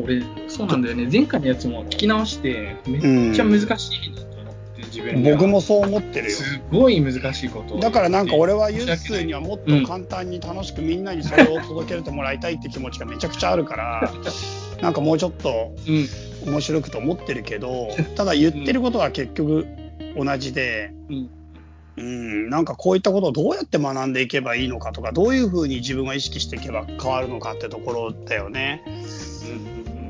[0.02, 1.08] 俺、そうなんだよね。
[1.10, 2.98] 前回のやつも聞き直して、め
[3.30, 6.36] っちゃ難しいなと思って、自分僕もそう思ってるよ。
[6.36, 14.12] すごい難しいことをだからなんか俺はユ申し訳ないッスーにはもっと簡単に楽しくみんなにそれを届けてもらいたいって気持ちがめちゃくちゃあるから、
[14.80, 16.06] なんかもうちょっとうん。
[16.46, 19.66] 面白くと思ってるけど、ただ言ってることは結局
[20.16, 21.30] 同じで、うん。
[21.98, 28.82] うん、なんかこういったことをどうやって学んでいけばいいのかとか、どういうふうに自分が意識していけば変わるのかってところだよね。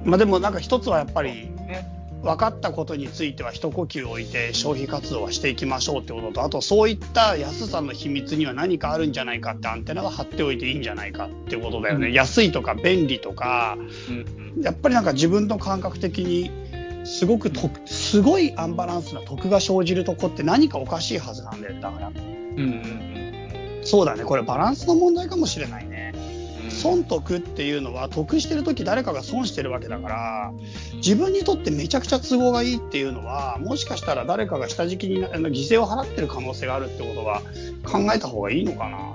[0.05, 0.11] うん。
[0.11, 1.96] まあでもなんか一つはやっぱりね
[2.27, 13.77] 分かったことについては一呼吸置いて消費活動はしていきましょうってこととあとそういった安さの秘密には何かあるんじゃないかってアンテナは張っておいていいんじゃないかってことだよね、うん安いとか便利とか
[14.09, 14.63] うん。
[14.63, 16.51] やっぱりなんか自分の感覚的に
[17.05, 22.17] すごくとすごいアンバランスな得が生じるとこって何かおかしいはずなんだよだからうん。
[22.17, 22.21] う
[22.63, 23.81] ん。
[23.85, 25.86] そうだねこれバランスの問題かもしれない。
[26.87, 30.53] 損得っていうのは得してる時誰かが損してるわけだから
[30.95, 37.43] 自分にとってめちゃくちゃ都合がいいっていうのはもしかしたら誰かが下敷きになあの犠牲を払ってる可能性があるってことは
[37.85, 39.15] 考えた方がいいのかな。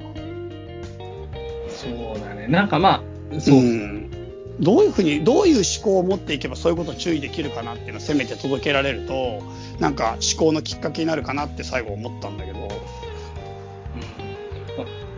[1.69, 2.47] そうだね。
[2.47, 3.01] なんかま
[3.35, 3.59] あ、そう。
[3.59, 4.11] ん
[4.59, 9.41] どういうふうに、どういう思考を持っていけばそういうことを注意できるかなっていうのをせめて届けられると、
[9.79, 12.59] なんか思考のきっかけになるかなって最後思ったんだけど。
[12.59, 12.67] うん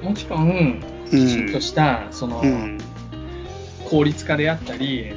[0.03, 2.77] もちろん、きちんとした、その、うん。
[3.89, 5.13] 効率化であったり、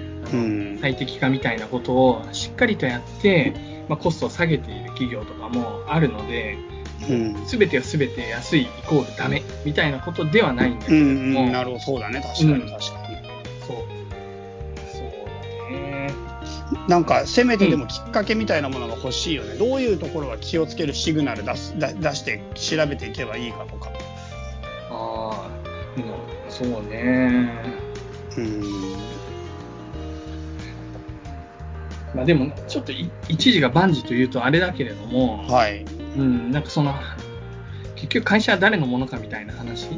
[0.81, 3.55] 最適化みたいなことをしっかりとやって、
[3.89, 6.59] まあ、コストを下げている企業とかもあるので、
[7.09, 7.47] うん。
[7.47, 12.79] すべてがすべて安いイコールダメみたいなことではないんだけうれどん、も、うん、なるほど、そうだね、確かに、うん確かに。
[13.67, 13.77] そう。
[14.93, 15.03] そう
[15.71, 16.15] だね。
[16.89, 19.55] なんか、せめてでもきっかけみたいなものが欲しいよね。
[19.55, 23.91] どういうところが気をつけるシグナル出すだ出して調べていけばいいかとか。
[24.91, 25.46] ああ、
[25.97, 27.51] うん、そうね。
[28.37, 28.61] うん。
[32.15, 35.85] まあでも、ちょっとい一時が万事というとあれだけれども、はい。
[36.17, 36.95] うん、なんかその、
[37.95, 39.89] 結局会社は誰のものかみたいな話、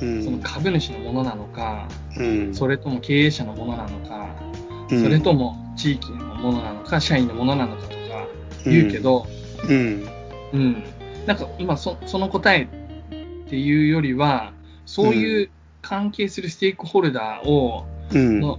[0.00, 0.24] うん。
[0.24, 2.54] その株主のものなのか、うん。
[2.54, 4.60] それとも経営者のものなのか、うん
[4.90, 8.26] それとも地域のものなのか、社員のものなのかとか
[8.64, 9.26] 言うけど、
[9.68, 10.08] うん。
[10.52, 10.84] うん、
[11.26, 14.52] なんか今そ、その答えっていうよりは、
[14.90, 15.50] そういう
[15.82, 18.40] 関係するステークホルダーを、うん。
[18.40, 18.58] の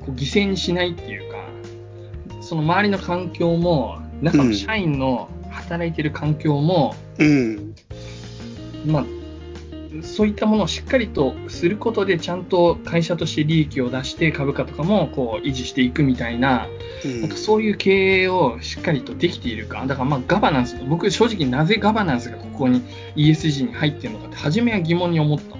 [0.00, 1.38] こう犠牲にしないっていうか、
[2.42, 7.74] その周りの環境も、中の社員の働いてる環境も、うん。
[8.84, 9.04] まあ、
[10.02, 16.68] そういったものをしっかりとすることで、ちゃんと会社として利益を出して、株価とかもこう維持していくみたいな、
[17.06, 22.82] うんなんかそういう経営をしっかりとできているか、だからまあガバナンス、僕、正直なぜガバナンスがここに
[23.16, 25.59] ESG に入ってるのかって、初めは疑問に思ったの。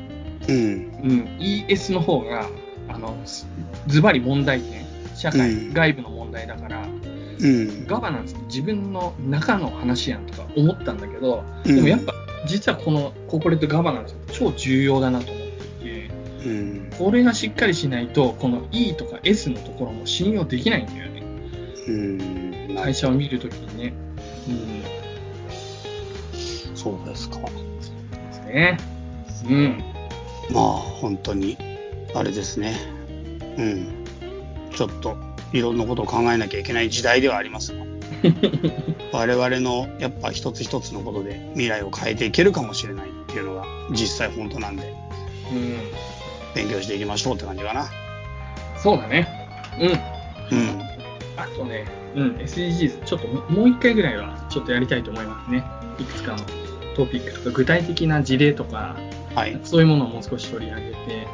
[0.51, 0.57] うん。
[0.57, 2.49] うん、ES の方が、
[2.89, 3.47] あの、す
[3.87, 5.73] ズバリ問題点、社会、うん。
[5.73, 6.87] 外部の問題だから、
[7.41, 7.87] うん。
[7.87, 10.27] ガバナンスって自分の中の話やん。
[10.27, 10.99] とか思ったん。
[10.99, 11.77] だけど、うん。
[11.77, 12.13] でもやっぱ、
[12.47, 15.47] 実はこのコーポレートガバナンスって超重要だなと思っ
[15.81, 16.11] ていて、
[16.47, 16.91] うん。
[16.99, 20.87] これがしっかりしないと、この E とか S のところも信用できないん。
[20.87, 21.23] だよね。
[21.89, 22.77] うん。
[22.77, 23.95] 会社を見るときにね。
[24.49, 24.83] うん。
[26.77, 27.45] そうですかそう。
[27.47, 28.79] ですね。
[29.49, 29.85] うん。
[30.53, 31.57] まあ、本当に、
[32.15, 32.77] あれですね。
[33.57, 34.05] うん。
[34.75, 35.17] ちょっと、
[35.53, 37.85] いろんなことを考えなきゃいけない時代ではありますが。
[39.13, 44.95] 我々のやっぱ一つ一つのことで未来を変えていけるかもしれないっていうのが実際本当なんで
[45.53, 45.79] うん。
[46.55, 47.89] 勉強していきましょうって感じかな。
[48.77, 49.29] そうだね。
[49.79, 50.59] うん。
[50.59, 50.81] うん。
[51.37, 55.65] あとね、うん、SDGs、ちょっとももう一回ぐらいはちょっとやりたいと思いますね。
[55.99, 56.39] いくつかの
[56.97, 58.97] トピックとか、具体的な事例とか、
[59.35, 59.61] はい。
[59.65, 61.27] そういうものをもう少し取り上げて、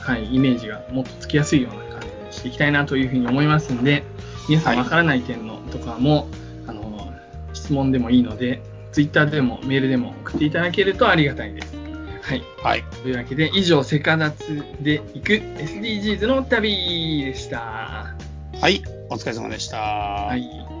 [0.00, 4.04] はい、イメージがもっとつきやすいような感じにしていきたいなというふうに思いますんで、
[4.48, 6.28] 皆さんはいわからない点のとかも、
[6.66, 7.12] あの、
[7.52, 11.76] 質問でもいいので、ツイッターでもメールでも送っていただけるとありがたいです。
[12.22, 12.42] はい。
[12.62, 12.84] はい。
[13.02, 18.14] というわけで、以上、セカダツで行く SDGs の旅でした。
[18.60, 18.82] はい。
[19.10, 19.78] お疲れ様でした。
[19.78, 20.77] はい。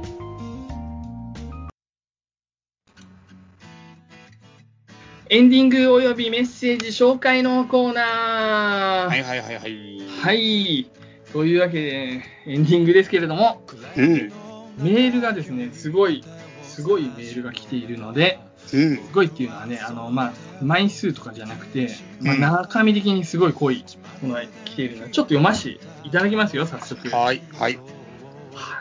[5.30, 9.08] エンディングおよびメッセージ紹介のコーナー。
[9.08, 10.00] はいはいはいはい。
[10.22, 10.90] はい。
[11.34, 13.62] というわけで、エンディングですけれども、
[13.94, 14.32] うん。
[14.78, 16.24] メールがですね、すごい、
[16.62, 18.40] すごいメールが来ているので、
[18.72, 18.96] うん。
[18.96, 20.32] すごいっていうのはね、あの、まあ、
[20.62, 21.90] 枚数とかじゃなくて、
[22.20, 23.84] まあ、うん中身的にすごい濃い
[24.22, 27.06] ものが来ているので、ちょっと読ませていただきますよ、早速。
[27.10, 27.42] はい。
[27.52, 27.78] はい。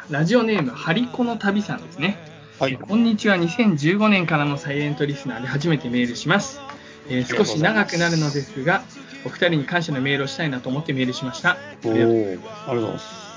[0.09, 2.17] ラジオネーム、ハリコの旅さんですね。
[2.59, 2.75] はい。
[2.75, 6.59] こんにちは、2015年からのサイレントリスナーで初めてメールします。
[7.07, 8.83] えー少し長くなるのですが、
[9.25, 11.57] お二人に感謝のメールをしたいなと思ってメールしました。
[11.85, 11.91] おお。
[11.91, 13.27] ありがとうございます。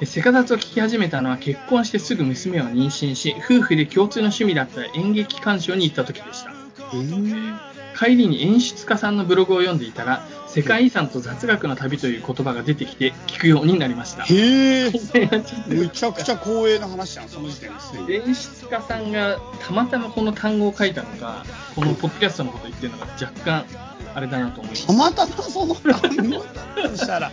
[0.00, 6.52] えセカダツを聞き始めたのは結婚してすぐ娘を妊娠し、夫婦で共通の趣味だった演劇鑑賞に行った時でした。
[6.94, 7.60] うん。
[7.96, 14.24] 帰りに演出家さんのブログを読んでいたら、世界遺産と雑学の旅という言葉が出てきて聞くようになりました。
[14.24, 14.90] へえ。
[14.90, 18.14] ちょっとむちゃくちゃ光栄な話じゃん、その時点ですね。
[18.14, 21.44] 演出家さんがたまたまこの単語を書いたのか、
[21.74, 23.66] このポッドキャストのこと言ってるのが若干
[24.14, 24.86] あれだなと思います。
[24.86, 26.44] たまたまその単語
[26.74, 27.30] だとしたら、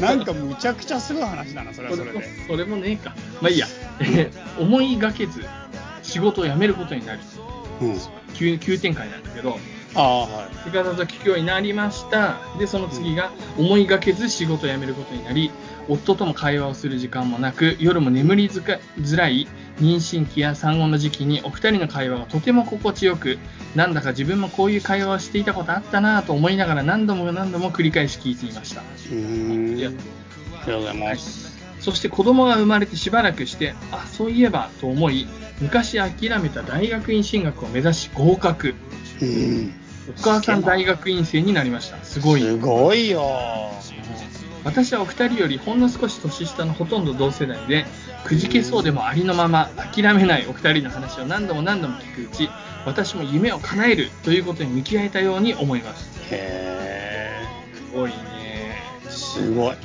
[0.00, 2.46] なんかむちゃくちゃすごい話だな、それはそれで。
[2.46, 3.14] それもねえか。
[3.40, 3.66] まあいいや。
[4.00, 5.44] え ー思いがけず
[6.02, 7.20] 仕事を辞めることになり、
[7.82, 7.98] うん。
[8.34, 9.58] 急急展開なんだけど、
[9.94, 12.38] ああ、は味方と聞くようになりました。
[12.58, 15.50] で、その次が思いがけず仕事を辞めることになり、
[15.88, 19.46] 夫とも会話をする時間もなく、夜も眠りづらい
[19.80, 23.38] 妊娠期や産後の時期にお二人の会話がとても心地よく、
[23.74, 28.80] なんだか自分もこういう会話をしていたことあったなぁと思いながら何度も何度も繰り返し聞いていました。
[28.80, 29.90] ありが
[30.64, 31.54] とうございます。
[31.80, 35.26] そして子供が生まれてしばらくして、あ、そういえばと思い、
[35.60, 38.74] 昔諦めた大学院進学を目指し合格。
[39.20, 39.74] うん。
[40.08, 42.02] お母さん大学院生になりました。
[42.04, 42.40] すごい。
[42.40, 43.70] すごいよ。
[44.64, 47.84] 私はお二人よりほんの少し年下のほとんど同世代で、
[48.24, 52.48] くじけそうでもありのまま諦めないお二人の話を何度も何度も聞くうち、
[52.86, 56.18] 私も夢を叶えるということに向き合えたように思います。
[56.30, 57.30] へ
[57.74, 58.82] すごいね。
[59.04, 59.76] ー、すごい。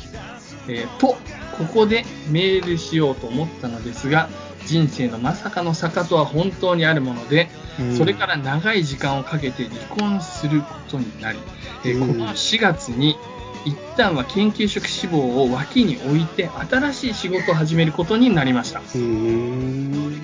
[0.70, 1.18] えーと、
[1.58, 4.30] ここでメールしようと思ったのですが、
[4.70, 11.40] 人生のまさかの坂とは本当にあるもので、うんそれから長い時間をかけて離婚することになり、
[11.86, 13.16] えこの4月に
[13.66, 18.80] 一旦は研究職志望を脇に置いて新しい仕事を始めることになりました。
[18.80, 20.22] うーん。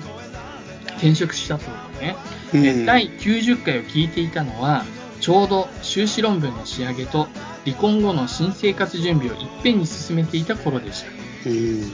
[0.96, 2.16] 転職したってことね。
[2.54, 4.84] うんえー第90回を聞いていたのは、
[5.20, 7.26] ちょうど修士論文の仕上げと
[7.64, 11.10] 離婚後の新生活準備をいっぺんに進めていた頃でした。
[11.48, 11.92] うん。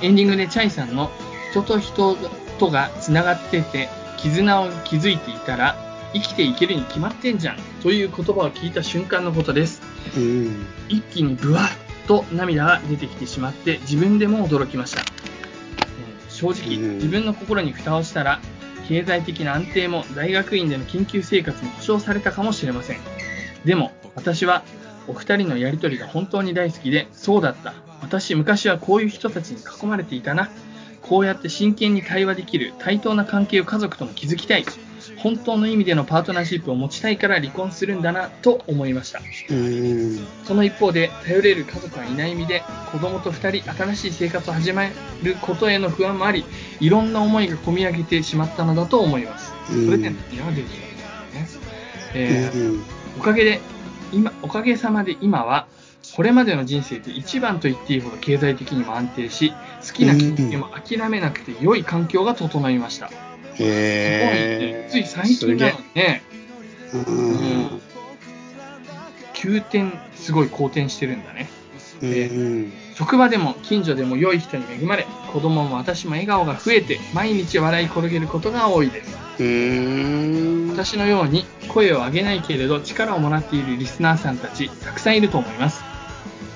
[0.00, 1.10] エンディングでチャイさんの
[1.52, 2.16] 人と人
[2.58, 5.76] とがつながってて絆を築いていたら
[6.14, 9.82] 生きていけるに決まってんじゃんという言葉を聞いた瞬間のことです。
[10.16, 10.66] うん。
[10.88, 15.00] 一気にブワッと涙が出てきてしまって自分でも驚きました。
[15.00, 18.40] えー正直うん自分の心に蓋をしたら
[18.88, 22.98] 経済的な安定も大学院での研究生活も保障されたかもしれません。
[23.64, 24.62] でも私は
[25.06, 27.74] お二人のやりとりが本当に大好きで、そうだった。
[28.00, 30.50] 私昔はこういう人たちに囲まれていたな。
[31.02, 34.64] こうやって真剣に対話できる対等な関係を家族とも築きたい。
[35.16, 39.20] 本当の意味でのパートナーシップを持ちたいから離婚するんだなと思いました。
[39.50, 40.26] うん。
[40.44, 44.92] その一方で、頼れる家族がいない身で、子供と二人新しい生活を始め
[45.22, 46.44] ることへの不安もあり、
[46.80, 49.52] いろんな思いが込み上げてしまったのだと思います。
[49.72, 50.86] うんプレゼントには出てきた
[53.18, 53.60] おかげで、
[54.12, 55.66] 今、おかげさまで今は、
[56.16, 59.54] これまでの人生で一番と言っていいほど経済的にも安定し、
[59.86, 63.08] 好きな研究も諦めなくて良い環境が整いました。
[63.08, 64.90] すごいねへー。
[64.90, 66.22] つい最近なのにね、
[66.94, 67.80] うん。
[69.32, 71.48] 急転、すごい好転してるんだね。
[72.02, 72.72] うん。
[72.94, 79.18] 職場でも近所でも良い人に恵まれ、子供も私も笑顔が増えて、毎日笑い転げることが多いです。
[79.40, 80.68] うん。
[80.70, 85.82] 私のように声を上げないけれど力をもらっているリスナーさんたち、たくさんいると思います。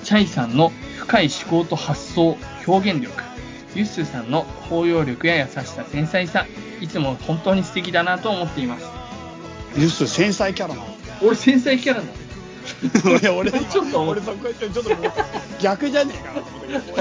[0.03, 2.37] チャイさんの深い思考と発想、
[2.67, 3.23] 表現力、
[3.75, 6.45] ユッスーさんの包容力や優しさ、繊細さ、
[6.81, 8.85] いつも本当に素敵だなと思っています。
[9.77, 10.87] ユス繊細キャラなの？
[11.21, 13.19] 俺繊細キャラなの？
[13.19, 14.81] いや俺 ちょっと俺そこちょっと
[15.61, 16.33] 逆じゃねえか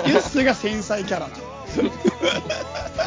[0.03, 1.43] なユッスが繊細キャラなの。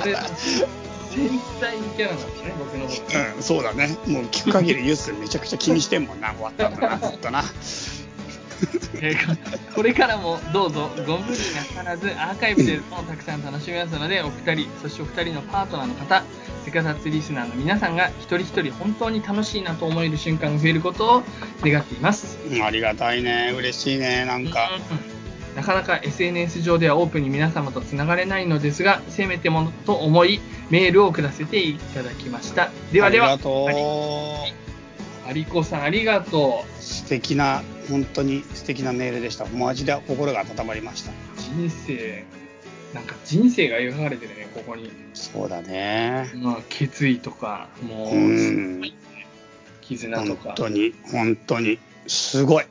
[0.04, 3.98] 俺、繊細キャラなのね、僕の方うんそうだね。
[4.08, 6.98] もう聞く限りユッスめちゃくちゃ気にしてんもんな終わった後な。
[7.10, 7.44] ずっとな
[9.02, 16.24] えーここれからもどうぞご無理なさらずアーカイブでもたくさん楽しめますのでお二人そしてお二人のパートナーの方
[16.66, 21.24] セカサツリスナーの皆さんが一人一人本当に楽しいなと思える瞬間が増えることを
[21.64, 22.38] 願っています。
[22.50, 23.54] うんありがたいね。
[23.56, 24.70] 嬉しいねなんか。
[24.92, 25.20] うん
[25.56, 32.72] なかなか SNS 上ではオープンに皆様とつながれないのですがせめてものと思いメールを送らせていただきました。
[32.94, 33.34] ではでは。
[33.34, 33.68] ありがと
[34.66, 34.69] う
[35.30, 36.82] アリコさんありがとう。
[36.82, 39.46] 素敵な本当に素敵なメールでした。
[39.46, 41.12] マジで心が温まりました。
[41.38, 42.26] 人生
[42.96, 44.92] なんか人生が描かれてるねここに。
[45.14, 46.32] そうだね。
[46.34, 48.92] まあ、決意とか、もう、うん。
[49.82, 50.44] 絆とか。
[50.46, 51.78] 本当に本当に
[52.08, 52.66] すごい。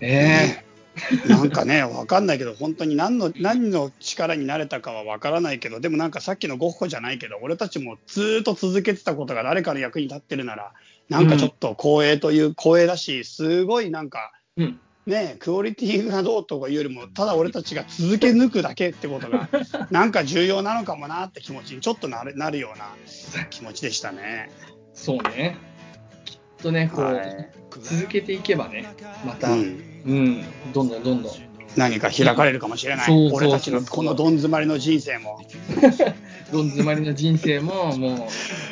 [0.00, 0.63] え
[1.26, 10.72] なんかね、わかんないけど、本当に何の何の力になれたかはわからないけど、でもなんかさっきのゴッホじゃないけど、俺たちもずーっと続けてたことが誰かの役に立ってるなら、
[11.08, 14.80] なんかちょっと光栄という光栄だし、すごいなんか、えうん。
[15.06, 19.48] ね、クオリティがどうとかいうよりも、ただ俺たちが続け抜くだけってことが、
[19.90, 22.94] なんか重要なのかもなって気持ちにちょっとなるなるような
[23.50, 24.50] 気持ちでしたね。
[24.94, 25.58] そうね。
[26.64, 27.50] とね、こう、はい
[27.82, 28.86] 続けていけばね、
[29.26, 31.32] また、ううん、んどんどんどんどん、
[31.76, 33.06] 何か開かれるかもしれない。
[33.06, 35.40] そうそうそう俺たちのこのどん詰まりの人生も。
[36.52, 38.18] どん詰まりの人生も、もう、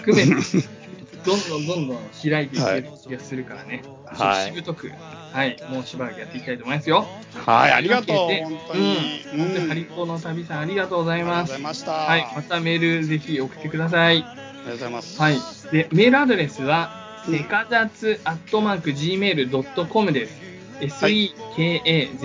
[0.02, 0.30] 含めて、
[1.26, 3.82] どんどんどんどん開いていける気がするからね。
[4.06, 4.90] はいしぶとく、
[5.32, 7.06] はい、もうしばらくやっていきたいと思いますよ。
[7.44, 9.20] はい、ありがとう、本当に。
[9.32, 11.48] うん、本当にハあリコの旅さんありがとうございりがとうます。
[11.48, 11.92] ございました。
[11.92, 14.18] はい、またメールぜひ送ってください。
[14.18, 15.20] ありがとうございます。
[15.20, 15.38] はい。
[15.72, 20.40] で、メールアドレスは、うんセカザツアットマーク Gmail.com です。
[20.80, 22.22] sekazatsu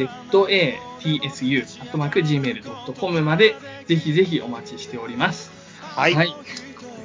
[1.81, 3.55] アットマーク Gmail.com まで、
[3.85, 5.51] ぜひぜひお待ちしております。
[5.81, 6.13] はい。
[6.13, 6.19] は。
[6.19, 6.35] はい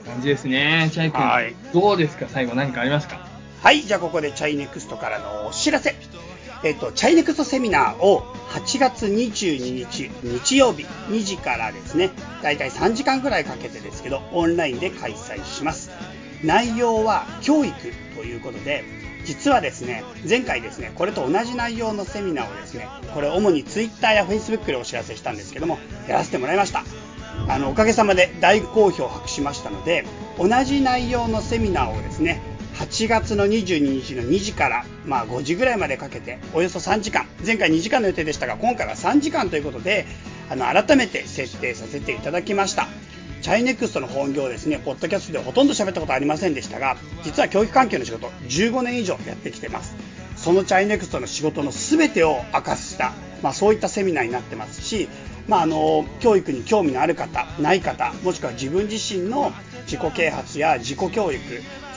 [0.06, 0.90] 感じですね。
[0.93, 2.27] チャイ君、はいどうですか？
[2.28, 3.24] 最後何かありますか？
[3.73, 5.94] じゃあここでチャイネクストからのお知らせ。
[6.64, 12.10] えっと、チャイネクストセミナーを8月22日日曜日2時からですね、
[12.43, 15.90] だいたい3時間くらいかけてですけど、オンラインで開催します。
[16.44, 17.74] 内容は教育
[18.16, 18.85] ということで、
[19.24, 25.78] 実はですね、前回ですね、これと同じ内容のセミナーをですね、これ主に Twitter や Facebook でお知らせしたんですけども、
[26.09, 26.85] やらせてもらいました。
[27.48, 30.05] あの、おかげさまで大好評を博しましたので、
[30.39, 32.43] 同じ内容のセミナーをですね、
[32.74, 40.06] 8月の22日の2時から、まあ、5時ぐらいまでかけておよそ3時間前回2時間の予定でしたが今回は3時間ということで
[40.51, 42.89] あの改めて設定させていただきました
[43.43, 49.94] チャイネクストの本業ですねポッドキャストでほとんど喋ったことありませんでしたが実は教育関係の仕事15年以上やってきてます。
[50.36, 53.12] そのチャイネクストの仕事の全てを明かした、
[53.43, 55.09] まあ、そういったセミナーになってますし
[55.48, 59.52] まあ、あの教育に興味のある方ない方もしくは自分自身の
[59.86, 61.40] 自己啓発や自己教育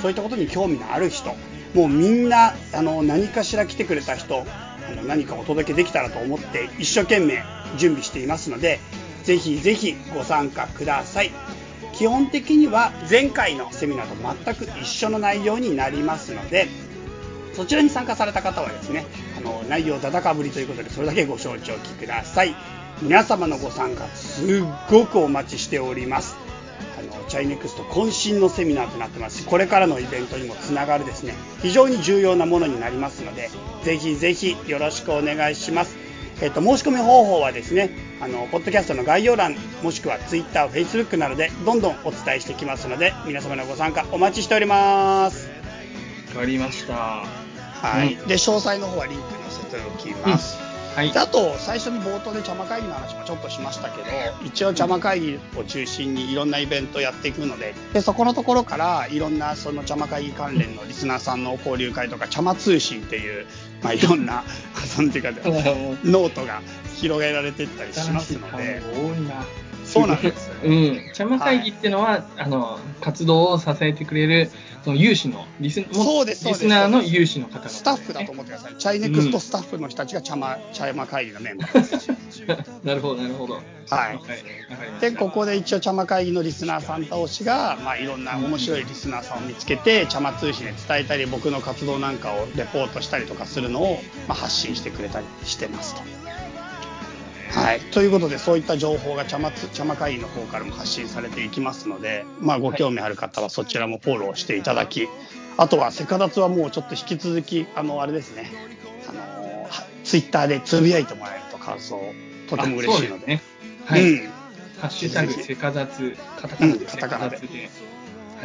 [0.01, 1.35] そういったことに興味のある人
[1.73, 7.43] もうみんなあの何かしら来てくれた人あの何かお届けできたらと思って一生懸命
[7.77, 8.80] 準備していますので
[9.26, 11.31] ぜひぜひご参加ください。
[11.93, 16.68] 基本的には前回のセミナーと全く一緒の内容になりますので
[17.53, 19.06] そちらに参加された方はですね
[19.38, 22.56] あの内容だだかぶりということでそれだけご承知おきください。
[23.02, 26.38] 皆様のご参加すっごくお待ちしております。
[26.99, 29.43] あのチャイネクスト渾身のセミナーとなってます。
[29.43, 33.49] しこれからのイベントにもつながるですね非常に重要なものになりますので
[33.84, 35.97] ぜひぜひよろしくお願いします。
[36.41, 37.90] えっと、申し込み方法はですね
[38.22, 45.49] あのポッドキャストの概要欄もしくは Twitter、Facebook などでどんどんお伝えしていきますので皆様のご参加お待ちしております。
[46.36, 46.94] わかりました。
[46.94, 54.07] はい、うん、で詳細の方はリンク載せておきます、うんはい、あと最初に冒頭で茶間会議の話もちょっとしましたけど
[54.45, 63.45] 一応茶間会議を中心にいろんなイベントやっていくのででそこのところからいろんなその茶間会議関連のリスナーさんの交流会とか茶間通信っていう、
[63.86, 64.44] まあ、いろんな
[64.98, 65.30] なんていうか
[66.03, 66.62] ノートが
[66.95, 68.82] 広げられていったりしますので。
[68.95, 69.45] 多いな
[69.95, 70.51] そうなんです。
[70.61, 71.01] うん。
[71.13, 74.51] 茶間会議っていうのは、はい、あの、活動を支えてくれる、
[74.84, 78.76] その有志のリスそうですリスナーの有志の方々、ね、スタッフだと思ってください。
[78.77, 82.11] チャイネクストスタッフの人たちが茶間、茶間会議のメンバーです。
[82.84, 83.53] なるほど、なるほど。
[83.55, 83.63] はい。
[83.89, 96.24] はい、で、ここで一応茶間会議のリスナーさん倒しが、まあ、いろんな面白いリスナーさんを見つけて、茶間通信で伝えたり、僕の活動なんかをレポートしたりとかするのを、まあ、発信してくれたりしてますと。
[97.56, 105.07] はい、ということでそういった情報が茶間茶間会議の方からも発信されていきますので、まあ、ご興味ある方はそちらもフォローしていただき
[105.57, 108.52] あとはセカダツはもうちょっと引き続きあのあれですね。
[109.07, 109.69] あの
[110.03, 111.99] ツイッターでつぶやいてもらえると感想
[112.49, 113.27] とても嬉しいので。
[113.27, 113.41] ね、
[113.86, 114.30] はい、うん、
[114.82, 117.38] ハッシュタグセカダツカタカナで、うん、カタカナで。
[117.38, 117.41] は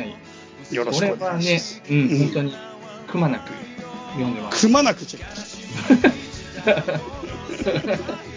[0.03, 0.74] い。
[0.74, 1.81] よろしくお願いします。
[1.81, 2.55] これはね、うん、本当に
[3.09, 3.51] くまなく
[4.12, 4.66] 読んでます。
[4.69, 6.12] くまなくチェッ
[8.15, 8.20] ク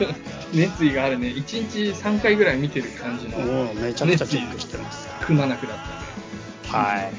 [0.52, 1.28] 熱意があるね。
[1.28, 3.38] 1日3回ぐらい見てる感じの。
[3.38, 5.08] もうめちゃくちゃチェックしてます。
[5.20, 6.84] くまなくだったね。
[6.84, 7.12] はい。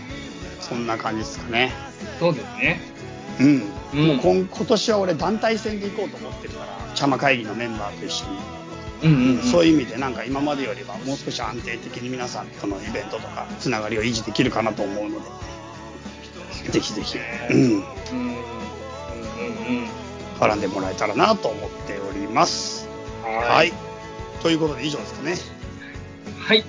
[0.61, 1.73] そんな感じですかね。
[2.19, 2.79] そうですね。
[3.39, 3.63] うん。
[3.93, 8.37] うん、もう今今年は俺団体戦で行こうと思ってるから、茶間会議のメンバーと一緒に。
[9.03, 15.25] うんうん、うん、そういう意味でなんか今までよりはもう少し安定的に皆さんとのイベントとかつながりを維持できるかなと思うので
[16.71, 17.19] ぜひぜひ、
[17.51, 17.83] うん、うんうんうん
[20.39, 21.86] 絡んでもらえたらなと思ってお
[22.27, 22.87] ります。
[23.23, 23.73] はい。
[24.41, 25.35] ということで以上ですかね。
[26.39, 26.63] はい。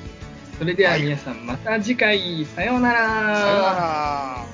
[0.58, 3.00] それでは皆さん、また次回、さようなら。
[3.40, 4.46] さようなら。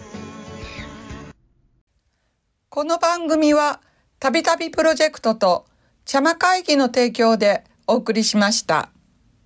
[2.69, 3.81] この番組は、
[4.19, 5.67] たびたびプロジェクトと、
[6.05, 8.91] 茶間会議の提供でお送りしました。